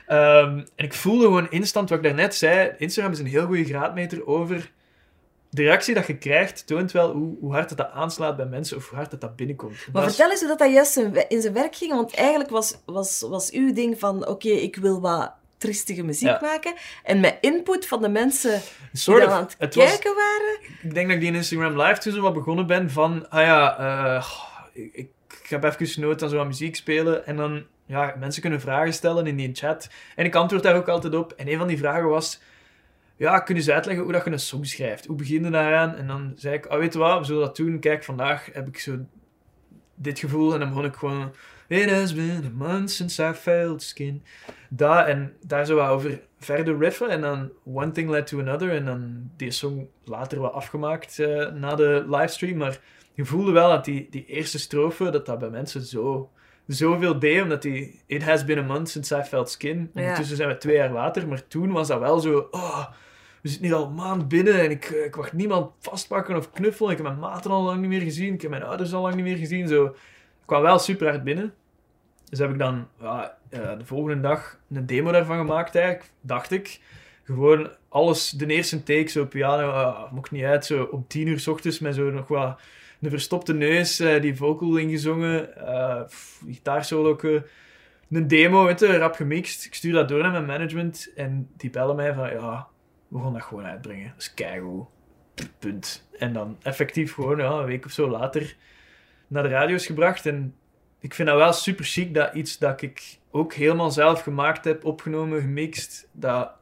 Ehm, 0.07 0.59
en 0.59 0.85
ik 0.85 0.93
voelde 0.95 1.25
gewoon 1.25 1.51
instant, 1.51 1.89
wat 1.89 1.99
ik 1.99 2.05
daarnet 2.05 2.35
zei, 2.35 2.73
Instagram 2.79 3.13
is 3.13 3.19
een 3.19 3.27
heel 3.27 3.47
goede 3.47 3.65
graadmeter 3.65 4.27
over... 4.27 4.73
De 5.51 5.63
reactie 5.63 5.95
dat 5.95 6.07
je 6.07 6.19
krijgt, 6.19 6.67
toont 6.67 6.93
wel 6.93 7.13
hoe, 7.13 7.37
hoe 7.41 7.53
hard 7.53 7.69
het 7.69 7.79
dat 7.79 7.91
aanslaat 7.91 8.37
bij 8.37 8.47
mensen, 8.47 8.77
of 8.77 8.89
hoe 8.89 8.99
hard 8.99 9.11
het 9.11 9.21
dat 9.21 9.37
binnenkomt. 9.37 9.73
Maar 9.93 10.03
Dat 10.03 10.11
is- 10.11 10.17
vertel 10.17 10.31
eens 10.31 10.41
hoe 10.41 10.49
dat, 10.49 10.59
dat 10.59 10.73
juist 10.73 10.97
in 10.97 11.29
in 11.29 11.41
zijn 11.41 11.53
werk 11.55 11.75
ging, 11.77 11.93
want 11.93 12.15
eigenlijk 12.15 12.51
was, 12.51 12.79
was, 12.87 13.21
was 13.29 13.51
uw 13.51 13.73
ding 13.73 13.99
van, 13.99 14.27
oké, 14.29 14.49
ik 14.49 14.77
wil 14.77 15.01
wat 15.01 15.33
triestige 15.59 16.03
muziek 16.05 16.29
Ja. 16.29 16.39
maken, 16.43 16.75
en 17.05 17.21
met 17.21 17.37
input 17.41 17.87
van 17.87 18.03
de 18.03 18.09
mensen 18.09 18.61
die 18.93 19.15
of. 19.15 19.23
aan 19.33 19.43
het, 19.43 19.55
Het 19.59 19.75
was- 19.75 19.85
kijken 19.89 20.15
waren. 20.15 20.59
ik 20.83 20.95
denk 20.95 21.07
dat 21.07 21.15
ik 21.15 21.21
die 21.21 21.29
in 21.31 21.35
Instagram 21.35 21.81
Live 21.83 22.01
toen 22.01 22.13
zo 22.13 22.21
wat 22.21 22.35
begonnen 22.35 22.67
ben 22.67 22.91
van, 22.91 23.31
ah 23.31 23.43
ja, 23.43 23.79
eh, 24.15 24.27
ik, 24.93 25.09
ik 25.43 25.49
heb 25.49 25.65
even 25.65 26.01
nood 26.01 26.23
aan 26.23 26.29
zo 26.29 26.37
wat 26.37 26.47
muziek 26.47 26.77
spelen 26.77 27.27
en 27.27 27.37
dan, 27.37 27.65
ja, 27.87 28.15
mensen 28.19 28.41
kunnen 28.43 28.61
vragen 28.61 28.93
stellen 28.93 29.27
in 29.27 29.37
die 29.37 29.55
chat 29.55 29.89
en 30.17 30.25
ik 30.25 30.35
antwoord 30.35 30.63
daar 30.63 30.77
ook 30.77 30.89
altijd 30.89 31.15
op. 31.15 31.33
En 31.33 31.49
een 31.49 31.59
van 31.59 31.67
die 31.69 31.79
vragen 31.79 32.09
was, 32.09 32.41
ja, 33.17 33.39
kun 33.41 33.55
je 33.55 33.61
eens 33.61 33.71
uitleggen 33.71 34.05
hoe 34.05 34.13
dat 34.13 34.25
je 34.25 34.31
een 34.31 34.39
song 34.39 34.65
schrijft? 34.65 35.07
Hoe 35.07 35.17
begin 35.17 35.45
je 35.45 35.51
daaraan? 35.51 35.95
En 35.97 36.07
dan 36.07 36.33
zei 36.37 36.55
ik, 36.55 36.73
oh, 36.73 36.79
weet 36.79 36.93
je 36.93 36.99
wat, 36.99 37.19
we 37.19 37.25
zullen 37.25 37.43
dat 37.47 37.57
doen. 37.57 37.79
Kijk, 37.81 38.05
vandaag 38.05 38.49
heb 38.53 38.69
ik 38.69 38.79
zo 38.79 38.99
dit 39.95 40.19
gevoel 40.19 40.53
en 40.53 40.59
dan 40.59 40.69
begon 40.69 40.85
ik 40.85 40.95
gewoon, 40.95 41.33
it 41.69 41.91
has 41.91 42.15
been 42.15 42.45
a 42.45 42.65
month 42.65 42.91
since 42.91 43.23
I 43.23 43.33
felt 43.33 43.83
skin. 43.83 44.23
Dat 44.69 45.07
en 45.07 45.37
daar 45.41 45.67
zo 45.67 45.77
wat 45.77 45.89
over 45.89 46.21
verder 46.39 46.79
riffen 46.79 47.09
en 47.09 47.21
dan 47.21 47.51
one 47.65 47.91
thing 47.91 48.11
led 48.11 48.27
to 48.27 48.39
another 48.39 48.71
en 48.71 48.85
dan 48.85 49.31
die 49.37 49.51
song 49.51 49.89
later 50.05 50.41
wat 50.41 50.53
afgemaakt 50.53 51.19
eh, 51.19 51.53
na 51.53 51.75
de 51.75 52.05
livestream, 52.09 52.57
maar 52.57 52.81
je 53.15 53.25
voelde 53.25 53.53
wel 53.53 53.69
dat 53.69 53.85
die, 53.85 54.07
die 54.11 54.27
eerste 54.27 54.59
strofe, 54.59 55.11
dat 55.11 55.27
dat 55.27 55.39
bij 55.39 55.51
mensen 55.51 55.83
zo 55.83 56.31
zoveel 56.67 57.19
deed, 57.19 57.43
omdat 57.43 57.63
die 57.63 58.01
it 58.07 58.23
has 58.23 58.45
been 58.45 58.59
a 58.59 58.63
month 58.63 58.89
since 58.89 59.17
I 59.17 59.23
felt 59.23 59.51
skin. 59.51 59.91
Ja. 59.95 60.01
Ondertussen 60.01 60.37
zijn 60.37 60.49
we 60.49 60.59
twee 60.59 60.77
jaar 60.77 60.93
later, 60.93 61.29
maar 61.29 61.47
toen 61.47 61.73
was 61.73 61.89
dat 61.89 62.01
wel 62.01 62.19
zo, 62.19 62.49
oh, 62.51 62.87
we 63.43 63.49
zitten 63.49 63.67
hier 63.67 63.77
al 63.77 63.87
een 63.87 63.95
maand 63.95 64.29
binnen 64.29 64.61
en 64.61 64.71
ik, 64.71 64.85
eh, 64.85 65.05
ik 65.05 65.17
mag 65.17 65.33
niemand 65.33 65.71
vastpakken 65.81 66.37
of 66.37 66.51
knuffelen. 66.51 66.91
Ik 66.91 66.97
heb 66.97 67.07
mijn 67.07 67.19
maten 67.19 67.51
al 67.51 67.63
lang 67.63 67.81
niet 67.81 67.89
meer 67.89 68.01
gezien, 68.01 68.35
ik 68.35 68.43
heb 68.43 68.51
mijn 68.51 68.63
ouders 68.63 68.93
al 68.93 69.03
lang 69.03 69.15
niet 69.15 69.25
meer 69.25 69.37
gezien. 69.37 69.69
Zo. 69.69 69.95
Kwam 70.49 70.63
wel 70.63 70.79
super 70.79 71.09
hard 71.09 71.25
binnen. 71.25 71.55
Dus 72.31 72.39
heb 72.39 72.51
ik 72.51 72.59
dan 72.59 72.89
ja, 73.01 73.39
eh, 73.49 73.79
de 73.79 73.85
volgende 73.85 74.21
dag 74.21 74.59
een 74.71 74.87
demo 74.87 75.13
daarvan 75.13 75.37
gemaakt, 75.37 75.75
eigenlijk, 75.75 76.11
dacht 76.21 76.51
ik. 76.51 76.81
Gewoon 77.25 77.71
alles, 77.89 78.31
de 78.31 78.47
eerste 78.47 78.83
take, 78.83 79.09
zo 79.09 79.27
piano, 79.27 79.71
eh, 79.71 80.13
mocht 80.13 80.31
niet 80.31 80.45
uit, 80.45 80.67
zo 80.67 80.83
om 80.83 81.05
tien 81.07 81.27
uur 81.27 81.41
s 81.41 81.47
ochtends 81.47 81.79
met 81.79 81.95
zo 81.95 82.11
nog 82.11 82.29
wat 82.29 82.61
een 83.01 83.11
verstopte 83.11 83.55
neus, 83.55 84.01
eh, 84.01 84.21
die 84.21 84.37
vocal 84.37 84.77
ingezongen, 84.77 85.49
pff, 86.07 86.43
gitaarsolo, 86.47 87.19
een 88.11 88.29
demo, 88.29 88.65
weet 88.65 88.81
je, 88.81 88.99
rap 88.99 89.15
gemixt. 89.15 89.65
Ik 89.65 89.75
stuur 89.75 89.93
dat 89.93 90.09
door 90.09 90.23
naar 90.23 90.31
mijn 90.31 90.47
management 90.47 91.13
en 91.17 91.51
die 91.57 91.71
bellen 91.71 91.97
mij 91.97 92.15
van, 92.15 92.31
ja, 92.31 92.69
we 93.09 93.19
gaan 93.19 93.33
dat 93.33 93.43
gewoon 93.43 93.65
uitbrengen. 93.65 94.09
Dat 94.09 94.23
is 94.23 94.35
keigoed. 94.35 94.87
Punt. 95.59 96.09
En 96.19 96.33
dan 96.33 96.57
effectief 96.63 97.15
gewoon, 97.15 97.39
ja, 97.39 97.51
een 97.51 97.65
week 97.65 97.85
of 97.85 97.91
zo 97.91 98.09
later 98.09 98.57
naar 99.29 99.43
de 99.43 99.49
radio's 99.49 99.87
gebracht. 99.87 100.27
En 100.27 100.55
ik 101.01 101.15
vind 101.15 101.29
dat 101.29 101.37
wel 101.37 101.53
super 101.53 101.85
chic, 101.85 102.15
dat 102.15 102.35
iets 102.35 102.59
dat 102.59 102.83
ik 102.83 103.19
ook 103.31 103.53
helemaal 103.55 103.91
zelf 103.91 104.23
gemaakt 104.23 104.65
heb, 104.65 104.85
opgenomen, 104.85 105.41
gemixt, 105.41 106.09
dat... 106.13 106.57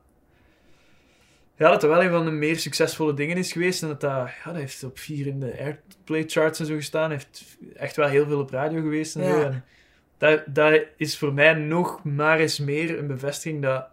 Ja, 1.58 1.70
dat 1.70 1.80
dat 1.80 1.90
wel 1.90 2.02
een 2.02 2.10
van 2.10 2.24
de 2.24 2.30
meer 2.30 2.58
succesvolle 2.58 3.14
dingen 3.14 3.36
is 3.36 3.52
geweest. 3.52 3.82
En 3.82 3.88
dat 3.88 4.00
dat, 4.00 4.10
ja, 4.10 4.44
dat 4.44 4.54
heeft 4.56 4.84
op 4.84 4.98
vier 4.98 5.26
in 5.26 5.40
de 5.40 5.58
Airplay 5.58 6.24
charts 6.26 6.60
en 6.60 6.66
zo 6.66 6.74
gestaan. 6.74 7.10
Heeft 7.10 7.56
echt 7.74 7.96
wel 7.96 8.08
heel 8.08 8.26
veel 8.26 8.40
op 8.40 8.50
radio 8.50 8.80
geweest 8.80 9.16
en 9.16 9.22
Ja. 9.22 9.30
zo. 9.30 9.40
En 9.40 9.64
dat, 10.18 10.42
dat 10.46 10.82
is 10.96 11.18
voor 11.18 11.32
mij 11.32 11.54
nog 11.54 12.04
maar 12.04 12.38
eens 12.38 12.58
meer 12.58 12.98
een 12.98 13.06
bevestiging 13.06 13.62
dat 13.62 13.88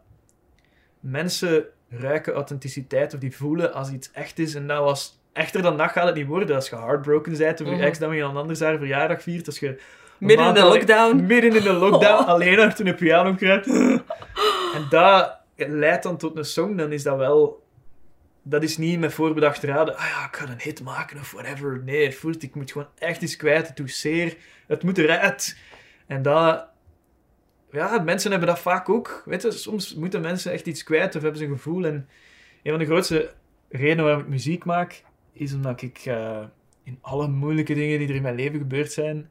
mensen 1.00 1.66
ruiken 1.90 2.34
authenticiteit 2.34 3.14
of 3.14 3.20
die 3.20 3.36
voelen 3.36 3.74
als 3.74 3.92
iets 3.92 4.12
echt 4.12 4.40
is. 4.40 4.56
En 4.56 4.68
dat 4.68 4.84
was 4.84 5.20
echter 5.34 5.62
dan 5.62 5.78
dat 5.78 5.92
gaat 5.92 6.06
het 6.06 6.16
niet 6.16 6.28
worden. 6.28 6.56
Als 6.56 6.70
je 6.70 6.76
heartbroken 6.76 7.38
bent 7.38 7.62
over 7.62 7.74
Mhm. 7.74 7.84
ex 7.84 8.00
dat 8.00 8.10
je 8.10 8.16
iemand 8.16 8.38
anders 8.38 8.60
haar 8.60 8.78
verjaardag 8.78 9.22
viert. 9.22 9.46
Als 9.48 9.60
je 9.60 9.68
een 9.68 9.78
Midden 10.18 10.48
in 10.48 10.54
de 10.54 10.62
alleen- 10.62 10.74
lockdown. 10.74 11.16
Midden 11.26 11.56
in 11.56 11.64
de 11.64 11.74
lockdown, 11.74 12.22
Oh. 12.24 12.28
alleen 12.28 12.60
achter 12.60 12.88
een 12.88 12.96
piano 12.96 13.34
kruipt. 13.34 13.68
en 13.68 14.86
dat 14.90 15.38
leidt 15.56 16.04
dan 16.04 16.18
tot 16.18 16.38
een 16.38 16.46
song, 16.46 16.76
dan 16.78 16.92
is 16.92 17.04
dat 17.04 17.18
wel... 17.18 17.62
Dat 18.46 18.64
is 18.64 18.78
niet 18.78 19.00
met 19.00 19.14
voorbedachte 19.14 19.68
raden, 19.68 19.96
ah 19.98 20.06
ja, 20.06 20.26
ik 20.26 20.36
ga 20.36 20.48
een 20.50 20.60
hit 20.62 20.82
maken 20.84 21.20
of 21.20 21.32
whatever. 21.32 21.82
Nee, 21.86 22.12
voelt, 22.16 22.44
ik 22.44 22.56
moet 22.56 22.72
gewoon 22.72 22.88
echt 22.98 23.22
iets 23.22 23.36
kwijt, 23.36 23.68
het 23.68 23.76
doet 23.76 23.92
zeer, 23.92 24.36
het 24.68 24.84
moet 24.84 24.98
eruit. 24.98 25.58
En 26.08 26.22
dat... 26.22 26.66
Ja, 27.72 28.00
mensen 28.00 28.32
hebben 28.32 28.50
dat 28.50 28.60
vaak 28.60 28.90
ook. 28.90 29.22
Weet 29.26 29.42
je, 29.42 29.52
soms 29.52 29.96
moeten 29.96 30.22
mensen 30.22 30.52
echt 30.52 30.66
iets 30.66 30.84
kwijt 30.84 31.16
of 31.16 31.22
hebben 31.22 31.40
ze 31.40 31.46
een 31.46 31.52
gevoel. 31.52 31.86
En 31.86 32.10
een 32.64 32.72
van 32.72 32.80
de 32.80 32.86
grootste 32.86 33.32
redenen 33.70 34.04
waarom 34.06 34.22
ik 34.24 34.28
muziek 34.30 34.66
maak, 34.66 35.04
is 35.34 35.54
omdat 35.54 35.82
ik 35.82 35.98
eh, 36.06 36.40
in 36.84 36.98
alle 37.02 37.28
moeilijke 37.28 37.74
dingen 37.74 38.00
die 38.00 38.08
er 38.08 38.16
in 38.16 38.22
mijn 38.22 38.36
leven 38.36 38.60
gebeurd 38.60 38.92
zijn, 38.92 39.30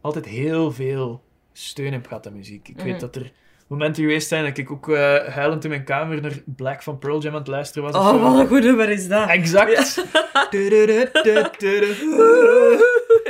altijd 0.00 0.24
heel 0.26 0.72
veel 0.72 1.22
steun 1.52 1.92
heb 1.92 2.06
gehad 2.06 2.26
aan 2.26 2.32
muziek. 2.36 2.68
Ik 2.68 2.76
Mhm. 2.76 2.84
weet 2.84 3.00
dat 3.00 3.16
er 3.16 3.32
momenten 3.66 4.02
geweest 4.02 4.28
zijn 4.28 4.44
dat 4.44 4.58
ik 4.58 4.70
ook 4.70 4.88
eh, 4.88 5.16
huilend 5.26 5.64
in 5.64 5.70
mijn 5.70 5.84
kamer 5.84 6.20
naar 6.22 6.42
Black 6.46 6.82
van 6.82 6.98
Pearl 6.98 7.20
Jam 7.20 7.32
aan 7.32 7.38
het 7.38 7.48
luisteren 7.48 7.82
was. 7.92 7.94
Oh, 7.94 8.22
wat 8.22 8.38
een 8.38 8.46
goed 8.48 8.62
nummer 8.62 8.88
is 8.90 9.08
dat. 9.08 9.28
Exact. 9.28 10.04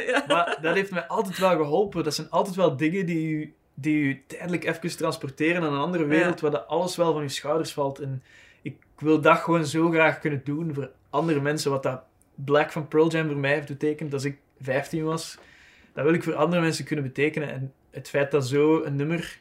Ja. 0.06 0.24
Maar 0.26 0.58
dat 0.62 0.74
heeft 0.74 0.90
mij 0.90 1.06
altijd 1.06 1.38
wel 1.38 1.56
geholpen. 1.56 2.04
Dat 2.04 2.14
zijn 2.14 2.30
altijd 2.30 2.56
wel 2.56 2.76
dingen 2.76 3.06
die 3.06 3.28
u, 3.34 3.54
die 3.74 4.02
u 4.02 4.22
tijdelijk 4.26 4.64
even 4.64 4.96
transporteren 4.96 5.60
naar 5.62 5.70
een 5.72 5.78
andere 5.78 6.04
wereld, 6.04 6.40
waar 6.40 6.50
dat 6.50 6.66
alles 6.66 6.96
wel 6.96 7.12
van 7.12 7.22
je 7.22 7.28
schouders 7.28 7.72
valt. 7.72 7.98
En 7.98 8.22
ik 8.62 8.76
wil 8.98 9.20
dat 9.20 9.38
gewoon 9.38 9.66
zo 9.66 9.90
graag 9.90 10.18
kunnen 10.18 10.40
doen 10.44 10.74
voor 10.74 10.90
andere 11.10 11.40
mensen. 11.40 11.70
Wat 11.70 11.82
dat 11.82 12.02
Black 12.34 12.72
van 12.72 12.88
Pearl 12.88 13.10
Jam 13.10 13.26
voor 13.26 13.36
mij 13.36 13.54
heeft 13.54 13.68
betekend 13.68 14.12
als 14.12 14.24
ik 14.24 14.38
15 14.60 15.04
was, 15.04 15.38
dat 15.92 16.04
wil 16.04 16.14
ik 16.14 16.22
voor 16.22 16.34
andere 16.34 16.62
mensen 16.62 16.84
kunnen 16.84 17.04
betekenen. 17.04 17.50
En 17.50 17.72
het 17.90 18.08
feit 18.08 18.30
dat 18.30 18.46
zo 18.46 18.82
een 18.82 18.96
nummer 18.96 19.40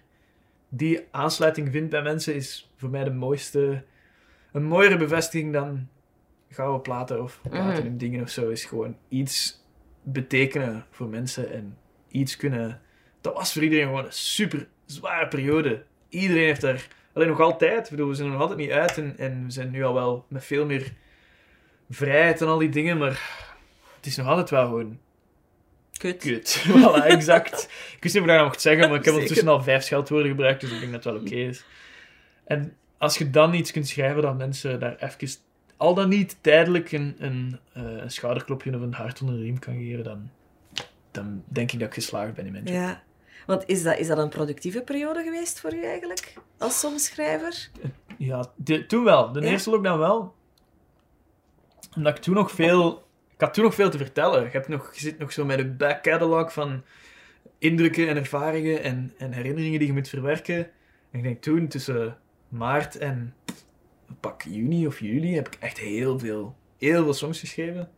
die 0.70 1.08
aansluiting 1.12 1.72
vindt 1.72 1.90
bij 1.90 2.02
mensen, 2.02 2.36
is 2.36 2.72
voor 2.76 2.90
mij 2.90 3.04
de 3.04 3.12
mooiste, 3.12 3.84
een 4.52 4.64
mooiere 4.64 4.98
bevestiging 4.98 5.54
dan 5.54 5.88
gouden 6.50 6.82
platen 6.82 7.24
of 7.24 7.42
platinum 7.50 7.98
dingen 7.98 8.22
of 8.22 8.30
zo. 8.30 8.50
Is 8.50 8.66
gewoon 8.66 8.98
iets 9.08 9.64
betekenen 10.04 10.86
voor 10.90 11.08
mensen 11.08 11.52
en 11.52 11.78
iets 12.08 12.36
kunnen. 12.36 12.82
Dat 13.22 13.34
was 13.34 13.54
voor 13.54 13.64
iedereen 13.64 13.86
gewoon 13.86 14.06
een 14.06 14.14
super 14.14 14.68
zware 14.86 15.28
periode. 15.28 15.84
Iedereen 16.10 16.44
heeft 16.44 16.62
daar. 16.62 16.88
Alleen 17.14 17.28
nog 17.28 17.40
altijd. 17.40 17.84
Ik 17.84 17.90
bedoel, 17.90 18.08
we 18.08 18.14
zijn 18.14 18.28
er 18.28 18.34
nog 18.34 18.42
altijd 18.42 18.60
niet 18.60 18.72
uit 18.72 18.98
en, 18.98 19.18
en 19.18 19.46
we 19.46 19.52
zijn 19.52 19.72
nu 19.72 19.84
al 19.84 19.94
wel 19.94 20.26
met 20.28 20.46
veel 20.46 20.66
meer 20.66 20.94
vrijheid 21.90 22.42
en 22.42 22.48
al 22.48 22.58
die 22.58 22.70
dingen, 22.70 22.98
maar 22.98 23.46
het 23.96 24.06
is 24.06 24.16
nog 24.18 24.28
altijd 24.28 24.50
wel 24.50 24.66
gewoon 24.66 25.00
Kut. 25.98 26.18
kut. 26.18 26.64
voilà, 26.68 27.06
exact. 27.06 27.64
Ik 27.96 28.04
wist 28.04 28.14
niet 28.16 28.24
of 28.24 28.30
ik 28.30 28.36
dat 28.36 28.38
nog 28.38 28.46
mocht 28.48 28.62
zeggen, 28.62 28.90
maar 28.90 28.98
ik 28.98 29.06
heb 29.06 29.14
ondertussen 29.14 29.48
al 29.48 29.64
vijf 29.64 29.84
scheldwoorden 29.84 30.30
gebruikt, 30.30 30.62
dus 30.62 30.72
ik 30.72 30.80
denk 30.80 30.92
dat 30.92 31.04
het 31.04 31.14
wel 31.14 31.22
oké 31.24 31.36
is. 31.36 31.64
En 32.46 32.76
als 32.98 33.18
je 33.18 33.30
dan 33.30 33.54
iets 33.54 33.72
kunt 33.72 33.88
schrijven 33.88 34.22
dat 34.22 34.38
mensen 34.38 34.80
daar 34.80 34.96
even, 34.96 35.30
al 35.78 35.94
dan 35.94 36.10
niet 36.10 36.38
tijdelijk, 36.42 36.92
een, 36.92 37.16
een, 37.20 37.60
eh, 37.74 37.84
een 37.84 38.12
schouderklopje 38.12 38.76
of 38.76 38.82
een 38.82 38.94
hart 38.94 39.22
onder 39.22 39.36
de 39.36 39.42
riem 39.42 39.60
kan 39.60 39.74
geven, 39.74 40.04
dan, 40.04 40.30
dan 41.12 41.44
denk 41.48 41.72
ik 41.72 41.80
dat 41.80 41.88
ik 41.88 41.94
geslaagd 41.94 42.34
ben 42.34 42.46
in 42.46 42.52
mijn 42.52 42.64
job. 42.64 42.74
Ja. 42.74 43.04
Want 43.46 43.64
is 43.68 43.84
dat, 43.84 43.98
is 43.98 44.08
dat 44.08 44.18
een 44.18 44.30
productieve 44.30 44.82
periode 44.82 45.24
geweest 45.24 45.60
voor 45.60 45.74
u 45.74 45.84
eigenlijk? 45.84 46.34
Als 46.58 46.80
songschrijver? 46.80 47.70
Ja, 48.18 48.46
de- 48.56 48.86
toen 48.86 49.04
wel. 49.04 49.32
De 49.32 49.42
Ja? 49.42 49.48
eerste 49.48 49.70
lockdown 49.70 50.00
wel. 50.00 50.34
Omdat 52.00 52.18
ik 52.18 52.24
toen 52.24 52.36
nog 52.36 52.52
veel 52.52 53.08
ik 53.40 53.46
had 53.46 53.54
toen 53.54 53.64
nog 53.64 53.76
veel 53.76 53.90
te 53.90 53.98
vertellen. 53.98 54.44
Je, 54.44 54.50
hebt 54.50 54.68
nog, 54.68 54.92
zit 54.94 55.20
nog 55.20 55.32
zo 55.32 55.46
met 55.46 55.60
een 55.60 55.78
back 55.78 56.04
catalog 56.04 56.54
van 56.54 56.84
indrukken 57.58 58.08
en 58.08 58.18
ervaringen 58.18 58.84
en, 58.84 59.14
en 59.18 59.32
herinneringen 59.32 59.80
die 59.80 59.88
je 59.88 59.94
moet 59.94 60.10
verwerken. 60.10 60.58
En 61.12 61.18
ik 61.18 61.24
denk 61.24 61.42
toen, 61.42 61.68
tussen 61.68 62.18
maart 62.48 62.98
en 62.98 63.34
pak 64.20 64.42
juni 64.42 64.88
of 64.88 65.00
juli, 65.00 65.36
heb 65.36 65.48
ik 65.48 65.58
echt 65.60 65.78
heel 65.78 66.20
veel, 66.20 66.56
heel 66.78 67.04
veel 67.04 67.14
songs 67.14 67.40
geschreven. 67.40 67.90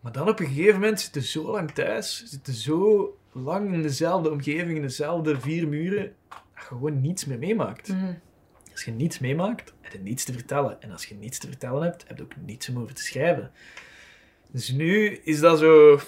Maar 0.00 0.12
dan 0.12 0.28
op 0.28 0.40
een 0.40 0.46
gegeven 0.46 0.80
moment 0.80 1.00
zitten 1.00 1.22
zo 1.22 1.50
lang 1.50 1.70
thuis, 1.70 2.24
zitten 2.24 2.54
zo 2.54 3.18
lang 3.32 3.72
in 3.72 3.82
dezelfde 3.82 4.30
omgeving, 4.30 4.76
in 4.76 4.82
dezelfde 4.82 5.40
vier 5.40 5.68
muren, 5.68 6.14
dat 6.28 6.38
je 6.54 6.60
gewoon 6.60 7.00
niets 7.00 7.24
meer 7.24 7.38
meemaakt. 7.38 7.88
Mhm. 7.88 8.12
Als 8.78 8.86
je 8.86 8.92
niets 8.92 9.18
meemaakt, 9.18 9.74
heb 9.80 9.92
je 9.92 9.98
niets 9.98 10.24
te 10.24 10.32
vertellen. 10.32 10.82
En 10.82 10.90
als 10.90 11.06
je 11.06 11.14
niets 11.14 11.38
te 11.38 11.46
vertellen 11.46 11.82
hebt, 11.82 12.04
heb 12.08 12.16
je 12.16 12.22
ook 12.22 12.36
niets 12.36 12.68
om 12.68 12.78
over 12.78 12.94
te 12.94 13.02
schrijven. 13.02 13.50
Dus 14.50 14.70
nu 14.70 15.06
is 15.08 15.40
dat 15.40 15.58
zo... 15.58 16.00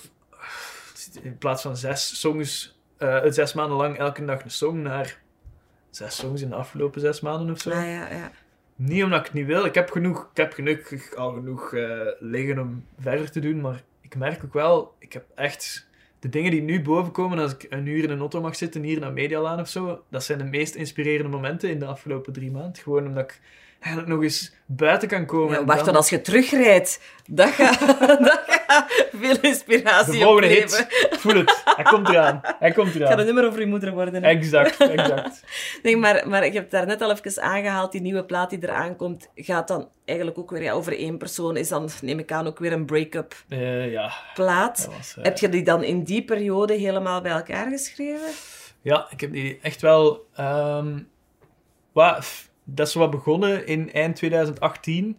In 1.22 1.38
plaats 1.38 1.62
van 1.62 1.76
zes 1.76 2.20
songs, 2.20 2.78
eh, 2.96 3.24
zes 3.26 3.52
maanden 3.52 3.76
lang 3.76 3.98
elke 3.98 4.24
dag 4.24 4.42
een 4.42 4.50
song, 4.50 4.82
naar 4.82 5.20
zes 5.90 6.16
songs 6.16 6.42
in 6.42 6.48
de 6.48 6.54
afgelopen 6.54 7.00
zes 7.00 7.20
maanden 7.20 7.50
of 7.50 7.60
zo. 7.60 7.70
Ah, 7.70 7.76
ja, 7.76 8.10
ja. 8.10 8.32
Niet 8.76 9.02
omdat 9.02 9.18
ik 9.18 9.24
het 9.24 9.34
niet 9.34 9.46
wil. 9.46 9.64
Ik 9.64 9.74
heb, 9.74 9.90
genoeg, 9.90 10.28
ik 10.30 10.36
heb 10.36 10.52
genoeg, 10.52 11.14
al 11.14 11.32
genoeg 11.32 11.72
eh, 11.72 12.06
liggen 12.18 12.58
om 12.58 12.86
verder 12.98 13.30
te 13.30 13.40
doen. 13.40 13.60
Maar 13.60 13.82
ik 14.00 14.16
merk 14.16 14.44
ook 14.44 14.52
wel, 14.52 14.94
ik 14.98 15.12
heb 15.12 15.24
echt... 15.34 15.88
De 16.20 16.28
dingen 16.28 16.50
die 16.50 16.62
nu 16.62 16.82
bovenkomen 16.82 17.38
als 17.38 17.52
ik 17.52 17.66
een 17.68 17.86
uur 17.86 18.04
in 18.04 18.10
een 18.10 18.18
auto 18.18 18.40
mag 18.40 18.56
zitten, 18.56 18.82
hier 18.82 19.00
naar 19.00 19.12
Medialaan 19.12 19.60
of 19.60 19.68
zo, 19.68 20.04
dat 20.08 20.24
zijn 20.24 20.38
de 20.38 20.44
meest 20.44 20.74
inspirerende 20.74 21.30
momenten 21.30 21.70
in 21.70 21.78
de 21.78 21.86
afgelopen 21.86 22.32
drie 22.32 22.50
maanden. 22.50 22.82
Gewoon 22.82 23.06
omdat 23.06 23.24
ik 23.24 23.40
eigenlijk 23.80 24.14
nog 24.14 24.22
eens 24.22 24.52
buiten 24.66 25.08
kan 25.08 25.26
komen. 25.26 25.58
Ja, 25.58 25.64
wacht, 25.64 25.84
dan- 25.84 25.96
als 25.96 26.08
je 26.10 26.20
terugrijdt, 26.20 27.00
dat 27.26 27.48
gaat, 27.48 27.80
dat 28.28 28.42
gaat 28.46 29.06
veel 29.12 29.36
inspiratie 29.40 30.12
De 30.12 30.18
volgende 30.24 30.46
hit. 30.48 30.86
Voel 31.10 31.34
het. 31.34 31.62
Hij 31.64 31.84
komt 31.84 32.08
eraan. 32.08 32.40
Hij 32.42 32.72
komt 32.72 32.86
Het 32.94 32.96
gaat 32.96 33.06
een 33.06 33.12
eraan. 33.12 33.24
nummer 33.26 33.46
over 33.46 33.60
je 33.60 33.66
moeder 33.66 33.92
worden. 33.92 34.14
hè. 34.22 34.28
Exact, 34.28 34.76
exact. 34.80 35.42
Nee, 35.82 35.96
maar, 35.96 36.28
maar 36.28 36.44
ik 36.44 36.52
heb 36.52 36.70
daar 36.70 36.86
net 36.86 37.02
al 37.02 37.10
even 37.12 37.42
aangehaald, 37.42 37.92
die 37.92 38.00
nieuwe 38.00 38.24
plaat 38.24 38.50
die 38.50 38.58
eraan 38.62 38.96
komt, 38.96 39.28
gaat 39.34 39.68
dan 39.68 39.88
eigenlijk 40.04 40.38
ook 40.38 40.50
weer 40.50 40.62
ja, 40.62 40.72
over 40.72 40.96
één 40.98 41.18
persoon. 41.18 41.56
Is 41.56 41.68
dan, 41.68 41.88
neem 42.02 42.18
ik 42.18 42.32
aan, 42.32 42.46
ook 42.46 42.58
weer 42.58 42.72
een 42.72 42.86
break-up 42.86 43.34
Eh, 43.48 43.90
ja, 43.92 44.12
plaat. 44.34 44.88
was... 44.96 45.14
eh, 45.16 45.24
Heb 45.24 45.38
je 45.38 45.48
die 45.48 45.62
dan 45.62 45.82
in 45.82 46.02
die 46.04 46.24
periode 46.24 46.74
helemaal 46.74 47.20
bij 47.20 47.32
elkaar 47.32 47.70
geschreven? 47.70 48.28
Ja, 48.82 49.06
ik 49.10 49.20
heb 49.20 49.32
die 49.32 49.58
echt 49.62 49.80
wel... 49.80 50.26
ehm, 50.34 50.98
wa- 51.92 52.20
f- 52.22 52.49
dat 52.74 52.86
is 52.86 52.94
wat 52.94 53.10
begonnen 53.10 53.66
in 53.66 53.92
eind 53.92 54.16
2018. 54.16 55.16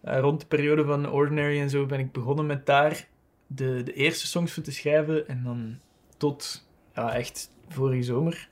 Eh, 0.00 0.18
rond 0.18 0.40
de 0.40 0.46
periode 0.46 0.84
van 0.84 1.10
Ordinary 1.10 1.60
en 1.60 1.70
zo 1.70 1.86
ben 1.86 1.98
ik 1.98 2.12
begonnen 2.12 2.46
met 2.46 2.66
daar 2.66 3.08
de, 3.46 3.82
de 3.82 3.92
eerste 3.92 4.26
songs 4.26 4.52
voor 4.52 4.62
te 4.62 4.72
schrijven. 4.72 5.28
En 5.28 5.42
dan 5.44 5.78
tot 6.16 6.66
ja, 6.94 7.14
echt 7.14 7.50
vorige 7.68 8.02
zomer 8.02 8.48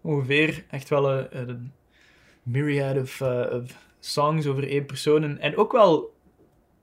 ongeveer 0.00 0.64
echt 0.70 0.88
wel 0.88 1.10
een, 1.10 1.48
een 1.48 1.72
myriad 2.42 2.96
of, 2.96 3.20
eh, 3.20 3.46
of 3.52 3.86
songs 4.00 4.46
over 4.46 4.68
één 4.68 4.86
persoon. 4.86 5.22
En, 5.22 5.38
en 5.38 5.56
ook 5.56 5.72
wel 5.72 6.14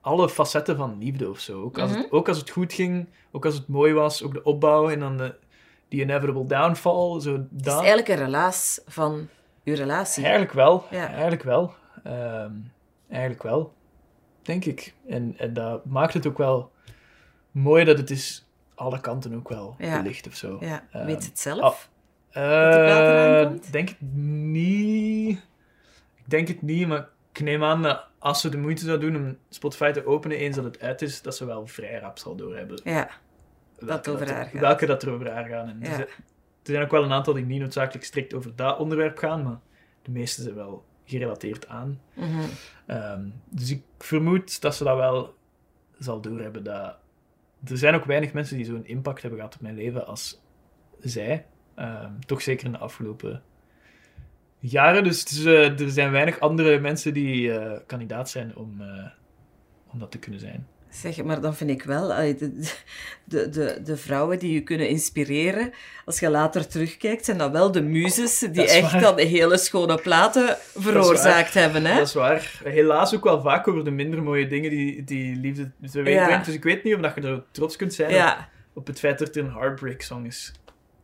alle 0.00 0.28
facetten 0.28 0.76
van 0.76 0.98
liefde 0.98 1.30
of 1.30 1.38
zo. 1.38 1.62
Ook 1.62 1.78
als, 1.78 1.90
het, 1.90 2.12
ook 2.12 2.28
als 2.28 2.38
het 2.38 2.50
goed 2.50 2.72
ging, 2.72 3.08
ook 3.32 3.44
als 3.44 3.54
het 3.54 3.68
mooi 3.68 3.92
was, 3.92 4.22
ook 4.22 4.32
de 4.32 4.42
opbouw 4.42 4.90
en 4.90 5.00
dan 5.00 5.16
de, 5.16 5.34
die 5.88 6.00
inevitable 6.00 6.46
downfall. 6.46 7.20
Zo 7.20 7.32
Het 7.32 7.66
is 7.66 7.72
eigenlijk 7.72 8.08
een 8.08 8.24
relaas 8.24 8.80
van 8.86 9.28
je 9.64 9.74
relatie. 9.74 10.22
Eigenlijk 10.22 10.52
wel. 10.52 10.84
Ja. 10.90 11.08
Eigenlijk 11.08 11.42
wel. 11.42 11.74
Ehm, 12.04 12.52
eigenlijk 13.10 13.42
wel. 13.42 13.74
Denk 14.42 14.64
ik. 14.64 14.94
En, 15.08 15.34
en 15.38 15.52
dat 15.52 15.84
maakt 15.84 16.14
het 16.14 16.26
ook 16.26 16.38
wel 16.38 16.72
mooi 17.50 17.84
dat 17.84 17.98
het 17.98 18.10
is 18.10 18.48
alle 18.74 19.00
kanten 19.00 19.34
ook 19.34 19.48
wel 19.48 19.74
Ja. 19.78 20.02
belicht 20.02 20.26
of 20.26 20.34
zo. 20.34 20.56
Ja, 20.60 20.84
Ehm, 20.92 21.04
weet 21.06 21.24
het 21.26 21.38
zelf? 21.38 21.60
oh. 21.62 21.76
Eh, 22.42 23.50
denk 23.70 23.88
het 23.88 24.00
niet. 24.02 25.38
Ik 26.16 26.30
denk 26.30 26.48
het 26.48 26.62
niet, 26.62 26.86
maar 26.88 27.08
ik 27.32 27.40
neem 27.40 27.64
aan 27.64 27.82
dat 27.82 28.04
als 28.18 28.40
ze 28.40 28.48
de 28.48 28.56
moeite 28.58 28.84
zou 28.84 28.98
doen 28.98 29.16
om 29.16 29.36
Spotify 29.48 29.90
te 29.90 30.06
openen 30.06 30.36
eens 30.38 30.56
dat 30.56 30.64
het 30.64 30.80
uit 30.80 31.02
is, 31.02 31.22
dat 31.22 31.36
ze 31.36 31.44
wel 31.44 31.66
vrij 31.66 31.98
rap 31.98 32.18
zal 32.18 32.36
doorhebben. 32.36 32.80
Ja, 32.84 33.08
welke 33.78 34.10
over 34.10 34.32
haar 34.34 34.44
gaat. 34.44 34.60
Welke 34.60 34.86
dat 34.86 35.02
er 35.02 35.10
over 35.12 35.30
haar 35.32 35.44
gaan. 35.46 35.68
En 35.68 35.78
Ja. 35.80 36.04
Er, 36.64 36.70
zijn, 36.72 36.82
ook 36.82 36.90
wel 36.90 37.04
een 37.04 37.12
aantal 37.12 37.34
die 37.34 37.44
niet 37.44 37.60
noodzakelijk 37.60 38.04
strikt 38.04 38.34
over 38.34 38.56
dat 38.56 38.78
onderwerp 38.78 39.18
gaan, 39.18 39.42
maar 39.42 39.60
de 40.02 40.10
meeste 40.10 40.42
zijn 40.42 40.54
wel 40.54 40.84
gerelateerd 41.04 41.68
aan. 41.68 42.00
mhm. 42.14 42.40
Ehm, 42.86 43.28
dus 43.48 43.70
ik 43.70 43.82
vermoed 43.98 44.60
dat 44.60 44.74
ze 44.74 44.84
dat 44.84 44.96
wel 44.96 45.34
zal 45.98 46.20
doorhebben. 46.20 46.64
Dat... 46.64 46.96
Er 47.64 47.78
zijn 47.78 47.94
ook 47.94 48.04
weinig 48.04 48.32
mensen 48.32 48.56
die 48.56 48.66
zo'n 48.66 48.86
impact 48.86 49.20
hebben 49.20 49.38
gehad 49.38 49.54
op 49.54 49.60
mijn 49.60 49.74
leven 49.74 50.06
als 50.06 50.40
zij. 51.00 51.46
Ehm, 51.74 52.12
toch 52.26 52.42
zeker 52.42 52.66
in 52.66 52.72
de 52.72 52.78
afgelopen 52.78 53.42
jaren. 54.58 55.04
Dus 55.04 55.24
is, 55.24 55.44
eh, 55.44 55.80
er 55.80 55.90
zijn 55.90 56.10
weinig 56.10 56.40
andere 56.40 56.78
mensen 56.78 57.14
die 57.14 57.52
eh, 57.52 57.80
kandidaat 57.86 58.30
zijn 58.30 58.56
om, 58.56 58.80
eh, 58.80 59.06
om 59.92 59.98
dat 59.98 60.10
te 60.10 60.18
kunnen 60.18 60.40
zijn. 60.40 60.66
Zeg, 60.94 61.22
maar 61.24 61.40
dan 61.40 61.54
vind 61.54 61.70
ik 61.70 61.82
wel, 61.82 62.08
de, 62.08 62.36
de, 63.24 63.48
de, 63.48 63.80
de 63.84 63.96
vrouwen 63.96 64.38
die 64.38 64.52
je 64.52 64.60
kunnen 64.62 64.88
inspireren, 64.88 65.72
als 66.04 66.20
je 66.20 66.30
later 66.30 66.66
terugkijkt, 66.68 67.24
zijn 67.24 67.38
dat 67.38 67.50
wel 67.50 67.72
de 67.72 67.82
muzes 67.82 68.38
die 68.38 68.50
Dat 68.50 68.66
echt 68.68 68.92
waar. 68.92 69.00
dan 69.00 69.16
de 69.16 69.22
hele 69.24 69.56
schone 69.58 69.98
platen 69.98 70.56
veroorzaakt 70.74 71.54
hebben. 71.54 71.84
Hè? 71.86 71.96
Dat 71.96 72.06
is 72.06 72.14
waar. 72.14 72.60
Helaas 72.64 73.14
ook 73.14 73.24
wel 73.24 73.40
vaak 73.40 73.68
over 73.68 73.84
de 73.84 73.90
minder 73.90 74.22
mooie 74.22 74.46
dingen 74.46 74.70
die, 74.70 75.04
die 75.04 75.36
liefde 75.36 75.70
teweeg 75.90 76.14
Ja. 76.14 76.24
brengt. 76.26 76.44
Dus 76.46 76.54
ik 76.54 76.62
weet 76.64 76.84
niet 76.84 76.94
of 76.94 77.00
dat 77.00 77.14
je 77.14 77.20
er 77.20 77.42
trots 77.50 77.76
kunt 77.76 77.94
zijn 77.94 78.36
op, 78.74 78.86
het 78.86 78.98
feit 78.98 79.18
dat 79.18 79.36
er 79.36 79.44
een 79.44 79.52
heartbreak 79.52 80.00
song 80.02 80.24
is. 80.26 80.52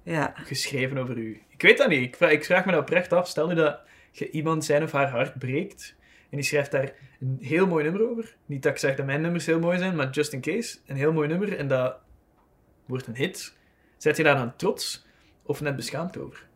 ja. 0.02 0.32
geschreven 0.36 0.98
over 0.98 1.16
u. 1.16 1.40
Ik 1.50 1.62
weet 1.62 1.78
dat 1.78 1.88
niet. 1.88 2.02
Ik 2.02 2.16
vraag, 2.16 2.30
ik 2.30 2.44
vraag 2.44 2.64
me 2.64 2.72
dat 2.72 2.80
oprecht 2.80 3.12
af. 3.12 3.28
Stel 3.28 3.46
nu 3.48 3.54
dat 3.54 3.78
je 4.12 4.30
iemand 4.30 4.64
zijn 4.64 4.82
of 4.82 4.92
haar 4.92 5.10
hart 5.10 5.38
breekt 5.38 5.94
en 6.30 6.36
die 6.36 6.42
schrijft 6.42 6.70
daar 6.70 6.92
een 7.20 7.38
heel 7.40 7.66
mooi 7.66 7.84
nummer 7.84 8.10
over. 8.10 8.36
Niet 8.46 8.62
dat 8.62 8.72
ik 8.72 8.78
zeg 8.78 8.96
dat 8.96 9.06
mijn 9.06 9.20
nummers 9.20 9.46
heel 9.46 9.60
mooi 9.60 9.78
zijn, 9.78 9.96
maar 9.96 10.10
just 10.10 10.32
in 10.32 10.40
case. 10.40 10.78
Een 10.86 10.96
heel 10.96 11.12
mooi 11.12 11.28
nummer 11.28 11.56
en 11.56 11.68
dat 11.68 11.96
wordt 12.86 13.06
een 13.06 13.16
hit. 13.16 13.54
Zet 13.96 14.16
je 14.16 14.22
daar 14.22 14.36
dan 14.36 14.56
trots 14.56 15.06
of 15.42 15.60
net 15.60 15.76
beschaamd 15.76 16.18
over? 16.18 16.48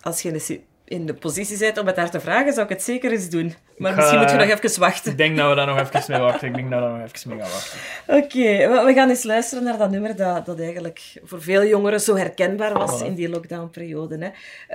Als 0.00 0.22
je 0.22 0.28
in 0.28 0.34
de, 0.34 0.60
in 0.84 1.06
de 1.06 1.14
positie 1.14 1.58
bent 1.58 1.78
om 1.78 1.86
het 1.86 1.96
haar 1.96 2.10
te 2.10 2.20
vragen, 2.20 2.52
zou 2.52 2.64
ik 2.66 2.72
het 2.72 2.82
zeker 2.82 3.12
eens 3.12 3.28
doen. 3.28 3.54
Maar 3.82 3.94
misschien 3.96 4.18
ga- 4.18 4.22
moet 4.22 4.30
je 4.30 4.46
nog 4.46 4.58
even 4.60 4.80
wachten. 4.80 5.10
Ik 5.12 5.18
denk 5.18 5.36
dat 5.36 5.48
we 5.48 5.54
daar 5.54 5.66
nog 5.66 5.78
even 5.80 6.02
mee 6.08 6.20
wachten. 6.20 6.48
Ik 6.48 6.54
denk 6.54 6.70
dat 6.70 6.78
we 6.80 6.84
daar 6.86 6.98
nog 6.98 7.08
even 7.14 7.28
mee 7.30 7.38
gaan 7.40 7.50
wachten. 7.50 7.78
Oké, 8.06 8.68
we- 8.68 8.82
we 8.86 8.92
gaan 8.94 9.08
eens 9.08 9.22
luisteren 9.22 9.64
naar 9.64 9.78
dat 9.78 9.90
nummer 9.90 10.16
dat, 10.16 10.46
dat 10.46 10.60
eigenlijk 10.60 11.00
voor 11.24 11.42
veel 11.42 11.64
jongeren 11.64 12.00
zo 12.00 12.16
herkenbaar 12.16 12.72
was 12.72 13.02
in 13.02 13.14
die 13.14 13.28
lockdownperiode. 13.28 14.18
Hè. 14.18 14.28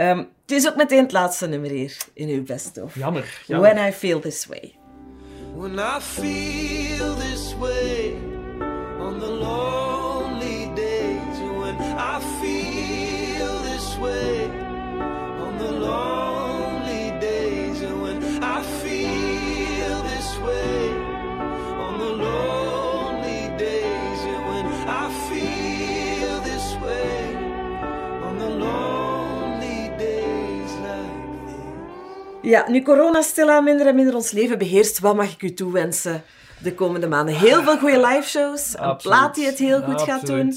Ehm, 0.10 0.18
het 0.18 0.52
is 0.52 0.68
ook 0.68 0.76
meteen 0.76 1.02
het 1.04 1.12
laatste 1.12 1.48
nummer 1.48 1.70
hier 1.70 1.98
in 2.14 2.28
uw 2.30 2.44
best 2.44 2.82
of. 2.82 2.96
Jammer. 2.96 3.42
jammer. 3.48 3.74
When 3.74 3.88
I 3.88 3.92
Feel 3.92 4.20
This 4.20 4.46
Way. 4.46 4.74
When 5.56 5.80
I 5.80 6.00
feel 6.02 7.16
this 7.16 7.56
way 7.60 8.14
on 9.00 9.20
the 9.20 9.26
lonely 9.32 10.72
days, 10.76 11.38
when 11.60 11.76
I 11.98 12.20
feel 12.42 13.62
this 13.62 13.98
way 14.00 14.50
on 15.40 15.58
the 15.58 15.72
lonely 15.72 16.27
Ja, 32.42 32.70
nu 32.70 32.82
corona 32.82 33.22
stilaan 33.22 33.64
minder 33.64 33.88
en 33.88 33.96
minder 33.96 34.16
ons 34.16 34.32
leven 34.32 34.58
beheerst, 34.58 35.00
wat 35.00 35.16
mag 35.16 35.34
ik 35.34 35.42
u 35.42 35.54
toewensen 35.54 36.24
de 36.64 36.74
komende 36.74 37.08
maanden? 37.08 37.36
Heel 37.36 37.64
veel 37.64 37.78
goede 37.78 38.00
liveshows, 38.00 38.76
een 38.78 38.96
plaat 38.96 39.36
die 39.36 39.46
het 39.46 39.58
heel 39.58 39.82
goed 39.82 40.02
gaat 40.02 40.26
doen. 40.26 40.54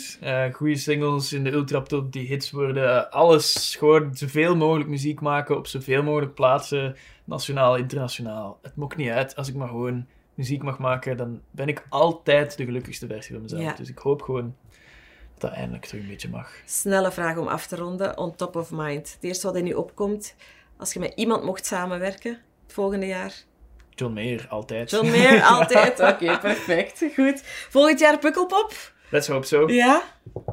Goede 0.53 0.77
singles 0.77 1.33
in 1.33 1.45
de 1.45 1.53
ultraptop 1.53 2.13
die 2.13 2.27
hits 2.27 2.51
worden. 2.51 3.11
Alles, 3.11 3.77
gewoon 3.79 4.17
zoveel 4.17 4.57
mogelijk 4.57 4.89
muziek 4.89 5.21
maken 5.21 5.57
op 5.57 5.67
zoveel 5.67 6.03
mogelijk 6.03 6.35
plaatsen. 6.35 6.97
Nationaal, 7.25 7.77
internationaal. 7.77 8.59
Het 8.63 8.77
mocht 8.77 8.97
niet 8.97 9.11
uit. 9.11 9.37
Als 9.37 9.49
ik 9.49 9.55
maar 9.55 9.69
gewoon 9.69 10.07
muziek 10.35 10.63
mag 10.63 10.79
maken, 10.79 11.17
dan 11.17 11.41
ben 11.51 11.69
ik 11.69 11.87
altijd 11.89 12.57
de 12.57 12.65
gelukkigste 12.65 13.07
versie 13.07 13.33
van 13.33 13.43
mezelf. 13.43 13.63
Ja. 13.63 13.73
Dus 13.73 13.89
ik 13.89 13.99
hoop 13.99 14.23
gewoon 14.23 14.55
dat 15.33 15.51
dat 15.51 15.53
eindelijk 15.53 15.85
terug 15.85 16.03
een 16.03 16.09
beetje 16.09 16.29
mag. 16.29 16.51
Snelle 16.65 17.13
vraag 17.13 17.37
om 17.37 17.47
af 17.47 17.67
te 17.67 17.77
ronden, 17.77 18.19
on 18.19 18.37
top 18.37 18.57
of 18.57 18.71
mind. 18.71 19.13
Het 19.13 19.25
eerste 19.25 19.47
wat 19.47 19.57
in 19.57 19.67
u 19.67 19.73
opkomt, 19.73 20.35
als 20.81 20.93
je 20.93 20.99
met 20.99 21.13
iemand 21.15 21.45
mocht 21.45 21.67
samenwerken 21.67 22.31
het 22.65 22.73
volgende 22.73 23.07
jaar. 23.07 23.35
John 23.95 24.13
Mayer, 24.13 24.47
altijd. 24.49 24.91
John 24.91 25.07
Mayer, 25.11 25.43
altijd. 25.57 26.01
Oké, 26.01 26.39
perfect. 26.39 27.05
Goed. 27.15 27.43
Volgend 27.69 28.01
jaar 28.01 28.19
Pukkelpop? 28.19 28.93
Let's 29.11 29.29
hope 29.29 29.47
so. 29.47 29.69
Ja? 29.69 30.03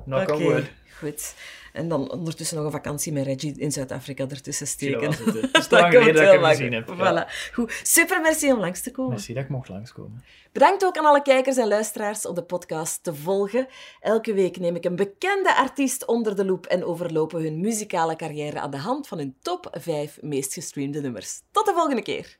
Knock 0.05 0.31
on 0.31 0.43
wood. 0.43 0.63
goed. 0.99 1.33
En 1.77 1.87
dan 1.87 2.11
ondertussen 2.11 2.57
nog 2.57 2.65
een 2.65 2.71
vakantie 2.71 3.13
met 3.13 3.25
Reggie 3.25 3.57
in 3.57 3.71
Zuid-Afrika 3.71 4.27
ertussen 4.27 4.67
steken. 4.67 5.09
Het 5.09 5.19
is 5.57 5.67
geleden 5.69 6.13
dat 6.13 6.23
ik 6.23 6.39
hem 6.39 6.43
gezien 6.43 6.73
heb. 6.73 6.87
Ja. 6.87 7.25
Voilà. 7.25 7.51
Goed. 7.53 7.79
Super, 7.83 8.21
merci 8.21 8.51
om 8.51 8.59
langs 8.59 8.81
te 8.81 8.91
komen. 8.91 9.11
Merci 9.11 9.33
dat 9.33 9.43
ik 9.43 9.49
mocht 9.49 9.69
langskomen. 9.69 10.23
Bedankt 10.51 10.85
ook 10.85 10.97
aan 10.97 11.05
alle 11.05 11.21
kijkers 11.21 11.57
en 11.57 11.67
luisteraars 11.67 12.25
om 12.25 12.35
de 12.35 12.43
podcast 12.43 13.03
te 13.03 13.15
volgen. 13.15 13.67
Elke 13.99 14.33
week 14.33 14.59
neem 14.59 14.75
ik 14.75 14.85
een 14.85 14.95
bekende 14.95 15.55
artiest 15.55 16.05
onder 16.05 16.35
de 16.35 16.45
loep 16.45 16.65
en 16.65 16.83
overlopen 16.83 17.41
hun 17.41 17.59
muzikale 17.59 18.15
carrière 18.15 18.59
aan 18.59 18.71
de 18.71 18.77
hand 18.77 19.07
van 19.07 19.17
hun 19.17 19.35
top 19.41 19.69
5 19.71 20.17
meest 20.21 20.53
gestreamde 20.53 21.01
nummers. 21.01 21.41
Tot 21.51 21.65
de 21.65 21.73
volgende 21.73 22.01
keer. 22.01 22.37